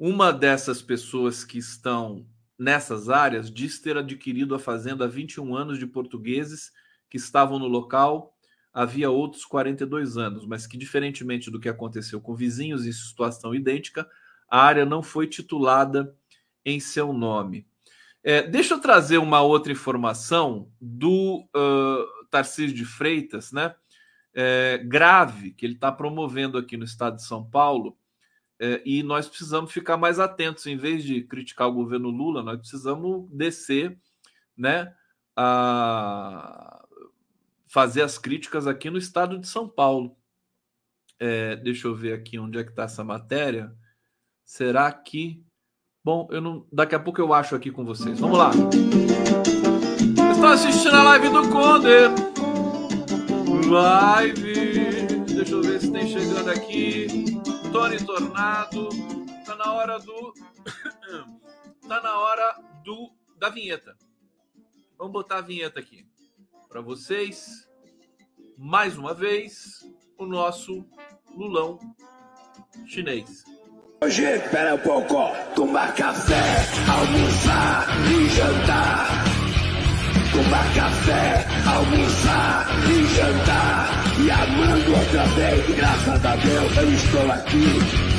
uma 0.03 0.33
dessas 0.33 0.81
pessoas 0.81 1.43
que 1.43 1.59
estão 1.59 2.25
nessas 2.57 3.07
áreas 3.07 3.53
diz 3.53 3.79
ter 3.79 3.95
adquirido 3.95 4.55
a 4.55 4.59
fazenda 4.59 5.05
há 5.05 5.07
21 5.07 5.55
anos 5.55 5.77
de 5.77 5.85
portugueses 5.85 6.71
que 7.07 7.17
estavam 7.17 7.59
no 7.59 7.67
local 7.67 8.35
havia 8.73 9.11
outros 9.11 9.45
42 9.45 10.17
anos, 10.17 10.43
mas 10.47 10.65
que, 10.65 10.75
diferentemente 10.75 11.51
do 11.51 11.59
que 11.59 11.69
aconteceu 11.69 12.19
com 12.19 12.33
vizinhos 12.33 12.87
em 12.87 12.91
situação 12.91 13.53
idêntica, 13.53 14.09
a 14.49 14.63
área 14.63 14.87
não 14.87 15.03
foi 15.03 15.27
titulada 15.27 16.15
em 16.65 16.79
seu 16.79 17.13
nome. 17.13 17.67
É, 18.23 18.41
deixa 18.41 18.73
eu 18.73 18.79
trazer 18.79 19.19
uma 19.19 19.41
outra 19.41 19.71
informação 19.71 20.67
do 20.81 21.47
uh, 21.55 22.25
Tarcísio 22.31 22.75
de 22.75 22.85
Freitas, 22.85 23.51
né? 23.51 23.75
É, 24.33 24.79
grave, 24.83 25.51
que 25.51 25.63
ele 25.63 25.75
está 25.75 25.91
promovendo 25.91 26.57
aqui 26.57 26.75
no 26.75 26.85
estado 26.85 27.17
de 27.17 27.23
São 27.23 27.43
Paulo, 27.43 27.95
é, 28.63 28.79
e 28.85 29.01
nós 29.01 29.27
precisamos 29.27 29.71
ficar 29.71 29.97
mais 29.97 30.19
atentos, 30.19 30.67
em 30.67 30.77
vez 30.77 31.03
de 31.03 31.23
criticar 31.23 31.67
o 31.67 31.73
governo 31.73 32.11
Lula, 32.11 32.43
nós 32.43 32.59
precisamos 32.59 33.27
descer, 33.31 33.97
né, 34.55 34.93
a 35.35 36.85
fazer 37.67 38.03
as 38.03 38.19
críticas 38.19 38.67
aqui 38.67 38.91
no 38.91 38.99
estado 38.99 39.39
de 39.39 39.47
São 39.47 39.67
Paulo. 39.67 40.15
É, 41.19 41.55
deixa 41.55 41.87
eu 41.87 41.95
ver 41.95 42.13
aqui 42.13 42.37
onde 42.37 42.59
é 42.59 42.63
que 42.63 42.69
está 42.69 42.83
essa 42.83 43.03
matéria. 43.03 43.73
Será 44.45 44.91
que. 44.91 45.43
Bom, 46.03 46.27
eu 46.31 46.41
não. 46.41 46.67
Daqui 46.71 46.93
a 46.93 46.99
pouco 46.99 47.19
eu 47.19 47.33
acho 47.33 47.55
aqui 47.55 47.71
com 47.71 47.83
vocês. 47.83 48.19
Vamos 48.19 48.37
lá. 48.37 48.51
Estou 50.33 50.47
assistindo 50.47 50.95
a 50.95 51.03
live 51.03 51.29
do 51.29 51.49
Conde. 51.49 51.87
Live. 53.69 55.33
Deixa 55.33 55.51
eu 55.51 55.61
ver 55.61 55.79
se 55.79 55.91
tem 55.91 56.07
chegando 56.07 56.49
aqui. 56.49 57.30
Tony 57.71 58.03
Tornado. 58.05 58.89
Tá 59.45 59.55
na 59.55 59.73
hora 59.73 59.99
do. 59.99 60.33
tá 61.87 62.01
na 62.01 62.19
hora 62.19 62.59
do 62.83 63.11
da 63.37 63.49
vinheta. 63.49 63.95
Vamos 64.97 65.13
botar 65.13 65.37
a 65.37 65.41
vinheta 65.41 65.79
aqui 65.79 66.05
para 66.67 66.81
vocês. 66.81 67.67
Mais 68.57 68.97
uma 68.97 69.13
vez, 69.13 69.79
o 70.17 70.25
nosso 70.25 70.85
Lulão 71.35 71.79
chinês. 72.85 73.43
Hoje, 74.03 74.23
espera 74.23 74.75
um 74.75 74.79
pouco, 74.79 75.15
tomar 75.55 75.95
café, 75.95 76.43
almoçar 76.87 77.87
e 78.11 78.29
jantar. 78.29 79.40
Tomar 80.31 80.73
café, 80.73 81.45
almoçar 81.67 82.67
e 82.89 83.15
jantar. 83.15 84.01
E 84.23 84.31
amando 84.31 84.91
outra 84.95 85.25
vez, 85.35 85.75
graças 85.75 86.25
a 86.25 86.35
Deus 86.37 86.77
eu 86.77 86.93
estou 86.93 87.31
aqui. 87.31 87.65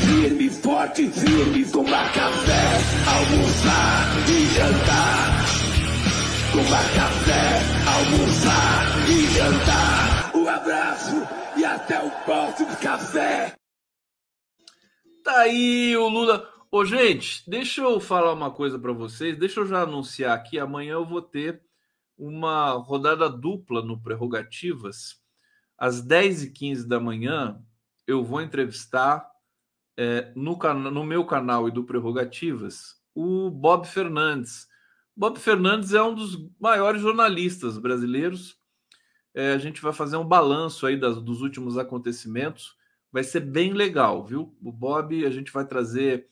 Firme, 0.04 0.50
forte, 0.50 1.08
firme, 1.08 1.64
tomar 1.64 2.12
café, 2.12 2.80
almoçar 3.08 4.12
e 4.28 4.46
jantar. 4.54 5.46
Tomar 6.52 6.94
café, 6.94 7.62
almoçar 7.96 9.08
e 9.08 9.26
jantar. 9.34 10.32
Um 10.34 10.48
abraço 10.48 11.28
e 11.56 11.64
até 11.64 11.98
o 11.98 12.10
próximo 12.26 12.76
café. 12.76 13.54
Tá 15.24 15.40
aí 15.40 15.96
o 15.96 16.08
Lula. 16.08 16.46
Ô, 16.70 16.84
gente, 16.84 17.42
deixa 17.48 17.80
eu 17.80 17.98
falar 18.00 18.34
uma 18.34 18.50
coisa 18.50 18.78
para 18.78 18.92
vocês. 18.92 19.38
Deixa 19.38 19.60
eu 19.60 19.66
já 19.66 19.80
anunciar 19.82 20.36
aqui. 20.36 20.58
Amanhã 20.58 20.92
eu 20.92 21.06
vou 21.06 21.22
ter 21.22 21.62
uma 22.22 22.70
rodada 22.74 23.28
dupla 23.28 23.82
no 23.82 24.00
Prerrogativas 24.00 25.20
às 25.76 26.00
10h15 26.00 26.86
da 26.86 27.00
manhã, 27.00 27.60
eu 28.06 28.22
vou 28.22 28.40
entrevistar 28.40 29.28
é, 29.96 30.32
no, 30.36 30.56
no 30.92 31.02
meu 31.02 31.24
canal 31.24 31.66
e 31.66 31.72
do 31.72 31.82
Prerrogativas 31.82 33.02
o 33.12 33.50
Bob 33.50 33.88
Fernandes. 33.88 34.68
Bob 35.16 35.36
Fernandes 35.38 35.92
é 35.92 36.00
um 36.00 36.14
dos 36.14 36.48
maiores 36.60 37.02
jornalistas 37.02 37.76
brasileiros. 37.76 38.56
É, 39.34 39.52
a 39.52 39.58
gente 39.58 39.82
vai 39.82 39.92
fazer 39.92 40.16
um 40.16 40.24
balanço 40.24 40.86
aí 40.86 40.96
das, 40.96 41.20
dos 41.20 41.42
últimos 41.42 41.76
acontecimentos. 41.76 42.76
Vai 43.10 43.24
ser 43.24 43.40
bem 43.40 43.72
legal, 43.72 44.24
viu? 44.24 44.56
O 44.62 44.70
Bob, 44.70 45.26
a 45.26 45.30
gente 45.30 45.50
vai 45.52 45.66
trazer, 45.66 46.28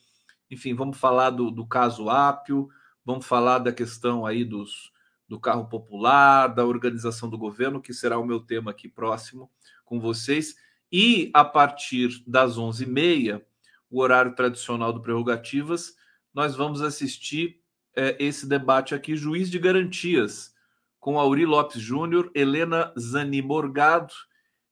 enfim, 0.49 0.73
vamos 0.73 0.97
falar 0.97 1.31
do, 1.31 1.51
do 1.51 1.67
caso 1.67 2.09
Ápio, 2.09 2.69
vamos 3.05 3.25
falar 3.25 3.59
da 3.59 3.73
questão 3.73 4.25
aí 4.25 4.45
dos, 4.45 4.91
do 5.31 5.39
carro 5.39 5.65
popular, 5.65 6.47
da 6.47 6.65
organização 6.65 7.29
do 7.29 7.37
governo, 7.37 7.81
que 7.81 7.93
será 7.93 8.19
o 8.19 8.25
meu 8.25 8.41
tema 8.41 8.71
aqui 8.71 8.89
próximo 8.89 9.49
com 9.85 9.97
vocês. 9.97 10.57
E 10.91 11.31
a 11.33 11.45
partir 11.45 12.21
das 12.27 12.57
11h30, 12.57 13.41
o 13.89 14.01
horário 14.01 14.35
tradicional 14.35 14.91
do 14.91 15.01
Prerrogativas, 15.01 15.95
nós 16.33 16.53
vamos 16.53 16.81
assistir 16.81 17.61
é, 17.95 18.17
esse 18.19 18.45
debate 18.45 18.93
aqui, 18.93 19.15
Juiz 19.15 19.49
de 19.49 19.57
Garantias, 19.57 20.53
com 20.99 21.17
Auri 21.17 21.45
Lopes 21.45 21.81
Júnior, 21.81 22.29
Helena 22.35 22.93
Zani 22.99 23.41
Morgado 23.41 24.13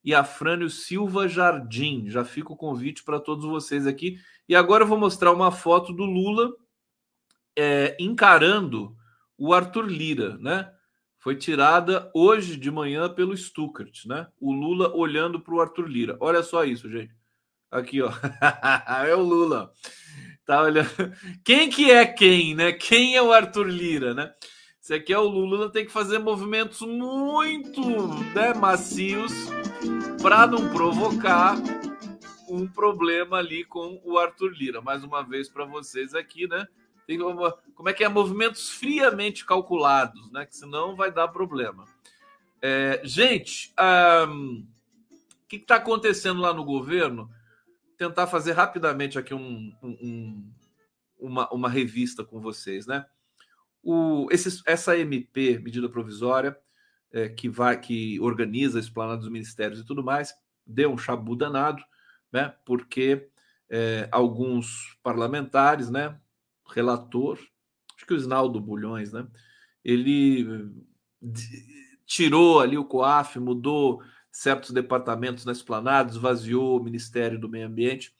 e 0.03 0.14
Afrânio 0.14 0.70
Silva 0.70 1.26
Jardim. 1.30 2.10
Já 2.10 2.26
fica 2.26 2.51
o 2.51 2.57
convite 2.57 3.01
para 3.05 3.18
todos 3.18 3.45
vocês 3.45 3.88
aqui. 3.88 4.20
E 4.45 4.57
agora 4.57 4.84
eu 4.84 4.88
vou 4.89 4.99
mostrar 4.99 5.32
uma 5.32 5.53
foto 5.53 5.93
do 5.93 6.03
Lula 6.03 6.51
é, 7.57 7.95
encarando 7.97 8.99
o 9.40 9.54
Arthur 9.54 9.86
Lira, 9.86 10.38
né? 10.38 10.70
Foi 11.18 11.36
tirada 11.36 12.10
hoje 12.14 12.56
de 12.56 12.70
manhã 12.70 13.10
pelo 13.10 13.36
Stuckert, 13.36 14.06
né? 14.06 14.28
O 14.40 14.54
Lula 14.54 14.94
olhando 14.96 15.40
para 15.40 15.54
o 15.54 15.62
Arthur 15.62 15.88
Lira. 15.88 16.18
Olha 16.20 16.44
só 16.44 16.64
isso, 16.64 16.90
gente. 16.90 17.14
Aqui, 17.72 18.02
ó. 18.02 18.12
é 19.06 19.16
o 19.16 19.22
Lula. 19.22 19.72
Tá 20.46 20.62
olhando. 20.62 20.90
Quem 21.44 21.70
que 21.70 21.92
é 21.92 22.06
quem, 22.06 22.56
né? 22.56 22.72
Quem 22.72 23.16
é 23.16 23.22
o 23.22 23.32
Arthur 23.32 23.68
Lira, 23.68 24.14
né? 24.14 24.34
Se 24.80 24.94
aqui 24.94 25.14
é 25.14 25.20
o 25.20 25.28
Lula, 25.28 25.70
tem 25.70 25.86
que 25.86 25.92
fazer 25.92 26.18
movimentos 26.20 26.82
muito 26.82 27.82
né, 28.34 28.54
macios 28.56 29.32
para 30.22 30.48
não 30.48 30.70
provocar 30.70 31.56
um 32.50 32.68
problema 32.68 33.38
ali 33.38 33.64
com 33.64 34.02
o 34.04 34.18
Arthur 34.18 34.52
Lira. 34.52 34.82
Mais 34.82 35.04
uma 35.04 35.22
vez 35.22 35.48
para 35.48 35.66
vocês 35.66 36.16
aqui, 36.16 36.48
né? 36.48 36.66
Tem 37.10 37.18
como 37.74 37.89
é 37.89 37.93
que 37.93 38.03
é? 38.03 38.07
Movimentos 38.07 38.70
friamente 38.70 39.43
calculados, 39.43 40.32
né? 40.32 40.45
Que 40.45 40.55
senão 40.55 40.95
vai 40.95 41.12
dar 41.12 41.28
problema. 41.30 41.86
É, 42.62 43.01
gente, 43.03 43.74
o 43.80 45.47
que 45.47 45.55
está 45.55 45.78
acontecendo 45.78 46.39
lá 46.39 46.53
no 46.53 46.64
governo? 46.64 47.28
tentar 47.99 48.28
fazer 48.28 48.53
rapidamente 48.53 49.20
aqui 49.20 49.34
um, 49.34 49.74
um, 49.84 50.49
uma, 51.20 51.49
uma 51.49 51.70
revista 51.70 52.24
com 52.24 52.39
vocês, 52.39 52.88
né? 52.88 53.05
O, 53.84 54.30
esse, 54.32 54.62
essa 54.66 54.97
MP, 54.97 55.60
medida 55.60 55.89
provisória, 55.89 56.57
é, 57.12 57.28
que 57.28 57.49
vai 57.49 57.78
que 57.78 58.18
organiza 58.22 58.80
a 58.80 58.82
esplanada 58.82 59.18
dos 59.20 59.30
ministérios 59.30 59.82
e 59.82 59.86
tudo 59.86 60.01
mais, 60.01 60.34
deu 60.66 60.93
um 60.93 60.97
chabu 60.97 61.36
danado, 61.36 61.84
né? 62.32 62.55
Porque 62.64 63.28
é, 63.70 64.07
alguns 64.14 64.97
parlamentares, 65.03 65.89
né? 65.89 66.18
Relator, 66.74 67.39
acho 67.95 68.05
que 68.05 68.13
o 68.13 68.17
Isnaldo 68.17 68.59
Bulhões, 68.59 69.11
né? 69.11 69.28
Ele 69.84 70.72
tirou 72.05 72.59
ali 72.59 72.78
o 72.78 72.86
COAF, 72.86 73.39
mudou 73.39 74.01
certos 74.32 74.72
departamentos 74.72 75.45
na 75.45 75.51
esplanada, 75.51 76.11
esvaziou 76.11 76.80
o 76.80 76.84
Ministério 76.84 77.39
do 77.39 77.49
Meio 77.49 77.67
Ambiente. 77.67 78.15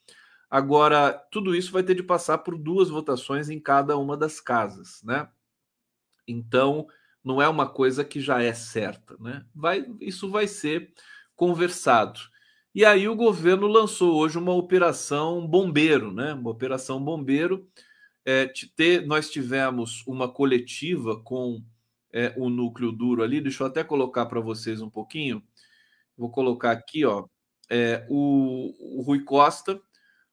Agora, 0.50 1.12
tudo 1.30 1.54
isso 1.54 1.72
vai 1.72 1.82
ter 1.82 1.94
de 1.94 2.02
passar 2.02 2.38
por 2.38 2.58
duas 2.58 2.88
votações 2.88 3.48
em 3.48 3.60
cada 3.60 3.96
uma 3.96 4.16
das 4.16 4.40
casas, 4.40 5.00
né? 5.04 5.28
Então, 6.26 6.86
não 7.22 7.40
é 7.40 7.48
uma 7.48 7.68
coisa 7.68 8.04
que 8.04 8.20
já 8.20 8.42
é 8.42 8.52
certa, 8.52 9.16
né? 9.18 9.44
Vai, 9.54 9.86
isso 10.00 10.28
vai 10.28 10.48
ser 10.48 10.92
conversado. 11.36 12.18
E 12.74 12.84
aí 12.84 13.08
o 13.08 13.16
governo 13.16 13.66
lançou 13.66 14.16
hoje 14.16 14.38
uma 14.38 14.52
operação 14.52 15.46
bombeiro, 15.46 16.12
né? 16.12 16.34
Uma 16.34 16.50
operação 16.50 17.02
bombeiro. 17.02 17.68
É, 18.24 18.50
ter, 18.76 19.06
nós 19.06 19.30
tivemos 19.30 20.06
uma 20.06 20.30
coletiva 20.30 21.20
com 21.22 21.62
é, 22.12 22.34
o 22.36 22.48
núcleo 22.48 22.92
duro 22.92 23.22
ali. 23.22 23.40
Deixa 23.40 23.62
eu 23.62 23.66
até 23.66 23.82
colocar 23.82 24.26
para 24.26 24.40
vocês 24.40 24.82
um 24.82 24.90
pouquinho. 24.90 25.42
Vou 26.16 26.30
colocar 26.30 26.72
aqui, 26.72 27.04
ó, 27.04 27.26
é, 27.70 28.06
o, 28.08 28.98
o 28.98 29.02
Rui 29.02 29.24
Costa. 29.24 29.80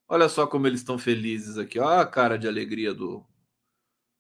Olha 0.08 0.30
só 0.30 0.48
como 0.48 0.68
eles 0.68 0.82
estão 0.82 0.98
felizes 0.98 1.58
aqui. 1.58 1.80
Olha 1.80 2.02
a 2.02 2.06
cara 2.06 2.38
de 2.38 2.48
alegria 2.48 2.94
do, 2.94 3.26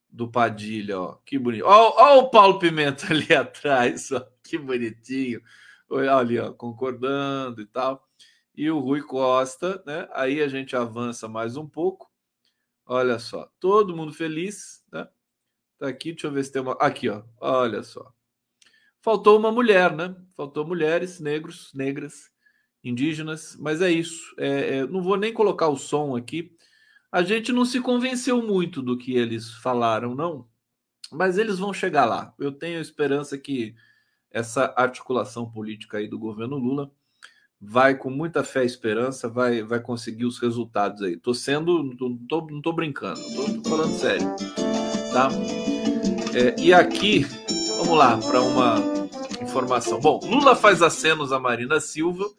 do 0.10 0.30
Padilha, 0.30 1.00
ó. 1.00 1.18
Que 1.26 1.38
bonito. 1.38 1.66
Olha 1.66 2.22
o 2.22 2.30
Paulo 2.30 2.60
Pimenta 2.60 3.08
ali 3.12 3.34
atrás, 3.34 4.12
ó. 4.12 4.26
Que 4.44 4.58
bonitinho. 4.58 5.42
Olha 5.90 6.16
ali, 6.16 6.40
ó, 6.40 6.52
concordando 6.54 7.62
e 7.62 7.66
tal. 7.66 8.06
E 8.56 8.70
o 8.70 8.80
Rui 8.80 9.02
Costa, 9.02 9.82
né? 9.86 10.08
Aí 10.14 10.42
a 10.42 10.48
gente 10.48 10.76
avança 10.76 11.28
mais 11.28 11.58
um 11.58 11.68
pouco. 11.68 12.12
Olha 12.90 13.20
só, 13.20 13.52
todo 13.60 13.96
mundo 13.96 14.14
feliz, 14.14 14.82
né? 14.92 15.06
Tá 15.78 15.90
aqui, 15.90 16.14
deixa 16.14 16.28
eu 16.28 16.32
ver 16.32 16.44
se 16.46 16.52
tem 16.54 16.62
uma. 16.62 16.72
Aqui, 16.80 17.10
ó. 17.10 17.22
Olha 17.40 17.84
só. 17.84 18.14
Faltou 19.02 19.38
uma 19.38 19.52
mulher, 19.52 19.94
né? 19.94 20.16
Faltou 20.36 20.66
mulheres, 20.66 21.20
negros, 21.20 21.72
negras, 21.74 22.32
indígenas, 22.84 23.58
mas 23.60 23.82
é 23.82 23.92
isso. 23.92 24.34
É, 24.40 24.78
é, 24.78 24.88
não 24.88 25.02
vou 25.02 25.18
nem 25.18 25.34
colocar 25.34 25.68
o 25.68 25.78
som 25.78 26.16
aqui. 26.16 26.56
A 27.12 27.22
gente 27.22 27.52
não 27.52 27.66
se 27.66 27.82
convenceu 27.82 28.42
muito 28.42 28.82
do 28.82 28.98
que 28.98 29.16
eles 29.16 29.54
falaram, 29.56 30.16
não. 30.16 30.48
Mas 31.12 31.38
eles 31.38 31.60
vão 31.60 31.74
chegar 31.74 32.06
lá. 32.06 32.34
Eu 32.40 32.52
tenho 32.52 32.80
esperança 32.80 33.38
que 33.38 33.76
essa 34.32 34.74
articulação 34.78 35.50
política 35.50 35.98
aí 35.98 36.08
do 36.08 36.20
governo 36.20 36.58
Lula 36.58 36.92
vai 37.60 37.96
com 37.96 38.10
muita 38.10 38.44
fé 38.44 38.64
e 38.64 38.68
esperança, 38.68 39.28
vai, 39.28 39.64
vai 39.64 39.80
conseguir 39.80 40.26
os 40.26 40.40
resultados 40.40 41.02
aí. 41.02 41.18
Tô 41.18 41.34
sendo, 41.34 41.84
não 41.84 42.18
tô, 42.28 42.48
não 42.50 42.62
tô 42.62 42.72
brincando, 42.72 43.20
tô, 43.36 43.62
tô 43.62 43.70
falando 43.70 43.98
sério, 43.98 44.28
tá? 45.12 45.30
É, 46.36 46.60
e 46.62 46.74
aqui, 46.74 47.26
vamos 47.78 47.98
lá 47.98 48.18
para 48.18 48.42
uma 48.42 48.76
informação. 49.42 50.00
Bom, 50.00 50.20
Lula 50.24 50.56
faz 50.56 50.82
acenos 50.82 51.32
a 51.32 51.40
Marina 51.40 51.80
Silva, 51.80 52.30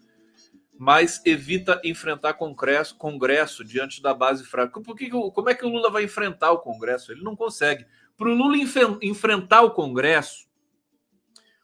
mas 0.79 1.21
evita 1.27 1.81
enfrentar 1.85 2.35
Congresso, 2.35 2.97
Congresso 2.97 3.65
diante 3.65 4.01
da 4.01 4.15
base 4.15 4.45
fraca. 4.45 4.81
Por 4.81 4.95
que, 4.95 5.11
como 5.11 5.51
é 5.51 5.55
que 5.55 5.67
o 5.67 5.69
Lula 5.69 5.91
vai 5.91 6.05
enfrentar 6.05 6.53
o 6.53 6.61
Congresso? 6.61 7.11
Ele 7.11 7.23
não 7.23 7.35
consegue. 7.35 7.85
Para 8.17 8.29
o 8.29 8.35
Lula 8.35 8.57
enfrentar 9.03 9.63
o 9.63 9.73
Congresso, 9.73 10.47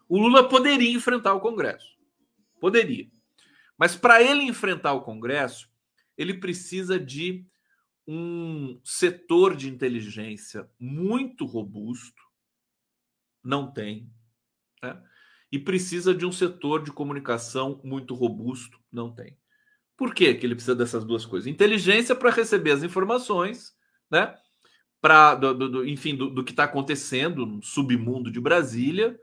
o 0.09 0.19
Lula 0.19 0.49
poderia 0.49 0.93
enfrentar 0.93 1.35
o 1.35 1.41
Congresso. 1.41 1.95
Poderia. 2.61 3.14
Mas 3.79 3.97
para 3.97 4.23
ele 4.23 4.43
enfrentar 4.43 4.93
o 4.93 5.03
Congresso, 5.03 5.71
ele 6.17 6.35
precisa 6.35 6.99
de 6.99 7.47
um 8.07 8.81
setor 8.85 9.57
de 9.57 9.69
inteligência 9.69 10.69
muito 10.79 11.45
robusto. 11.47 12.23
Não 13.43 13.73
tem. 13.73 14.11
Né? 14.83 15.03
e 15.55 15.59
precisa 15.61 16.13
de 16.13 16.27
um 16.27 16.33
setor 16.33 16.83
de 16.83 16.91
comunicação 16.91 17.81
muito 17.85 18.13
robusto. 18.13 18.77
Não 18.91 19.13
tem. 19.13 19.39
Por 19.97 20.13
que, 20.13 20.35
que 20.35 20.45
ele 20.45 20.57
precisa 20.57 20.75
dessas 20.75 21.05
duas 21.05 21.25
coisas? 21.25 21.47
Inteligência 21.47 22.13
para 22.13 22.33
receber 22.33 22.73
as 22.73 22.83
informações, 22.83 23.73
né? 24.11 24.35
Para, 25.01 25.37
do, 25.37 25.55
do, 25.55 25.87
enfim, 25.89 26.17
do, 26.17 26.29
do 26.29 26.43
que 26.43 26.51
está 26.51 26.65
acontecendo 26.65 27.47
no 27.47 27.63
submundo 27.63 28.33
de 28.33 28.41
Brasília 28.41 29.17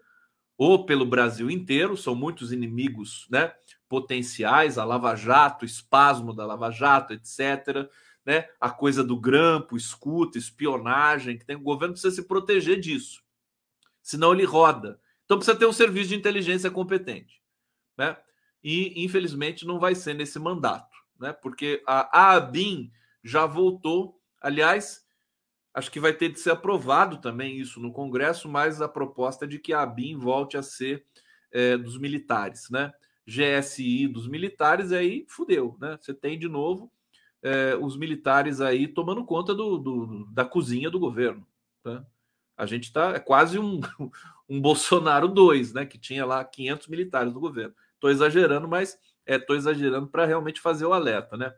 ou 0.58 0.86
pelo 0.86 1.06
Brasil 1.06 1.52
inteiro. 1.52 1.98
São 1.98 2.16
muitos 2.16 2.54
inimigos, 2.54 3.28
né? 3.30 3.54
Potenciais, 3.92 4.78
a 4.78 4.86
Lava 4.86 5.14
Jato, 5.18 5.66
espasmo 5.66 6.34
da 6.34 6.46
Lava 6.46 6.72
Jato, 6.72 7.12
etc. 7.12 7.92
Né? 8.26 8.48
A 8.58 8.70
coisa 8.70 9.04
do 9.04 9.20
grampo, 9.20 9.76
escuta, 9.76 10.38
espionagem, 10.38 11.38
que 11.38 11.46
tem 11.46 11.58
o 11.58 11.62
governo 11.62 11.94
precisa 11.94 12.16
se 12.16 12.26
proteger 12.26 12.80
disso. 12.80 13.22
Senão 14.02 14.32
ele 14.32 14.46
roda. 14.46 14.98
Então 15.26 15.38
precisa 15.38 15.60
ter 15.60 15.66
um 15.66 15.74
serviço 15.74 16.08
de 16.08 16.16
inteligência 16.16 16.72
competente, 16.72 17.44
né? 17.98 18.16
E 18.64 19.04
infelizmente 19.04 19.66
não 19.66 19.78
vai 19.78 19.94
ser 19.94 20.14
nesse 20.14 20.40
mandato, 20.40 20.96
né? 21.20 21.34
Porque 21.34 21.84
a 21.86 22.36
ABIN 22.36 22.94
já 23.22 23.46
voltou, 23.46 24.18
aliás, 24.42 25.06
acho 25.74 25.92
que 25.92 26.00
vai 26.00 26.14
ter 26.14 26.30
de 26.30 26.40
ser 26.40 26.52
aprovado 26.52 27.18
também 27.18 27.58
isso 27.58 27.82
no 27.82 27.92
Congresso, 27.92 28.48
mas 28.48 28.82
a 28.82 28.88
proposta 28.88 29.44
é 29.44 29.48
de 29.50 29.60
que 29.60 29.74
a 29.74 29.82
ABIN 29.82 30.18
volte 30.18 30.56
a 30.56 30.64
ser 30.64 31.06
é, 31.52 31.76
dos 31.76 31.98
militares, 31.98 32.70
né? 32.70 32.94
GSI 33.28 34.08
dos 34.08 34.28
militares, 34.28 34.92
aí 34.92 35.26
fudeu, 35.28 35.78
né? 35.80 35.98
Você 36.02 36.14
tem 36.14 36.38
de 36.38 36.48
novo 36.48 36.92
é, 37.44 37.76
os 37.76 37.98
militares 37.98 38.62
aí 38.62 38.88
tomando 38.88 39.26
conta 39.26 39.54
do, 39.54 39.78
do, 39.78 40.26
da 40.32 40.46
cozinha 40.46 40.90
do 40.90 41.00
governo. 41.00 41.46
Né? 41.84 42.04
A 42.56 42.66
gente 42.66 42.86
está 42.86 43.14
é 43.16 43.20
quase 43.20 43.58
um, 43.58 43.82
um 44.48 44.62
Bolsonaro 44.62 45.28
2, 45.28 45.74
né? 45.74 45.86
Que 45.86 45.98
tinha 45.98 46.26
lá 46.26 46.44
500 46.44 46.88
militares 46.88 47.34
do 47.34 47.40
governo. 47.40 47.74
Estou 47.96 48.10
exagerando, 48.10 48.68
mas 48.68 48.98
estou 49.26 49.56
é, 49.56 49.60
exagerando 49.60 50.08
para 50.08 50.26
realmente 50.26 50.62
fazer 50.62 50.86
o 50.86 50.94
alerta, 50.94 51.36
né? 51.36 51.54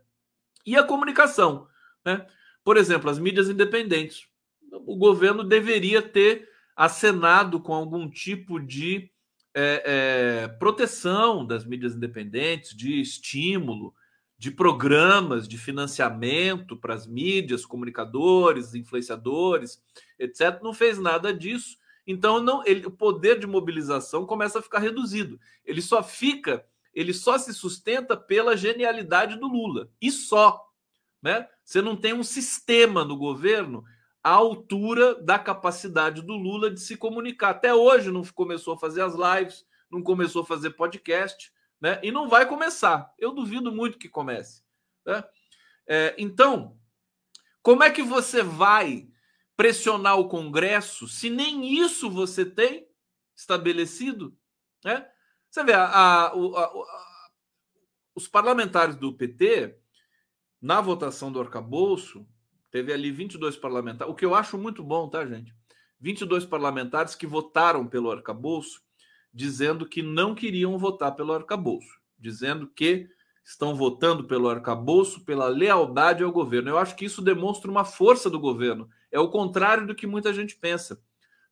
E 0.65 0.77
a 0.77 0.83
comunicação, 0.83 1.67
né? 2.05 2.25
Por 2.63 2.77
exemplo, 2.77 3.09
as 3.09 3.19
mídias 3.19 3.49
independentes. 3.49 4.27
O 4.71 4.95
governo 4.95 5.43
deveria 5.43 6.01
ter 6.01 6.49
acenado 6.75 7.59
com 7.59 7.73
algum 7.73 8.09
tipo 8.09 8.59
de 8.59 9.11
é, 9.53 9.83
é, 9.85 10.47
proteção 10.47 11.45
das 11.45 11.65
mídias 11.65 11.95
independentes, 11.95 12.75
de 12.75 12.99
estímulo, 12.99 13.93
de 14.37 14.51
programas 14.51 15.47
de 15.47 15.57
financiamento 15.57 16.75
para 16.75 16.93
as 16.93 17.07
mídias, 17.07 17.65
comunicadores, 17.65 18.73
influenciadores, 18.73 19.81
etc. 20.19 20.59
Não 20.61 20.73
fez 20.73 20.97
nada 20.99 21.33
disso. 21.33 21.77
Então, 22.05 22.41
não, 22.41 22.65
ele, 22.65 22.85
o 22.85 22.91
poder 22.91 23.39
de 23.39 23.47
mobilização 23.47 24.25
começa 24.25 24.59
a 24.59 24.61
ficar 24.61 24.79
reduzido. 24.79 25.39
Ele 25.63 25.81
só 25.81 26.03
fica, 26.03 26.65
ele 26.93 27.13
só 27.13 27.37
se 27.37 27.53
sustenta 27.53 28.17
pela 28.17 28.57
genialidade 28.57 29.37
do 29.37 29.47
Lula. 29.47 29.89
E 30.01 30.11
só. 30.11 30.61
Né? 31.21 31.47
Você 31.63 31.81
não 31.81 31.95
tem 31.95 32.13
um 32.13 32.23
sistema 32.23 33.05
no 33.05 33.15
governo 33.15 33.85
à 34.23 34.31
altura 34.31 35.15
da 35.21 35.37
capacidade 35.37 36.21
do 36.21 36.33
Lula 36.33 36.71
de 36.71 36.79
se 36.79 36.95
comunicar. 36.95 37.49
Até 37.49 37.73
hoje 37.73 38.09
não 38.09 38.23
começou 38.23 38.75
a 38.75 38.79
fazer 38.79 39.01
as 39.01 39.13
lives, 39.13 39.65
não 39.91 40.01
começou 40.01 40.43
a 40.43 40.45
fazer 40.45 40.71
podcast, 40.71 41.51
né? 41.81 41.99
E 42.01 42.11
não 42.11 42.29
vai 42.29 42.47
começar. 42.47 43.13
Eu 43.19 43.33
duvido 43.33 43.71
muito 43.71 43.97
que 43.97 44.07
comece. 44.07 44.63
Né? 45.05 45.23
É, 45.85 46.15
então, 46.17 46.79
como 47.61 47.83
é 47.83 47.91
que 47.91 48.01
você 48.01 48.41
vai 48.41 49.09
pressionar 49.57 50.17
o 50.17 50.29
Congresso 50.29 51.07
se 51.07 51.29
nem 51.29 51.77
isso 51.79 52.09
você 52.09 52.45
tem 52.45 52.87
estabelecido? 53.35 54.35
Né? 54.83 55.05
Você 55.49 55.63
vê, 55.63 55.73
a, 55.73 55.83
a, 55.83 56.27
a, 56.27 56.73
os 58.15 58.27
parlamentares 58.27 58.95
do 58.95 59.13
PT, 59.13 59.77
na 60.61 60.79
votação 60.79 61.31
do 61.31 61.41
arcabouço, 61.41 62.25
Teve 62.73 62.91
ali 62.91 63.11
22 63.11 63.55
parlamentares, 63.55 64.11
o 64.11 64.15
que 64.15 64.25
eu 64.25 64.33
acho 64.33 64.57
muito 64.57 64.83
bom, 64.83 65.07
tá, 65.07 65.23
gente? 65.27 65.53
22 65.99 66.43
parlamentares 66.43 67.13
que 67.13 67.27
votaram 67.27 67.85
pelo 67.85 68.09
arcabouço, 68.09 68.81
dizendo 69.31 69.85
que 69.87 70.01
não 70.01 70.33
queriam 70.33 70.75
votar 70.79 71.15
pelo 71.15 71.33
arcabouço, 71.33 71.99
dizendo 72.17 72.65
que 72.65 73.07
estão 73.45 73.75
votando 73.75 74.23
pelo 74.23 74.49
arcabouço 74.49 75.23
pela 75.23 75.47
lealdade 75.47 76.23
ao 76.23 76.31
governo. 76.31 76.71
Eu 76.71 76.79
acho 76.79 76.95
que 76.95 77.05
isso 77.05 77.21
demonstra 77.21 77.69
uma 77.69 77.85
força 77.85 78.27
do 78.27 78.39
governo. 78.39 78.89
É 79.11 79.19
o 79.19 79.29
contrário 79.29 79.85
do 79.85 79.93
que 79.93 80.07
muita 80.07 80.33
gente 80.33 80.55
pensa, 80.55 80.99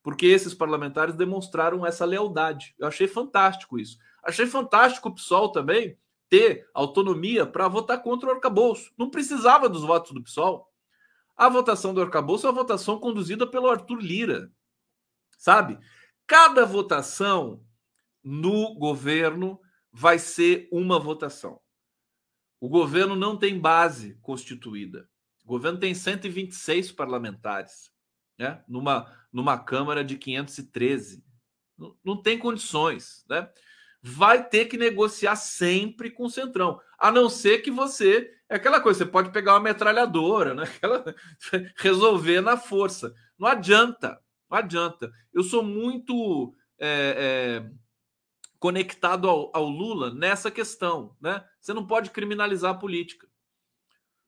porque 0.01 0.26
esses 0.26 0.55
parlamentares 0.55 1.13
demonstraram 1.13 1.86
essa 1.86 2.03
lealdade. 2.03 2.74
Eu 2.80 2.88
achei 2.88 3.07
fantástico 3.07 3.78
isso. 3.78 3.99
Achei 4.24 4.47
fantástico 4.47 5.09
o 5.09 5.13
PSOL 5.13 5.51
também 5.51 5.99
ter 6.28 6.67
autonomia 6.74 7.45
para 7.45 7.67
votar 7.67 8.01
contra 8.01 8.28
o 8.28 8.34
arcabouço. 8.34 8.91
Não 8.97 9.11
precisava 9.11 9.69
dos 9.69 9.84
votos 9.84 10.13
do 10.13 10.24
PSOL. 10.24 10.70
A 11.42 11.50
votação 11.50 11.92
do 11.92 12.00
arcabouço 12.00 12.46
é 12.46 12.52
uma 12.52 12.56
votação 12.56 13.00
conduzida 13.00 13.48
pelo 13.48 13.68
Arthur 13.68 14.00
Lira. 14.00 14.52
Sabe? 15.39 15.80
Cada 16.28 16.68
votação 16.68 17.66
no 18.24 18.76
governo 18.76 19.60
vai 19.92 20.20
ser 20.20 20.70
uma 20.72 21.00
votação. 21.00 21.60
O 22.60 22.70
governo 22.70 23.16
não 23.16 23.36
tem 23.36 23.60
base 23.60 24.20
constituída. 24.22 25.10
O 25.44 25.48
governo 25.48 25.80
tem 25.80 25.96
126 25.96 26.92
parlamentares, 26.92 27.92
né? 28.38 28.64
numa, 28.68 29.12
numa 29.34 29.58
Câmara 29.58 30.06
de 30.06 30.20
513. 30.20 31.26
Não, 31.76 31.98
não 32.06 32.22
tem 32.22 32.38
condições. 32.38 33.26
Né? 33.28 33.52
Vai 34.02 34.47
ter 34.47 34.66
que 34.66 34.78
negociar 34.78 35.36
sempre 35.36 36.10
com 36.10 36.26
o 36.26 36.30
Centrão. 36.30 36.80
A 36.97 37.12
não 37.12 37.30
ser 37.30 37.60
que 37.60 37.70
você 37.70 38.32
é 38.52 38.56
aquela 38.56 38.82
coisa, 38.82 38.99
você 38.99 39.06
pode 39.06 39.32
pegar 39.32 39.54
uma 39.54 39.62
metralhadora, 39.62 40.54
né? 40.54 40.64
Aquela, 40.76 41.16
resolver 41.78 42.41
na 42.41 42.58
força. 42.58 43.14
Não 43.39 43.47
adianta, 43.47 44.20
não 44.49 44.58
adianta. 44.58 45.10
Eu 45.34 45.41
sou 45.41 45.64
muito 45.64 46.54
é, 46.78 47.64
é, 47.64 47.72
conectado 48.60 49.30
ao, 49.30 49.49
ao, 49.54 49.70
Lula 49.70 50.14
nessa 50.14 50.52
questão, 50.52 51.16
né? 51.22 51.41
Você 51.62 51.74
não 51.74 51.88
pode 51.88 52.10
criminalizar 52.10 52.72
a 52.72 52.78
política. 52.78 53.26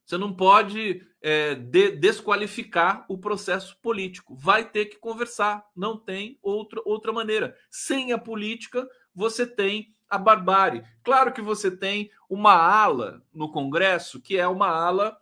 Você 0.05 0.17
não 0.17 0.34
pode 0.34 1.05
é, 1.21 1.55
de, 1.55 1.91
desqualificar 1.91 3.05
o 3.09 3.17
processo 3.17 3.78
político. 3.82 4.36
Vai 4.36 4.69
ter 4.69 4.86
que 4.86 4.97
conversar. 4.99 5.65
Não 5.76 5.97
tem 5.97 6.39
outra, 6.41 6.82
outra 6.86 7.11
maneira. 7.11 7.57
Sem 7.69 8.13
a 8.13 8.17
política, 8.17 8.88
você 9.14 9.45
tem 9.45 9.93
a 10.09 10.18
barbárie. 10.18 10.84
Claro 11.03 11.34
que 11.34 11.41
você 11.41 11.70
tem 11.70 12.11
uma 12.30 12.53
ala 12.53 13.24
no 13.34 13.51
Congresso 13.51 14.22
que 14.22 14.38
é 14.38 14.47
uma 14.47 14.68
ala 14.68 15.18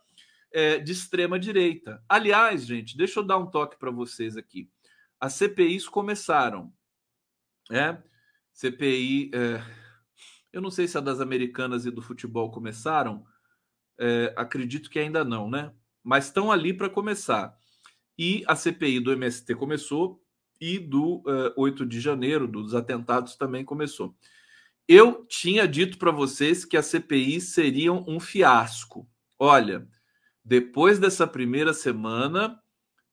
é, 0.52 0.78
de 0.78 0.92
extrema 0.92 1.38
direita. 1.38 2.02
Aliás, 2.08 2.66
gente, 2.66 2.96
deixa 2.96 3.20
eu 3.20 3.24
dar 3.24 3.38
um 3.38 3.46
toque 3.46 3.78
para 3.78 3.90
vocês 3.90 4.36
aqui. 4.36 4.70
As 5.18 5.34
CPIs 5.34 5.88
começaram, 5.88 6.72
né? 7.70 8.02
CPI, 8.52 9.30
é, 9.34 9.62
eu 10.52 10.60
não 10.60 10.70
sei 10.70 10.86
se 10.86 10.98
a 10.98 11.00
das 11.00 11.20
americanas 11.20 11.86
e 11.86 11.90
do 11.90 12.02
futebol 12.02 12.50
começaram. 12.50 13.24
É, 13.98 14.34
acredito 14.36 14.90
que 14.90 14.98
ainda 14.98 15.24
não, 15.24 15.48
né? 15.48 15.72
Mas 16.02 16.26
estão 16.26 16.52
ali 16.52 16.74
para 16.74 16.90
começar. 16.90 17.56
E 18.18 18.44
a 18.46 18.54
CPI 18.54 19.00
do 19.00 19.12
MST 19.12 19.54
começou 19.54 20.21
e 20.62 20.78
do 20.78 21.24
8 21.56 21.82
é, 21.82 21.86
de 21.86 22.00
janeiro, 22.00 22.46
dos 22.46 22.72
atentados, 22.72 23.34
também 23.34 23.64
começou. 23.64 24.14
Eu 24.86 25.26
tinha 25.26 25.66
dito 25.66 25.98
para 25.98 26.12
vocês 26.12 26.64
que 26.64 26.76
a 26.76 26.82
CPI 26.82 27.40
seriam 27.40 28.04
um 28.06 28.20
fiasco. 28.20 29.08
Olha, 29.36 29.88
depois 30.44 31.00
dessa 31.00 31.26
primeira 31.26 31.74
semana, 31.74 32.62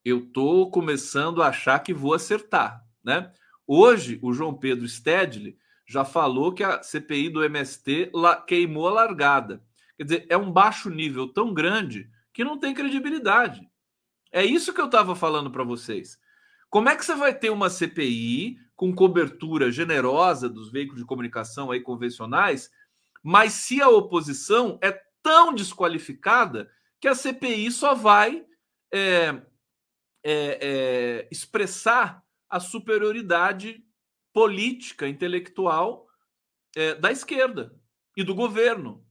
eu 0.06 0.28
tô 0.32 0.70
começando 0.70 1.41
a 1.41 1.47
achar 1.47 1.80
que 1.80 1.91
vou 1.91 2.14
acertar, 2.14 2.86
né? 3.04 3.34
Hoje, 3.66 4.20
o 4.22 4.32
João 4.32 4.54
Pedro 4.54 4.88
Stedley 4.88 5.58
já 5.88 6.06
falou 6.06 6.54
que 6.54 6.64
a 6.64 6.84
CPI 6.84 7.30
do 7.30 7.43
MST 7.43 8.12
queimou 8.45 8.88
a 8.88 8.93
largada. 8.93 9.64
Quer 9.97 10.04
dizer, 10.04 10.26
é 10.30 10.38
um 10.38 10.52
baixo 10.52 10.88
nível 10.91 11.28
tão 11.28 11.52
grande 11.52 12.08
que 12.32 12.43
não 12.43 12.60
tem 12.60 12.76
credibilidade. 12.76 13.68
É 14.32 14.45
isso 14.45 14.72
que 14.72 14.80
eu 14.80 14.86
estava 14.86 15.16
falando 15.16 15.50
para 15.50 15.64
vocês. 15.64 16.19
Como 16.70 16.90
é 16.90 16.96
que 16.96 17.04
você 17.04 17.16
vai 17.16 17.34
ter 17.34 17.50
uma 17.50 17.70
CPI 17.70 18.58
com 18.76 18.96
cobertura 18.96 19.72
generosa 19.72 20.48
dos 20.48 20.72
veículos 20.72 21.02
de 21.02 21.08
comunicação 21.08 21.72
aí 21.72 21.82
convencionais, 21.82 22.72
mas 23.22 23.54
se 23.54 23.82
a 23.82 23.90
oposição 23.90 24.80
é 24.82 24.92
tão 25.22 25.54
desqualificada 25.54 26.72
que 27.00 27.08
a 27.08 27.16
CPI 27.16 27.72
só 27.72 27.94
vai 27.94 28.46
é, 28.92 29.42
é, 30.24 30.60
é, 30.62 31.28
expressar 31.32 32.24
a 32.50 32.60
superioridade 32.60 33.84
política, 34.34 35.08
intelectual 35.08 36.08
é, 36.76 36.96
da 36.96 37.12
esquerda 37.12 37.76
e 38.16 38.24
do 38.24 38.36
governo. 38.36 39.06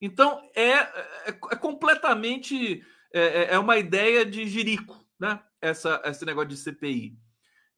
Então 0.00 0.40
é, 0.54 0.70
é, 0.70 0.88
é 1.28 1.56
completamente 1.56 2.84
é, 3.12 3.58
uma 3.58 3.78
ideia 3.78 4.24
de 4.24 4.46
jirico, 4.46 5.01
né? 5.22 5.40
Essa, 5.60 6.02
esse 6.04 6.26
negócio 6.26 6.48
de 6.48 6.56
CPI 6.56 7.16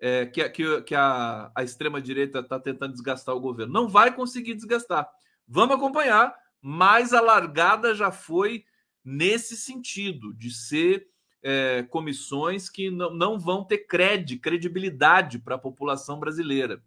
é, 0.01 0.24
que, 0.24 0.49
que, 0.49 0.82
que 0.82 0.95
a, 0.95 1.53
a 1.55 1.62
extrema-direita 1.62 2.38
está 2.38 2.59
tentando 2.59 2.92
desgastar 2.92 3.34
o 3.34 3.40
governo. 3.40 3.72
Não 3.72 3.86
vai 3.86 4.14
conseguir 4.14 4.55
desgastar. 4.55 5.07
Vamos 5.47 5.76
acompanhar, 5.76 6.34
mas 6.61 7.12
a 7.12 7.20
largada 7.20 7.95
já 7.95 8.11
foi 8.11 8.64
nesse 9.05 9.57
sentido, 9.59 10.32
de 10.32 10.51
ser 10.51 11.07
é, 11.42 11.82
comissões 11.90 12.70
que 12.70 12.90
não, 12.90 13.14
não 13.14 13.38
vão 13.38 13.62
ter 13.62 13.86
credi, 13.86 14.38
credibilidade 14.38 15.38
para 15.38 15.57
a 15.57 15.59
população 15.59 16.18
brasileira. 16.18 16.82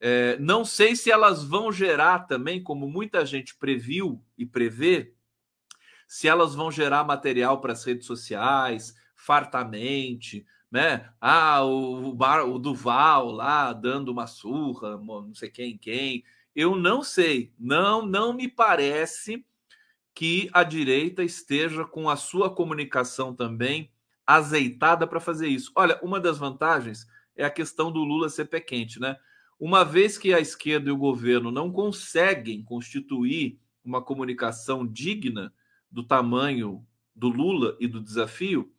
É, 0.00 0.38
não 0.38 0.64
sei 0.64 0.94
se 0.94 1.10
elas 1.10 1.42
vão 1.42 1.72
gerar 1.72 2.20
também, 2.20 2.62
como 2.62 2.88
muita 2.88 3.26
gente 3.26 3.56
previu 3.56 4.22
e 4.38 4.46
prevê, 4.46 5.12
se 6.06 6.28
elas 6.28 6.54
vão 6.54 6.70
gerar 6.70 7.02
material 7.02 7.60
para 7.60 7.72
as 7.72 7.84
redes 7.84 8.06
sociais, 8.06 8.94
fartamente, 9.18 10.46
né? 10.70 11.10
Ah, 11.20 11.62
o, 11.64 12.14
Bar, 12.14 12.44
o 12.44 12.58
Duval 12.58 13.32
lá 13.32 13.72
dando 13.72 14.10
uma 14.10 14.26
surra, 14.26 14.96
não 14.96 15.34
sei 15.34 15.50
quem, 15.50 15.76
quem. 15.76 16.24
Eu 16.54 16.76
não 16.76 17.02
sei, 17.02 17.52
não, 17.58 18.06
não 18.06 18.32
me 18.32 18.48
parece 18.48 19.44
que 20.14 20.48
a 20.52 20.62
direita 20.62 21.22
esteja 21.22 21.84
com 21.84 22.08
a 22.08 22.16
sua 22.16 22.54
comunicação 22.54 23.34
também 23.34 23.90
azeitada 24.26 25.06
para 25.06 25.20
fazer 25.20 25.48
isso. 25.48 25.72
Olha, 25.74 25.98
uma 26.02 26.20
das 26.20 26.38
vantagens 26.38 27.06
é 27.36 27.44
a 27.44 27.50
questão 27.50 27.90
do 27.92 28.00
Lula 28.00 28.28
ser 28.28 28.46
pé 28.46 28.60
quente, 28.60 29.00
né? 29.00 29.16
Uma 29.58 29.84
vez 29.84 30.16
que 30.16 30.32
a 30.32 30.40
esquerda 30.40 30.88
e 30.88 30.92
o 30.92 30.96
governo 30.96 31.50
não 31.50 31.72
conseguem 31.72 32.62
constituir 32.62 33.58
uma 33.84 34.02
comunicação 34.02 34.86
digna 34.86 35.52
do 35.90 36.04
tamanho 36.04 36.86
do 37.14 37.28
Lula 37.28 37.76
e 37.80 37.88
do 37.88 38.00
desafio, 38.00 38.72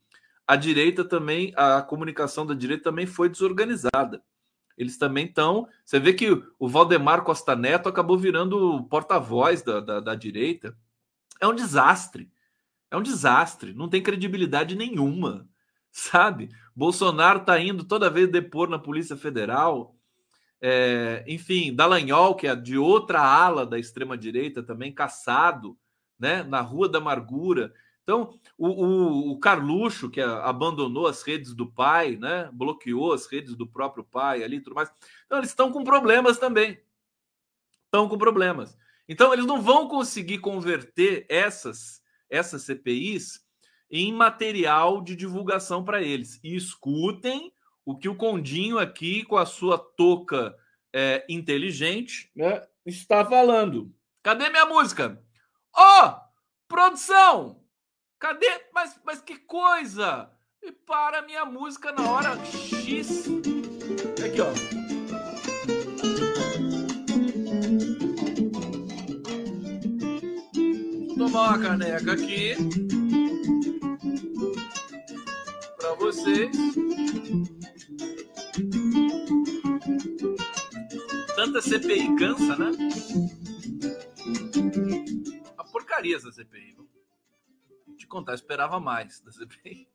a 0.50 0.56
direita 0.56 1.06
também, 1.06 1.54
a 1.56 1.80
comunicação 1.80 2.44
da 2.44 2.56
direita 2.56 2.86
também 2.86 3.06
foi 3.06 3.30
desorganizada. 3.30 4.24
Eles 4.76 4.98
também 4.98 5.28
estão. 5.28 5.68
Você 5.86 6.00
vê 6.00 6.12
que 6.12 6.44
o 6.58 6.68
Valdemar 6.68 7.24
Costa 7.24 7.56
Neto 7.56 7.88
acabou 7.88 8.18
virando 8.18 8.84
porta-voz 8.86 9.62
da, 9.62 9.80
da, 9.80 10.00
da 10.00 10.16
direita. 10.16 10.76
É 11.40 11.48
um 11.48 11.54
desastre. 11.54 12.32
É 12.90 12.98
um 12.98 13.04
desastre. 13.04 13.76
Não 13.76 13.88
tem 13.88 14.02
credibilidade 14.02 14.76
nenhuma. 14.76 15.48
Sabe? 15.92 16.50
Bolsonaro 16.76 17.42
está 17.42 17.60
indo 17.60 17.84
toda 17.84 18.10
vez 18.10 18.28
depor 18.32 18.68
na 18.68 18.80
Polícia 18.80 19.16
Federal. 19.16 19.96
É, 20.60 21.24
enfim, 21.28 21.76
Dallagnol, 21.76 22.34
que 22.34 22.48
é 22.48 22.56
de 22.56 22.76
outra 22.76 23.22
ala 23.22 23.68
da 23.68 23.78
extrema-direita, 23.78 24.64
também 24.64 24.92
caçado 24.92 25.78
né, 26.20 26.42
na 26.42 26.62
Rua 26.62 26.90
da 26.90 26.98
Amargura. 26.98 27.72
Então, 28.10 28.34
o, 28.58 28.68
o, 28.68 29.32
o, 29.34 29.40
Carluxo, 29.40 30.10
que 30.10 30.20
abandonou 30.20 31.06
as 31.06 31.22
redes 31.22 31.54
do 31.54 31.72
pai, 31.72 32.16
né, 32.16 32.50
bloqueou 32.52 33.14
as 33.14 33.28
redes 33.28 33.56
do 33.56 33.68
próprio 33.68 34.04
pai 34.04 34.44
ali 34.44 34.56
e 34.56 34.62
tudo 34.62 34.74
mais. 34.74 34.92
Então, 35.28 35.38
eles 35.38 35.52
estão 35.52 35.72
com 35.72 35.84
problemas 35.84 36.40
também. 36.40 36.82
Estão 37.86 38.10
com 38.10 38.18
problemas. 38.18 38.76
Então, 39.08 39.32
eles 39.32 39.46
não 39.46 39.62
vão 39.62 39.88
conseguir 39.88 40.40
converter 40.40 41.28
essas, 41.30 42.02
essas 42.28 42.64
CPIs 42.64 43.46
em 43.92 44.12
material 44.12 45.04
de 45.04 45.16
divulgação 45.16 45.86
para 45.86 46.02
eles. 46.02 46.40
E 46.44 46.56
escutem 46.56 47.54
o 47.86 47.96
que 47.96 48.10
o 48.10 48.16
Condinho 48.16 48.80
aqui, 48.80 49.24
com 49.24 49.38
a 49.38 49.46
sua 49.46 49.78
touca 49.78 50.56
é, 50.92 51.24
inteligente, 51.30 52.32
né, 52.36 52.66
está 52.84 53.24
falando. 53.24 53.94
Cadê 54.24 54.50
minha 54.50 54.66
música? 54.66 55.24
Ó, 55.76 56.08
oh, 56.08 56.20
produção! 56.68 57.59
Cadê? 58.20 58.48
Mas, 58.74 59.00
mas 59.06 59.22
que 59.22 59.38
coisa! 59.38 60.30
E 60.62 60.74
para 60.74 61.22
minha 61.22 61.46
música 61.46 61.90
na 61.94 62.12
hora 62.12 62.38
X. 62.46 63.26
Aqui, 64.26 64.42
ó. 64.42 64.52
Tomar 71.18 71.50
uma 71.50 71.60
caneca 71.60 72.12
aqui 72.12 72.56
para 75.78 75.94
vocês. 75.96 76.56
Tanta 81.38 81.62
CPI 81.62 82.16
cansa, 82.18 82.58
né? 82.58 82.72
A 85.58 85.64
porcaria 85.64 86.18
essa 86.18 86.30
CPI. 86.34 86.79
Contar, 88.10 88.34
eu 88.34 88.36
esperava 88.36 88.80
mais 88.80 89.22
da 89.22 89.32
CPI. 89.32 89.88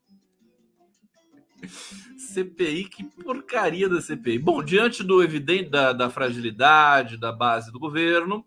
CPI, 2.17 2.85
que 2.85 3.05
porcaria 3.05 3.89
da 3.89 4.01
CPI. 4.01 4.39
Bom, 4.39 4.62
diante 4.62 5.03
do 5.03 5.23
evidente 5.23 5.71
da, 5.71 5.93
da 5.93 6.09
fragilidade 6.09 7.17
da 7.17 7.33
base 7.33 7.73
do 7.73 7.79
governo, 7.79 8.47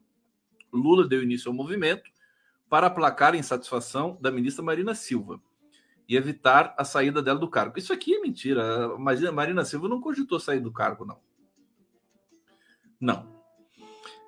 Lula 0.72 1.07
deu 1.07 1.22
início 1.22 1.49
ao 1.49 1.55
movimento 1.55 2.09
para 2.70 2.88
aplacar 2.88 3.34
a 3.34 3.38
insatisfação 3.38 4.18
da 4.22 4.32
ministra 4.32 4.63
Marina 4.63 4.93
Silva 4.93 5.39
e 6.07 6.15
evitar 6.15 6.74
a 6.78 6.84
saída 6.84 7.22
dela 7.22 7.39
do 7.39 7.49
cargo. 7.49 7.78
Isso 7.78 7.91
aqui 7.91 8.15
é 8.15 8.22
mentira. 8.22 8.86
A 8.86 9.32
Marina 9.32 9.65
Silva 9.65 9.89
não 9.89 10.01
cogitou 10.01 10.39
sair 10.39 10.59
do 10.59 10.72
cargo, 10.72 11.05
não. 11.05 11.20
Não. 12.99 13.38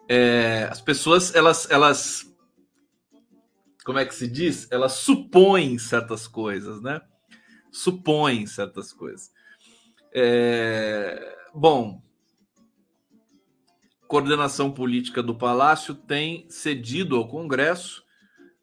É, 0.07 0.67
as 0.69 0.81
pessoas, 0.81 1.33
elas, 1.35 1.69
elas, 1.69 2.28
como 3.89 3.97
é 3.97 4.05
que 4.05 4.13
se 4.13 4.27
diz? 4.27 4.71
Elas 4.71 4.91
supõem 4.91 5.79
certas 5.79 6.27
coisas, 6.27 6.79
né? 6.79 7.01
Supõem 7.71 8.45
certas 8.45 8.93
coisas. 8.93 9.31
É, 10.13 11.35
bom, 11.55 11.99
coordenação 14.07 14.69
política 14.69 15.23
do 15.23 15.33
Palácio 15.33 15.95
tem 15.95 16.45
cedido 16.51 17.15
ao 17.15 17.27
Congresso 17.27 18.05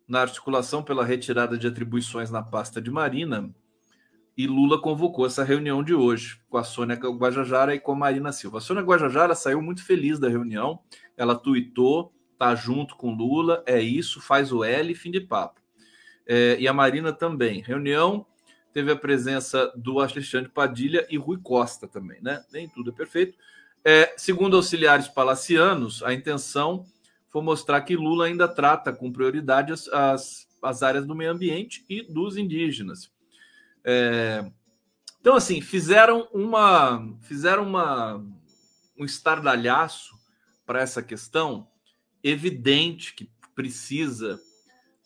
na 0.07 0.21
articulação 0.21 0.81
pela 0.81 1.05
retirada 1.05 1.59
de 1.59 1.67
atribuições 1.67 2.31
na 2.31 2.41
pasta 2.41 2.81
de 2.81 2.89
Marina, 2.89 3.53
e 4.37 4.47
Lula 4.47 4.81
convocou 4.81 5.27
essa 5.27 5.43
reunião 5.43 5.83
de 5.83 5.93
hoje 5.93 6.41
com 6.49 6.57
a 6.57 6.63
Sônia 6.63 6.95
Guajajara 6.95 7.75
e 7.75 7.81
com 7.81 7.91
a 7.91 7.97
Marina 7.97 8.31
Silva. 8.31 8.59
A 8.59 8.61
Sônia 8.61 8.85
Guajajara 8.85 9.35
saiu 9.35 9.61
muito 9.61 9.85
feliz 9.85 10.21
da 10.21 10.29
reunião, 10.29 10.79
ela 11.17 11.35
tuitou, 11.35 12.15
tá 12.39 12.55
junto 12.55 12.97
com 12.97 13.15
Lula, 13.15 13.63
é 13.67 13.81
isso, 13.81 14.21
faz 14.21 14.53
o 14.53 14.63
L, 14.65 14.95
fim 14.95 15.11
de 15.11 15.21
papo. 15.21 15.61
É, 16.27 16.57
e 16.59 16.67
a 16.67 16.73
Marina 16.73 17.13
também. 17.13 17.61
Reunião 17.61 18.27
teve 18.73 18.91
a 18.91 18.97
presença 18.97 19.73
do 19.77 20.01
Alexandre 20.01 20.51
Padilha 20.51 21.07
e 21.09 21.17
Rui 21.17 21.39
Costa 21.43 21.89
também, 21.89 22.21
né? 22.21 22.45
Nem 22.53 22.69
tudo 22.69 22.91
é 22.91 22.93
perfeito. 22.93 23.39
É, 23.85 24.13
segundo 24.17 24.57
auxiliares 24.57 25.09
palacianos, 25.09 26.03
a 26.03 26.13
intenção 26.13 26.85
foi 27.29 27.43
mostrar 27.43 27.81
que 27.83 27.97
Lula 27.97 28.27
ainda 28.27 28.49
trata 28.49 28.93
com 28.93 29.13
prioridade 29.13 29.73
as, 29.73 29.89
as, 29.89 30.49
as 30.63 30.83
áreas 30.83 31.07
do 31.07 31.15
meio 31.15 31.31
ambiente 31.31 31.85
e 31.89 32.03
dos 32.03 32.37
indígenas. 32.37 33.11
É, 33.85 34.45
então, 35.21 35.37
assim, 35.37 35.61
fizeram 35.61 36.29
uma 36.33 37.17
fizeram 37.23 37.63
uma, 37.63 38.25
um 38.99 39.05
estardalhaço 39.05 40.15
para 40.67 40.81
essa 40.81 41.03
questão 41.03 41.69
evidente 42.29 43.15
que 43.15 43.31
precisa 43.55 44.41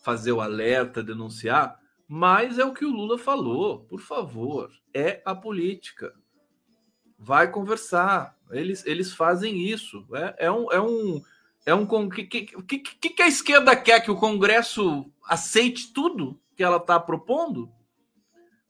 fazer 0.03 0.33
o 0.33 0.41
alerta, 0.41 1.03
denunciar, 1.03 1.79
mas 2.09 2.59
é 2.59 2.65
o 2.65 2.73
que 2.73 2.85
o 2.85 2.91
Lula 2.91 3.19
falou, 3.19 3.81
por 3.81 4.01
favor, 4.01 4.71
é 4.93 5.23
a 5.25 5.35
política. 5.35 6.13
Vai 7.19 7.51
conversar. 7.51 8.37
Eles, 8.51 8.85
eles 8.87 9.13
fazem 9.13 9.61
isso. 9.61 10.07
É, 10.15 10.47
é 10.47 10.51
um, 10.51 10.73
é 10.73 10.81
um 10.81 11.23
é 11.67 11.75
um 11.75 11.83
o 11.83 12.11
que, 12.11 12.25
que, 12.25 12.79
que, 12.79 13.23
a 13.23 13.29
esquerda 13.29 13.77
quer 13.77 14.01
que 14.01 14.11
o 14.11 14.17
Congresso 14.17 15.13
aceite 15.25 15.93
tudo 15.93 16.41
que 16.57 16.63
ela 16.63 16.79
está 16.79 16.99
propondo, 16.99 17.71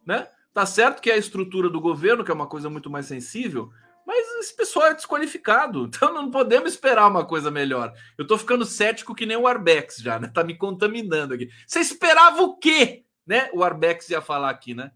né? 0.05 0.29
Tá 0.53 0.67
certo 0.67 1.01
que 1.01 1.09
é 1.09 1.15
a 1.15 1.19
estrutura 1.19 1.71
do 1.71 1.81
governo, 1.81 2.25
que 2.25 2.31
é 2.31 2.35
uma 2.35 2.49
coisa 2.49 2.69
muito 2.69 2.91
mais 2.91 3.07
sensível, 3.07 3.71
mas 4.07 4.27
esse 4.41 4.57
pessoal 4.57 4.89
é 4.89 4.95
desqualificado, 4.95 5.85
então 5.93 6.13
não 6.13 6.31
podemos 6.31 6.73
esperar 6.73 7.09
uma 7.09 7.25
coisa 7.25 7.51
melhor. 7.51 7.93
Eu 8.19 8.27
tô 8.27 8.37
ficando 8.37 8.65
cético 8.65 9.15
que 9.15 9.27
nem 9.27 9.37
o 9.37 9.47
Arbex 9.47 9.97
já, 9.99 10.19
né? 10.19 10.29
Tá 10.29 10.43
me 10.43 10.57
contaminando 10.57 11.35
aqui. 11.35 11.49
Você 11.67 11.81
esperava 11.81 12.43
o 12.43 12.57
quê, 12.57 13.05
né? 13.27 13.51
O 13.53 13.63
Arbex 13.63 14.09
ia 14.11 14.21
falar 14.21 14.51
aqui, 14.51 14.75
né? 14.75 14.93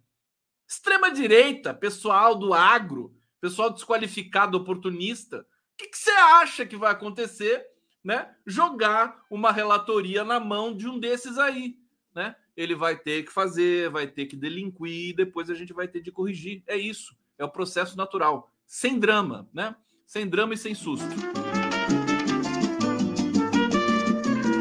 Extrema 0.66 1.10
direita, 1.10 1.74
pessoal 1.74 2.34
do 2.34 2.54
agro, 2.54 3.14
pessoal 3.40 3.70
desqualificado, 3.70 4.56
oportunista. 4.56 5.40
O 5.40 5.76
que, 5.76 5.88
que 5.88 5.98
você 5.98 6.10
acha 6.10 6.64
que 6.64 6.76
vai 6.76 6.92
acontecer 6.92 7.66
né, 8.04 8.34
jogar 8.46 9.24
uma 9.30 9.50
relatoria 9.50 10.22
na 10.24 10.38
mão 10.38 10.76
de 10.76 10.86
um 10.86 10.98
desses 10.98 11.38
aí, 11.38 11.78
né? 12.14 12.36
Ele 12.56 12.74
vai 12.74 12.96
ter 12.96 13.24
que 13.24 13.32
fazer, 13.32 13.90
vai 13.90 14.06
ter 14.06 14.26
que 14.26 14.36
delinquir, 14.36 15.16
depois 15.16 15.50
a 15.50 15.54
gente 15.54 15.72
vai 15.72 15.88
ter 15.88 16.00
de 16.00 16.12
corrigir. 16.12 16.62
É 16.66 16.76
isso, 16.76 17.16
é 17.38 17.44
o 17.44 17.50
processo 17.50 17.96
natural, 17.96 18.53
sem 18.66 18.98
drama, 18.98 19.48
né? 19.52 19.74
Sem 20.06 20.28
drama 20.28 20.54
e 20.54 20.58
sem 20.58 20.74
susto. 20.74 21.06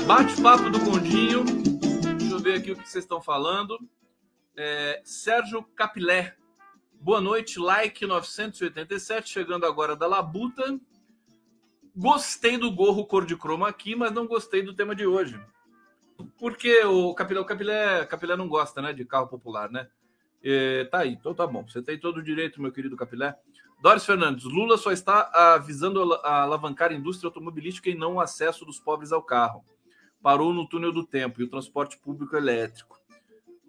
Bate-papo 0.06 0.70
do 0.70 0.80
Condinho. 0.80 1.44
Deixa 2.18 2.34
eu 2.34 2.40
ver 2.40 2.56
aqui 2.56 2.72
o 2.72 2.76
que 2.76 2.88
vocês 2.88 3.04
estão 3.04 3.22
falando. 3.22 3.78
É, 4.56 5.02
Sérgio 5.04 5.64
Capilé. 5.76 6.36
Boa 6.94 7.20
noite, 7.20 7.60
like 7.60 8.06
987, 8.06 9.30
chegando 9.30 9.66
agora 9.66 9.96
da 9.96 10.08
Labuta. 10.08 10.80
Gostei 11.96 12.58
do 12.58 12.72
gorro 12.72 13.06
cor 13.06 13.26
de 13.26 13.36
croma 13.36 13.68
aqui, 13.68 13.96
mas 13.96 14.12
não 14.12 14.26
gostei 14.26 14.64
do 14.64 14.74
tema 14.74 14.96
de 14.96 15.06
hoje. 15.06 15.40
Porque 16.38 16.84
o 16.84 17.14
Capilé, 17.14 17.40
o 17.40 17.46
Capilé, 17.46 18.06
Capilé 18.06 18.36
não 18.36 18.48
gosta, 18.48 18.82
né, 18.82 18.94
de 18.94 19.06
carro 19.06 19.28
popular, 19.28 19.70
né? 19.70 19.88
E, 20.44 20.88
tá 20.92 21.00
aí, 21.00 21.12
então 21.14 21.34
tá 21.34 21.48
bom. 21.48 21.68
Você 21.68 21.82
tem 21.82 21.98
todo 21.98 22.18
o 22.18 22.24
direito, 22.24 22.62
meu 22.62 22.72
querido 22.72 22.98
Capilé. 22.98 23.36
Doris 23.84 24.06
Fernandes, 24.06 24.46
Lula 24.46 24.78
só 24.78 24.94
está 24.94 25.30
avisando 25.34 26.14
a 26.24 26.44
alavancar 26.44 26.92
a 26.92 26.94
indústria 26.94 27.28
automobilística 27.28 27.90
e 27.90 27.96
não 27.96 28.14
o 28.14 28.22
acesso 28.22 28.64
dos 28.64 28.80
pobres 28.80 29.12
ao 29.12 29.22
carro. 29.22 29.62
Parou 30.22 30.54
no 30.54 30.66
túnel 30.66 30.94
do 30.94 31.06
tempo 31.06 31.42
e 31.42 31.44
o 31.44 31.50
transporte 31.50 31.98
público 31.98 32.38
elétrico. 32.38 32.98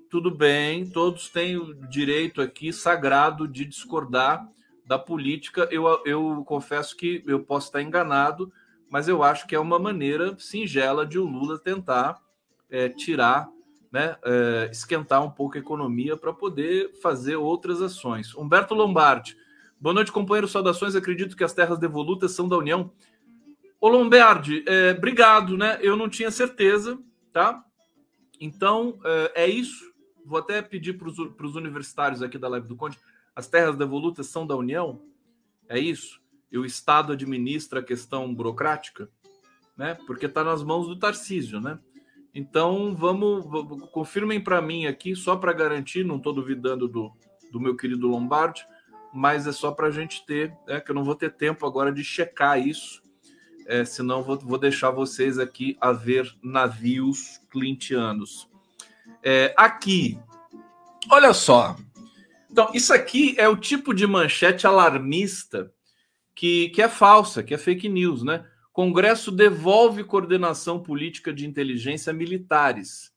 Tudo 0.09 0.31
bem, 0.31 0.89
todos 0.89 1.29
têm 1.29 1.57
o 1.57 1.75
direito 1.89 2.41
aqui 2.41 2.73
sagrado 2.73 3.49
de 3.49 3.65
discordar 3.65 4.49
da 4.87 4.97
política, 4.97 5.67
eu, 5.73 5.85
eu 6.07 6.45
confesso 6.47 6.97
que 6.97 7.25
eu 7.27 7.41
posso 7.41 7.67
estar 7.67 7.83
enganado, 7.83 8.53
mas 8.89 9.09
eu 9.09 9.21
acho 9.21 9.49
que 9.49 9.57
é 9.57 9.59
uma 9.59 9.81
maneira 9.81 10.39
singela 10.39 11.05
de 11.05 11.19
o 11.19 11.25
Lula 11.25 11.59
tentar 11.59 12.23
é, 12.71 12.89
tirar, 12.89 13.49
né, 13.91 14.17
é, 14.25 14.69
esquentar 14.71 15.25
um 15.25 15.31
pouco 15.31 15.57
a 15.57 15.61
economia 15.61 16.17
para 16.17 16.33
poder 16.33 16.93
fazer 17.03 17.35
outras 17.35 17.83
ações. 17.83 18.33
Humberto 18.37 18.77
Lombardi, 18.77 19.43
boa 19.85 19.93
noite, 19.93 20.11
companheiro, 20.11 20.49
saudações. 20.49 20.97
Acredito 20.97 21.37
que 21.37 21.45
as 21.45 21.53
terras 21.53 21.79
devolutas 21.79 22.33
são 22.33 22.49
da 22.49 22.57
União. 22.57 22.91
Ô 23.79 23.87
Lombardi, 23.91 24.65
é, 24.67 24.93
obrigado, 24.97 25.59
né? 25.59 25.79
Eu 25.83 25.95
não 25.95 26.09
tinha 26.09 26.31
certeza, 26.31 26.99
tá? 27.31 27.63
Então 28.41 28.99
é, 29.05 29.45
é 29.45 29.47
isso. 29.47 29.93
Vou 30.25 30.39
até 30.39 30.63
pedir 30.63 30.95
para 30.95 31.07
os 31.47 31.55
universitários 31.55 32.23
aqui 32.23 32.39
da 32.39 32.49
live 32.49 32.67
do 32.67 32.77
Conde 32.77 32.99
as 33.37 33.47
terras 33.47 33.77
devolutas 33.77 34.27
são 34.27 34.47
da 34.47 34.57
União? 34.57 35.03
É 35.69 35.79
isso? 35.79 36.19
E 36.51 36.57
o 36.57 36.65
Estado 36.65 37.13
administra 37.13 37.81
a 37.81 37.85
questão 37.85 38.35
burocrática? 38.35 39.11
Né? 39.77 39.99
Porque 40.07 40.25
está 40.25 40.43
nas 40.43 40.63
mãos 40.63 40.89
do 40.89 40.99
Tarcísio, 40.99 41.61
né? 41.61 41.79
Então, 42.35 42.97
vamos, 42.97 43.45
vamos 43.45 43.91
confirmem 43.91 44.41
para 44.41 44.63
mim 44.63 44.87
aqui, 44.87 45.15
só 45.15 45.37
para 45.37 45.53
garantir, 45.53 46.05
não 46.05 46.17
estou 46.17 46.33
duvidando 46.33 46.89
do, 46.89 47.13
do 47.53 47.61
meu 47.61 47.77
querido 47.77 48.09
Lombardi, 48.09 48.67
mas 49.15 49.47
é 49.47 49.53
só 49.53 49.71
para 49.71 49.87
a 49.87 49.91
gente 49.93 50.27
ter, 50.27 50.53
é, 50.67 50.81
que 50.81 50.91
eu 50.91 50.95
não 50.95 51.05
vou 51.05 51.15
ter 51.15 51.31
tempo 51.31 51.65
agora 51.65 51.93
de 51.93 52.03
checar 52.03 52.59
isso, 52.59 53.01
é, 53.67 53.85
senão 53.85 54.23
vou, 54.23 54.39
vou 54.39 54.59
deixar 54.59 54.91
vocês 54.91 55.39
aqui 55.39 55.77
a 55.81 55.93
ver 55.93 56.31
navios 56.43 57.41
clintianos. 57.49 58.51
É, 59.23 59.55
aqui, 59.57 60.19
olha 61.09 61.33
só. 61.33 61.77
Então, 62.51 62.71
isso 62.75 62.93
aqui 62.93 63.35
é 63.39 63.49
o 63.49 63.57
tipo 63.57 63.95
de 63.95 64.07
manchete 64.07 64.67
alarmista 64.67 65.73
que, 66.35 66.71
que 66.71 66.83
é 66.83 66.89
falsa, 66.89 67.43
que 67.43 67.55
é 67.55 67.59
fake 67.59 67.89
news, 67.89 68.23
né? 68.23 68.45
Congresso 68.73 69.31
devolve 69.31 70.03
coordenação 70.03 70.83
política 70.83 71.33
de 71.33 71.47
inteligência 71.47 72.11
a 72.11 72.15
militares. 72.15 73.13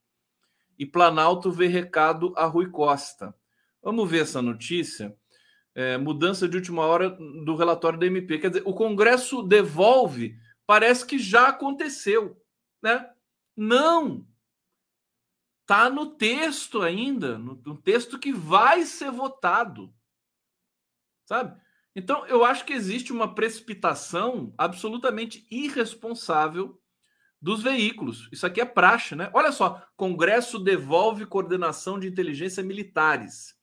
E 0.77 0.85
Planalto 0.85 1.51
vê 1.51 1.65
recado 1.65 2.33
a 2.37 2.45
Rui 2.45 2.69
Costa. 2.69 3.33
Vamos 3.81 4.09
ver 4.09 4.21
essa 4.21 4.41
notícia. 4.41 5.15
É, 5.77 5.95
mudança 5.95 6.49
de 6.49 6.57
última 6.57 6.83
hora 6.87 7.11
do 7.11 7.55
relatório 7.55 7.99
da 7.99 8.07
MP. 8.07 8.39
Quer 8.39 8.49
dizer, 8.49 8.63
o 8.65 8.73
Congresso 8.73 9.43
devolve, 9.43 10.35
parece 10.65 11.05
que 11.05 11.19
já 11.19 11.49
aconteceu, 11.49 12.35
né? 12.81 13.07
Não. 13.55 14.27
Tá 15.67 15.87
no 15.87 16.07
texto 16.15 16.81
ainda, 16.81 17.37
no, 17.37 17.61
no 17.63 17.77
texto 17.77 18.17
que 18.17 18.33
vai 18.33 18.85
ser 18.85 19.11
votado. 19.11 19.93
Sabe? 21.27 21.61
Então, 21.95 22.25
eu 22.25 22.43
acho 22.43 22.65
que 22.65 22.73
existe 22.73 23.13
uma 23.13 23.35
precipitação 23.35 24.53
absolutamente 24.57 25.45
irresponsável 25.51 26.81
dos 27.39 27.61
veículos. 27.61 28.27
Isso 28.31 28.47
aqui 28.47 28.59
é 28.59 28.65
praxe, 28.65 29.15
né? 29.15 29.29
Olha 29.31 29.51
só, 29.51 29.85
Congresso 29.95 30.57
devolve 30.57 31.27
coordenação 31.27 31.99
de 31.99 32.07
inteligência 32.07 32.63
militares. 32.63 33.56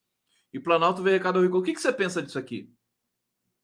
E 0.55 0.61
Planalto 0.61 1.03
veio 1.03 1.17
recado 1.17 1.39
ao 1.39 1.43
Rico. 1.43 1.59
O 1.59 1.63
que, 1.63 1.75
que 1.75 1.81
você 1.81 1.93
pensa 1.93 2.23
disso 2.23 2.39
aqui? 2.39 2.73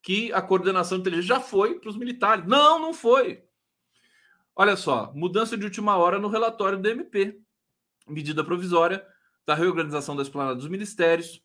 Que 0.03 0.31
a 0.33 0.41
coordenação 0.41 0.97
de 0.97 1.01
inteligência 1.01 1.35
já 1.35 1.39
foi 1.39 1.79
para 1.79 1.89
os 1.89 1.97
militares. 1.97 2.45
Não, 2.45 2.77
não 2.77 2.93
foi. 2.93 3.43
Olha 4.53 4.75
só, 4.75 5.11
mudança 5.15 5.57
de 5.57 5.63
última 5.63 5.95
hora 5.95 6.19
no 6.19 6.27
relatório 6.27 6.77
do 6.77 6.89
MP. 6.89 7.39
Medida 8.05 8.43
provisória 8.43 9.07
da 9.45 9.55
reorganização 9.55 10.15
da 10.15 10.21
esplanada 10.21 10.55
dos 10.55 10.67
ministérios. 10.67 11.41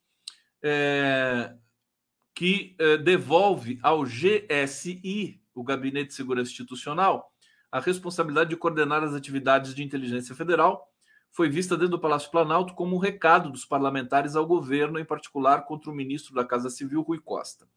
É, 0.60 1.54
que 2.36 2.76
eh, 2.78 2.98
devolve 2.98 3.78
ao 3.82 4.02
GSI, 4.02 5.40
o 5.54 5.64
Gabinete 5.64 6.08
de 6.08 6.14
Segurança 6.14 6.50
Institucional, 6.50 7.32
a 7.72 7.80
responsabilidade 7.80 8.50
de 8.50 8.56
coordenar 8.56 9.02
as 9.02 9.14
atividades 9.14 9.74
de 9.74 9.82
inteligência 9.82 10.34
federal, 10.34 10.86
foi 11.36 11.50
vista 11.50 11.76
dentro 11.76 11.90
do 11.90 12.00
Palácio 12.00 12.30
Planalto 12.30 12.72
como 12.72 12.96
um 12.96 12.98
recado 12.98 13.50
dos 13.50 13.66
parlamentares 13.66 14.34
ao 14.34 14.46
governo, 14.46 14.98
em 14.98 15.04
particular 15.04 15.66
contra 15.66 15.90
o 15.90 15.94
ministro 15.94 16.34
da 16.34 16.42
Casa 16.42 16.70
Civil, 16.70 17.02
Rui 17.02 17.20
Costa. 17.20 17.68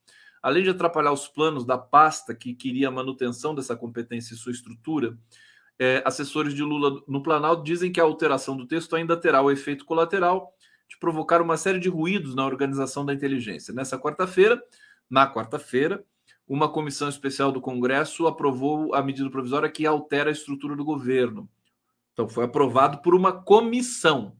Além 0.41 0.63
de 0.63 0.69
atrapalhar 0.69 1.11
os 1.11 1.27
planos 1.27 1.65
da 1.65 1.77
pasta 1.77 2.33
que 2.33 2.53
queria 2.53 2.87
a 2.87 2.91
manutenção 2.91 3.53
dessa 3.53 3.75
competência 3.75 4.33
e 4.33 4.37
sua 4.37 4.53
estrutura, 4.53 5.17
eh, 5.77 6.01
assessores 6.05 6.53
de 6.53 6.63
Lula 6.63 7.03
no 7.05 7.21
Planalto 7.21 7.61
dizem 7.61 7.91
que 7.91 7.99
a 7.99 8.03
alteração 8.05 8.55
do 8.55 8.65
texto 8.65 8.95
ainda 8.95 9.17
terá 9.17 9.41
o 9.41 9.51
efeito 9.51 9.83
colateral 9.83 10.53
de 10.87 10.97
provocar 10.97 11.41
uma 11.41 11.57
série 11.57 11.79
de 11.79 11.89
ruídos 11.89 12.33
na 12.33 12.45
organização 12.45 13.05
da 13.05 13.13
inteligência. 13.13 13.73
Nessa 13.73 13.99
quarta-feira, 13.99 14.63
na 15.09 15.29
quarta-feira, 15.29 16.01
uma 16.47 16.71
comissão 16.71 17.09
especial 17.09 17.51
do 17.51 17.59
Congresso 17.59 18.25
aprovou 18.25 18.95
a 18.95 19.03
medida 19.03 19.29
provisória 19.29 19.69
que 19.69 19.85
altera 19.85 20.29
a 20.29 20.31
estrutura 20.31 20.77
do 20.77 20.85
governo. 20.85 21.49
Então, 22.19 22.27
foi 22.27 22.43
aprovado 22.43 22.97
por 22.97 23.15
uma 23.15 23.31
comissão, 23.31 24.35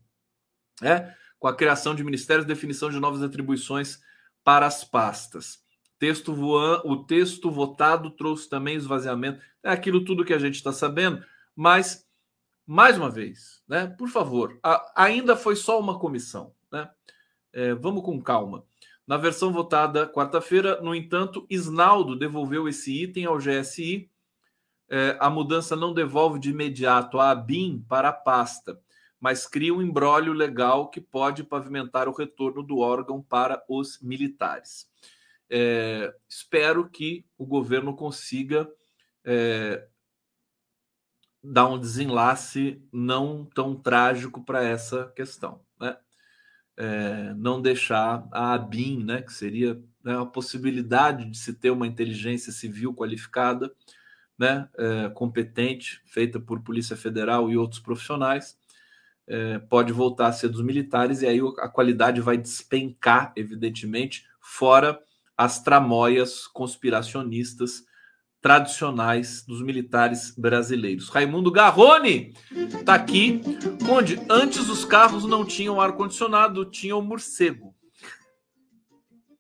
né? 0.82 1.16
com 1.40 1.48
a 1.48 1.56
criação 1.56 1.96
de 1.96 2.04
ministérios, 2.04 2.46
definição 2.46 2.90
de 2.90 3.00
novas 3.00 3.24
atribuições 3.24 4.02
para 4.44 4.66
as 4.66 4.84
pastas. 4.84 5.64
Texto 5.98 6.34
voando, 6.34 6.90
o 6.90 7.06
texto 7.06 7.50
votado 7.50 8.12
trouxe 8.12 8.50
também 8.50 8.76
esvaziamento. 8.76 9.42
É 9.64 9.70
aquilo 9.70 10.04
tudo 10.04 10.26
que 10.26 10.34
a 10.34 10.38
gente 10.38 10.56
está 10.56 10.74
sabendo, 10.74 11.24
mas 11.56 12.06
mais 12.68 12.98
uma 12.98 13.10
vez, 13.10 13.64
né? 13.66 13.88
Por 13.88 14.10
favor, 14.10 14.60
a, 14.62 14.92
ainda 14.94 15.38
foi 15.38 15.56
só 15.56 15.80
uma 15.80 15.98
comissão, 15.98 16.54
né? 16.70 16.90
É, 17.54 17.74
vamos 17.76 18.04
com 18.04 18.22
calma. 18.22 18.66
Na 19.08 19.16
versão 19.16 19.54
votada 19.54 20.06
quarta-feira, 20.06 20.82
no 20.82 20.94
entanto, 20.94 21.48
Isnaldo 21.50 22.20
devolveu 22.20 22.68
esse 22.68 23.04
item 23.04 23.24
ao 23.24 23.38
GSI. 23.38 24.12
É, 24.90 25.16
a 25.20 25.30
mudança 25.30 25.76
não 25.76 25.94
devolve 25.94 26.40
de 26.40 26.50
imediato 26.50 27.20
a 27.20 27.30
ABIN 27.30 27.86
para 27.88 28.10
a 28.10 28.14
pasta, 28.14 28.82
mas 29.20 29.46
cria 29.46 29.74
um 29.74 29.82
embrólio 29.82 30.34
legal 30.34 30.90
que 30.90 31.00
pode 31.00 31.44
pavimentar 31.44 32.08
o 32.08 32.14
retorno 32.14 32.64
do 32.64 32.80
órgão 32.80 33.22
para 33.22 33.64
os 33.70 34.02
militares. 34.02 34.90
É, 35.50 36.14
espero 36.28 36.90
que 36.90 37.26
o 37.38 37.46
governo 37.46 37.96
consiga 37.96 38.68
é, 39.24 39.88
dar 41.44 41.68
um 41.68 41.80
desenlace 41.80 42.82
não 42.92 43.46
tão 43.46 43.76
trágico 43.76 44.44
para 44.44 44.64
essa 44.64 45.12
questão, 45.16 45.62
né? 45.80 45.98
É, 46.78 47.34
não 47.34 47.62
deixar 47.62 48.28
a 48.32 48.54
ABIN, 48.54 49.04
né, 49.04 49.22
que 49.22 49.34
seria 49.34 49.84
né, 50.02 50.18
a 50.18 50.26
possibilidade 50.26 51.26
de 51.26 51.38
se 51.38 51.54
ter 51.54 51.72
uma 51.72 51.86
inteligência 51.86 52.54
civil 52.54 52.94
qualificada, 52.94 53.70
né, 54.40 54.70
é, 54.78 55.10
competente, 55.10 56.02
feita 56.06 56.40
por 56.40 56.62
Polícia 56.62 56.96
Federal 56.96 57.50
e 57.50 57.58
outros 57.58 57.82
profissionais, 57.82 58.58
é, 59.28 59.60
pode 59.60 59.92
voltar 59.92 60.28
a 60.28 60.32
ser 60.32 60.48
dos 60.48 60.64
militares 60.64 61.22
e 61.22 61.28
aí 61.28 61.40
a 61.60 61.68
qualidade 61.68 62.22
vai 62.22 62.38
despencar, 62.38 63.34
evidentemente, 63.36 64.26
fora 64.42 65.00
as 65.38 65.62
tramóias 65.62 66.48
conspiracionistas 66.48 67.84
tradicionais 68.42 69.44
dos 69.46 69.62
militares 69.62 70.34
brasileiros. 70.36 71.10
Raimundo 71.10 71.52
Garrone 71.52 72.34
está 72.52 72.96
aqui, 72.96 73.42
onde 73.90 74.20
antes 74.30 74.70
os 74.70 74.86
carros 74.86 75.26
não 75.26 75.46
tinham 75.46 75.80
ar-condicionado, 75.80 76.66
tinham 76.66 77.02
morcego. 77.02 77.76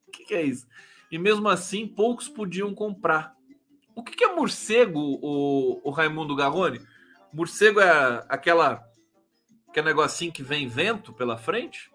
O 0.07 0.11
que, 0.11 0.25
que, 0.25 0.33
é 0.33 0.43
isso? 0.43 0.67
E 1.09 1.17
mesmo 1.17 1.47
assim, 1.47 1.87
poucos 1.87 2.27
podiam 2.27 2.75
comprar. 2.75 3.38
O 3.99 4.03
que, 4.03 4.15
que 4.15 4.23
é 4.23 4.33
morcego, 4.33 5.19
o, 5.21 5.81
o 5.83 5.89
Raimundo 5.89 6.33
Garrone? 6.33 6.79
Morcego 7.33 7.81
é 7.81 8.25
aquela 8.29 8.81
aquele 9.67 9.87
negocinho 9.87 10.31
que 10.31 10.41
vem 10.41 10.69
vento 10.69 11.11
pela 11.11 11.37
frente? 11.37 11.91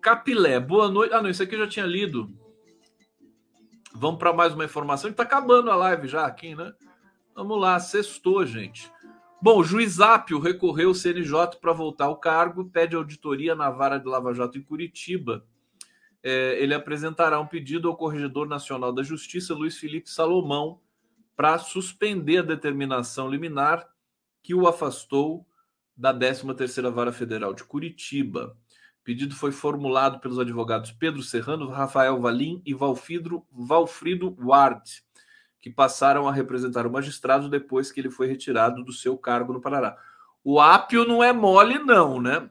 Capilé, 0.00 0.60
boa 0.60 0.88
noite. 0.88 1.12
Ah, 1.12 1.20
não, 1.20 1.28
isso 1.28 1.42
aqui 1.42 1.56
eu 1.56 1.58
já 1.58 1.66
tinha 1.66 1.84
lido. 1.84 2.32
Vamos 3.92 4.20
para 4.20 4.32
mais 4.32 4.54
uma 4.54 4.64
informação. 4.64 5.10
Está 5.10 5.24
acabando 5.24 5.68
a 5.68 5.74
live 5.74 6.06
já 6.06 6.26
aqui, 6.26 6.54
né? 6.54 6.72
Vamos 7.34 7.60
lá, 7.60 7.80
sextou, 7.80 8.46
gente. 8.46 8.88
Bom, 9.42 9.58
o 9.58 9.64
juiz 9.64 9.98
Apio 9.98 10.38
recorreu 10.38 10.90
ao 10.90 10.94
CNJ 10.94 11.58
para 11.60 11.72
voltar 11.72 12.04
ao 12.04 12.18
cargo, 12.18 12.70
pede 12.70 12.94
auditoria 12.94 13.56
na 13.56 13.68
vara 13.68 13.98
de 13.98 14.06
Lava 14.06 14.32
Jato 14.32 14.58
em 14.58 14.62
Curitiba. 14.62 15.44
É, 16.22 16.56
ele 16.62 16.72
apresentará 16.72 17.40
um 17.40 17.46
pedido 17.48 17.88
ao 17.88 17.96
Corregedor 17.96 18.46
Nacional 18.46 18.92
da 18.92 19.02
Justiça, 19.02 19.54
Luiz 19.54 19.76
Felipe 19.76 20.08
Salomão, 20.08 20.80
para 21.36 21.58
suspender 21.58 22.38
a 22.38 22.42
determinação 22.42 23.28
liminar 23.28 23.86
que 24.42 24.54
o 24.54 24.66
afastou 24.66 25.46
da 25.96 26.12
13ª 26.12 26.90
Vara 26.90 27.12
Federal 27.12 27.54
de 27.54 27.64
Curitiba. 27.64 28.56
O 29.00 29.04
pedido 29.04 29.34
foi 29.34 29.52
formulado 29.52 30.18
pelos 30.18 30.38
advogados 30.38 30.92
Pedro 30.92 31.22
Serrano, 31.22 31.68
Rafael 31.68 32.20
Valim 32.20 32.62
e 32.64 32.74
Valfidro, 32.74 33.46
Valfrido 33.52 34.36
Ward, 34.38 35.04
que 35.60 35.70
passaram 35.70 36.28
a 36.28 36.32
representar 36.32 36.86
o 36.86 36.90
magistrado 36.90 37.48
depois 37.48 37.90
que 37.90 38.00
ele 38.00 38.10
foi 38.10 38.26
retirado 38.26 38.84
do 38.84 38.92
seu 38.92 39.16
cargo 39.16 39.52
no 39.52 39.60
Paraná. 39.60 39.96
O 40.42 40.60
ápio 40.60 41.06
não 41.06 41.22
é 41.22 41.32
mole, 41.32 41.78
não, 41.78 42.20
né? 42.20 42.50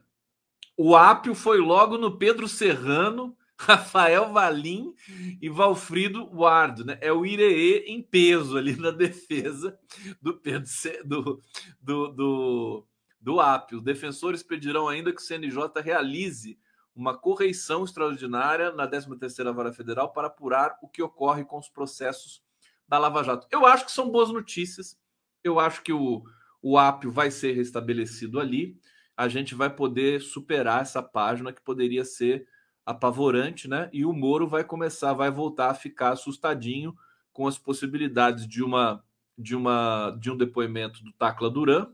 O 0.76 0.96
ápio 0.96 1.36
foi 1.36 1.60
logo 1.60 1.98
no 1.98 2.18
Pedro 2.18 2.48
Serrano, 2.48 3.38
Rafael 3.66 4.32
Valim 4.32 4.93
e 5.41 5.49
Valfrido 5.49 6.30
Ward, 6.34 6.84
né? 6.84 6.97
É 7.01 7.11
o 7.11 7.26
Iree 7.26 7.86
em 7.88 8.01
peso 8.01 8.57
ali 8.57 8.76
na 8.76 8.91
defesa 8.91 9.78
do 10.22 10.38
Pedro 10.38 10.70
do, 11.05 11.41
do, 11.82 12.07
do 12.09 12.88
do 13.24 13.39
AP. 13.39 13.72
Os 13.72 13.82
defensores 13.82 14.43
pedirão 14.43 14.89
ainda 14.89 15.14
que 15.14 15.22
o 15.22 15.24
CNJ 15.24 15.82
realize 15.82 16.59
uma 16.93 17.18
correição 17.18 17.86
extraordinária 17.86 18.72
na 18.74 18.88
13ª 18.88 19.53
Vara 19.53 19.74
Federal 19.74 20.11
para 20.11 20.28
apurar 20.28 20.78
o 20.82 20.89
que 20.89 21.01
ocorre 21.01 21.45
com 21.45 21.57
os 21.57 21.70
processos 21.70 22.43
da 22.88 22.99
Lava 22.99 23.24
Jato. 23.24 23.47
Eu 23.49 23.66
acho 23.66 23.86
que 23.86 23.91
são 23.91 24.11
boas 24.11 24.30
notícias. 24.30 24.99
Eu 25.41 25.59
acho 25.59 25.82
que 25.82 25.93
o, 25.93 26.24
o 26.61 26.78
Apio 26.78 27.11
vai 27.11 27.32
ser 27.32 27.53
restabelecido 27.53 28.39
ali. 28.39 28.78
A 29.16 29.28
gente 29.28 29.55
vai 29.55 29.74
poder 29.74 30.22
superar 30.22 30.82
essa 30.82 31.01
página 31.01 31.53
que 31.53 31.61
poderia 31.61 32.03
ser 32.03 32.45
apavorante, 32.86 33.68
né? 33.68 33.90
E 33.94 34.06
o 34.06 34.14
Moro 34.14 34.48
vai 34.48 34.64
começar, 34.64 35.14
vai 35.14 35.32
voltar 35.32 35.70
a 35.70 35.76
ficar 35.76 36.12
assustadinho 36.12 36.96
com 37.32 37.48
as 37.48 37.58
possibilidades 37.58 38.48
de 38.48 38.64
uma 38.64 39.04
de 39.38 39.56
uma 39.56 40.16
de 40.20 40.30
um 40.30 40.38
depoimento 40.38 41.04
do 41.04 41.12
Tacla 41.14 41.50
Duran, 41.50 41.88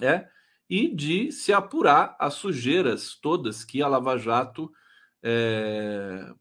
é, 0.00 0.28
e 0.68 0.94
de 0.94 1.32
se 1.32 1.52
apurar 1.52 2.16
as 2.18 2.34
sujeiras 2.34 3.14
todas 3.14 3.64
que 3.64 3.82
a 3.82 3.88
Lava 3.88 4.16
Jato 4.16 4.72
é, 5.22 6.32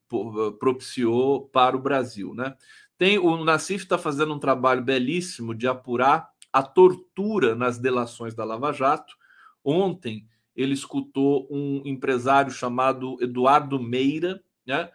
propiciou 0.59 1.47
para 1.47 1.75
o 1.75 1.81
Brasil, 1.81 2.33
né? 2.33 2.55
Tem 2.97 3.17
o 3.17 3.43
Nassif 3.43 3.83
está 3.83 3.97
fazendo 3.97 4.33
um 4.33 4.39
trabalho 4.39 4.83
belíssimo 4.83 5.55
de 5.55 5.67
apurar 5.67 6.29
a 6.53 6.61
tortura 6.61 7.55
nas 7.55 7.79
delações 7.79 8.35
da 8.35 8.43
Lava 8.43 8.71
Jato. 8.71 9.15
Ontem 9.63 10.27
ele 10.55 10.73
escutou 10.73 11.47
um 11.49 11.81
empresário 11.85 12.51
chamado 12.51 13.17
Eduardo 13.21 13.79
Meira, 13.79 14.43
né, 14.65 14.89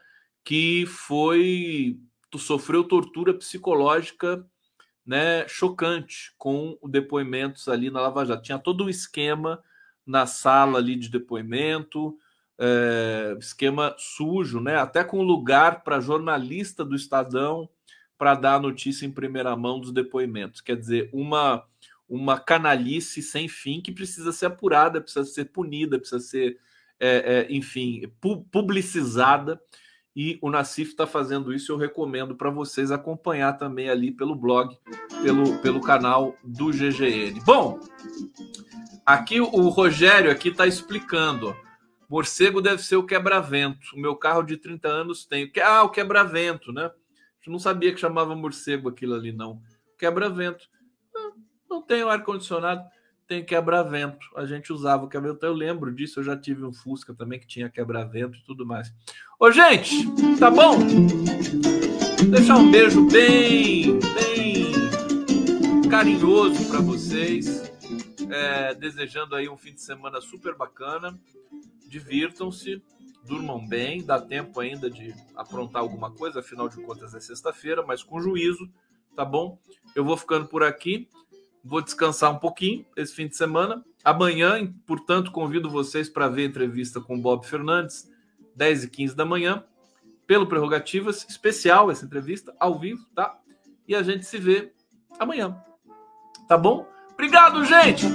que 0.45 0.85
foi 0.87 1.99
sofreu 2.39 2.85
tortura 2.85 3.33
psicológica 3.33 4.47
né, 5.07 5.47
chocante 5.49 6.35
com 6.37 6.77
depoimentos 6.89 7.69
ali 7.69 7.91
na 7.91 8.01
Lava 8.01 8.27
Jato. 8.27 8.43
Tinha 8.43 8.59
todo 8.59 8.85
um 8.85 8.89
esquema 8.89 9.63
na 10.05 10.27
sala 10.27 10.79
ali 10.79 10.97
de 10.97 11.09
depoimento, 11.09 12.19
é, 12.59 13.37
esquema 13.39 13.95
sujo, 13.99 14.61
né? 14.61 14.77
Até 14.77 15.05
com 15.05 15.23
lugar 15.23 15.85
para 15.85 16.01
jornalista 16.01 16.85
do 16.85 16.97
Estadão 16.97 17.69
para 18.19 18.35
dar 18.35 18.55
a 18.55 18.61
notícia 18.61 19.05
em 19.05 19.13
primeira 19.13 19.55
mão 19.57 19.79
dos 19.79 19.93
depoimentos. 19.93 20.61
Quer 20.61 20.77
dizer, 20.77 21.11
uma 21.13 21.65
uma 22.09 22.39
canalice 22.39 23.23
sem 23.23 23.49
fim 23.49 23.81
que 23.81 23.93
precisa 23.93 24.33
ser 24.33 24.47
apurada, 24.47 25.01
precisa 25.01 25.25
ser 25.25 25.47
punida, 25.47 25.99
precisa 25.99 26.21
ser, 26.21 26.59
é, 27.01 27.47
é, 27.49 27.53
enfim, 27.53 28.11
pu 28.21 28.45
publicizada. 28.45 29.61
E 30.15 30.39
o 30.41 30.49
Nacif 30.51 30.93
está 30.93 31.07
fazendo 31.07 31.53
isso. 31.53 31.71
Eu 31.71 31.77
recomendo 31.77 32.35
para 32.35 32.49
vocês 32.49 32.91
acompanhar 32.91 33.53
também 33.59 33.91
ali 33.91 34.11
pelo 34.11 34.35
blog, 34.35 34.75
pelo, 35.23 35.59
pelo 35.59 35.81
canal 35.81 36.35
do 36.43 36.71
GGN. 36.71 37.39
Bom, 37.45 37.79
aqui 39.05 39.41
o 39.41 39.69
Rogério 39.69 40.31
aqui 40.31 40.49
está 40.49 40.67
explicando. 40.67 41.55
Morcego 42.09 42.63
deve 42.63 42.83
ser 42.83 42.97
o 42.97 43.05
quebra-vento. 43.05 43.95
O 43.95 44.01
meu 44.01 44.17
carro 44.17 44.43
de 44.43 44.57
30 44.57 44.89
anos 44.89 45.27
tem. 45.27 45.53
Ah, 45.63 45.83
o 45.83 45.91
quebra-vento, 45.91 46.73
né? 46.73 46.91
Eu 47.47 47.53
não 47.53 47.59
sabia 47.59 47.93
que 47.93 48.01
chamava 48.01 48.35
morcego 48.35 48.89
aquilo 48.89 49.15
ali, 49.15 49.33
não. 49.33 49.61
Quebra-vento. 49.99 50.67
Tem 51.87 52.03
ar-condicionado, 52.03 52.85
tem 53.27 53.45
quebra-vento. 53.45 54.27
A 54.37 54.45
gente 54.45 54.73
usava 54.73 55.09
quebra-vento. 55.09 55.45
Eu 55.45 55.53
lembro 55.53 55.95
disso, 55.95 56.21
eu 56.21 56.25
já 56.25 56.37
tive 56.37 56.65
um 56.65 56.73
Fusca 56.73 57.15
também 57.15 57.39
que 57.39 57.47
tinha 57.47 57.71
quebra-vento 57.71 58.39
e 58.39 58.45
tudo 58.45 58.67
mais. 58.67 58.93
Ô, 59.39 59.51
gente, 59.51 60.07
tá 60.39 60.51
bom? 60.51 60.79
Deixar 62.31 62.57
um 62.57 62.71
beijo 62.71 63.07
bem, 63.09 63.99
bem 64.15 65.89
carinhoso 65.89 66.69
para 66.69 66.81
vocês. 66.81 67.71
É, 68.29 68.75
desejando 68.75 69.37
aí 69.37 69.49
um 69.49 69.57
fim 69.57 69.73
de 69.73 69.81
semana 69.81 70.21
super 70.21 70.57
bacana 70.57 71.17
divirtam-se, 71.87 72.83
durmam 73.25 73.67
bem, 73.67 74.05
dá 74.05 74.21
tempo 74.21 74.61
ainda 74.61 74.91
de 74.91 75.15
aprontar 75.35 75.83
alguma 75.83 76.11
coisa, 76.11 76.41
afinal 76.41 76.69
de 76.69 76.81
contas 76.83 77.15
é 77.15 77.21
sexta-feira, 77.21 77.85
mas 77.85 78.03
com 78.03 78.21
juízo, 78.21 78.69
tá 79.15 79.25
bom? 79.25 79.59
Eu 79.95 80.05
vou 80.05 80.17
ficando 80.17 80.47
por 80.47 80.63
aqui, 80.63 81.09
vou 81.67 81.83
descansar 81.83 82.33
um 82.33 82.39
pouquinho 82.39 82.87
esse 82.97 83.13
fim 83.13 83.27
de 83.27 83.37
semana. 83.37 83.85
Amanhã, 84.05 84.73
portanto, 84.87 85.33
convido 85.33 85.69
vocês 85.69 86.09
para 86.09 86.29
ver 86.29 86.43
a 86.43 86.47
entrevista 86.47 87.01
com 87.01 87.21
Bob 87.21 87.45
Fernandes, 87.45 88.09
10 88.55 88.85
e 88.85 88.91
15 88.91 89.17
da 89.17 89.25
manhã, 89.25 89.65
pelo 90.27 90.47
Prerrogativas, 90.47 91.27
especial 91.29 91.91
essa 91.91 92.05
entrevista, 92.05 92.55
ao 92.59 92.79
vivo, 92.79 93.05
tá? 93.15 93.37
E 93.87 93.95
a 93.95 94.03
gente 94.03 94.25
se 94.25 94.39
vê 94.39 94.73
amanhã, 95.19 95.57
tá 96.49 96.57
bom? 96.57 96.87
Obrigado, 97.13 97.65
gente! 97.65 98.07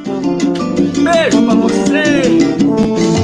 Beijo 1.04 1.45
para 1.45 1.56
vocês! 1.56 3.20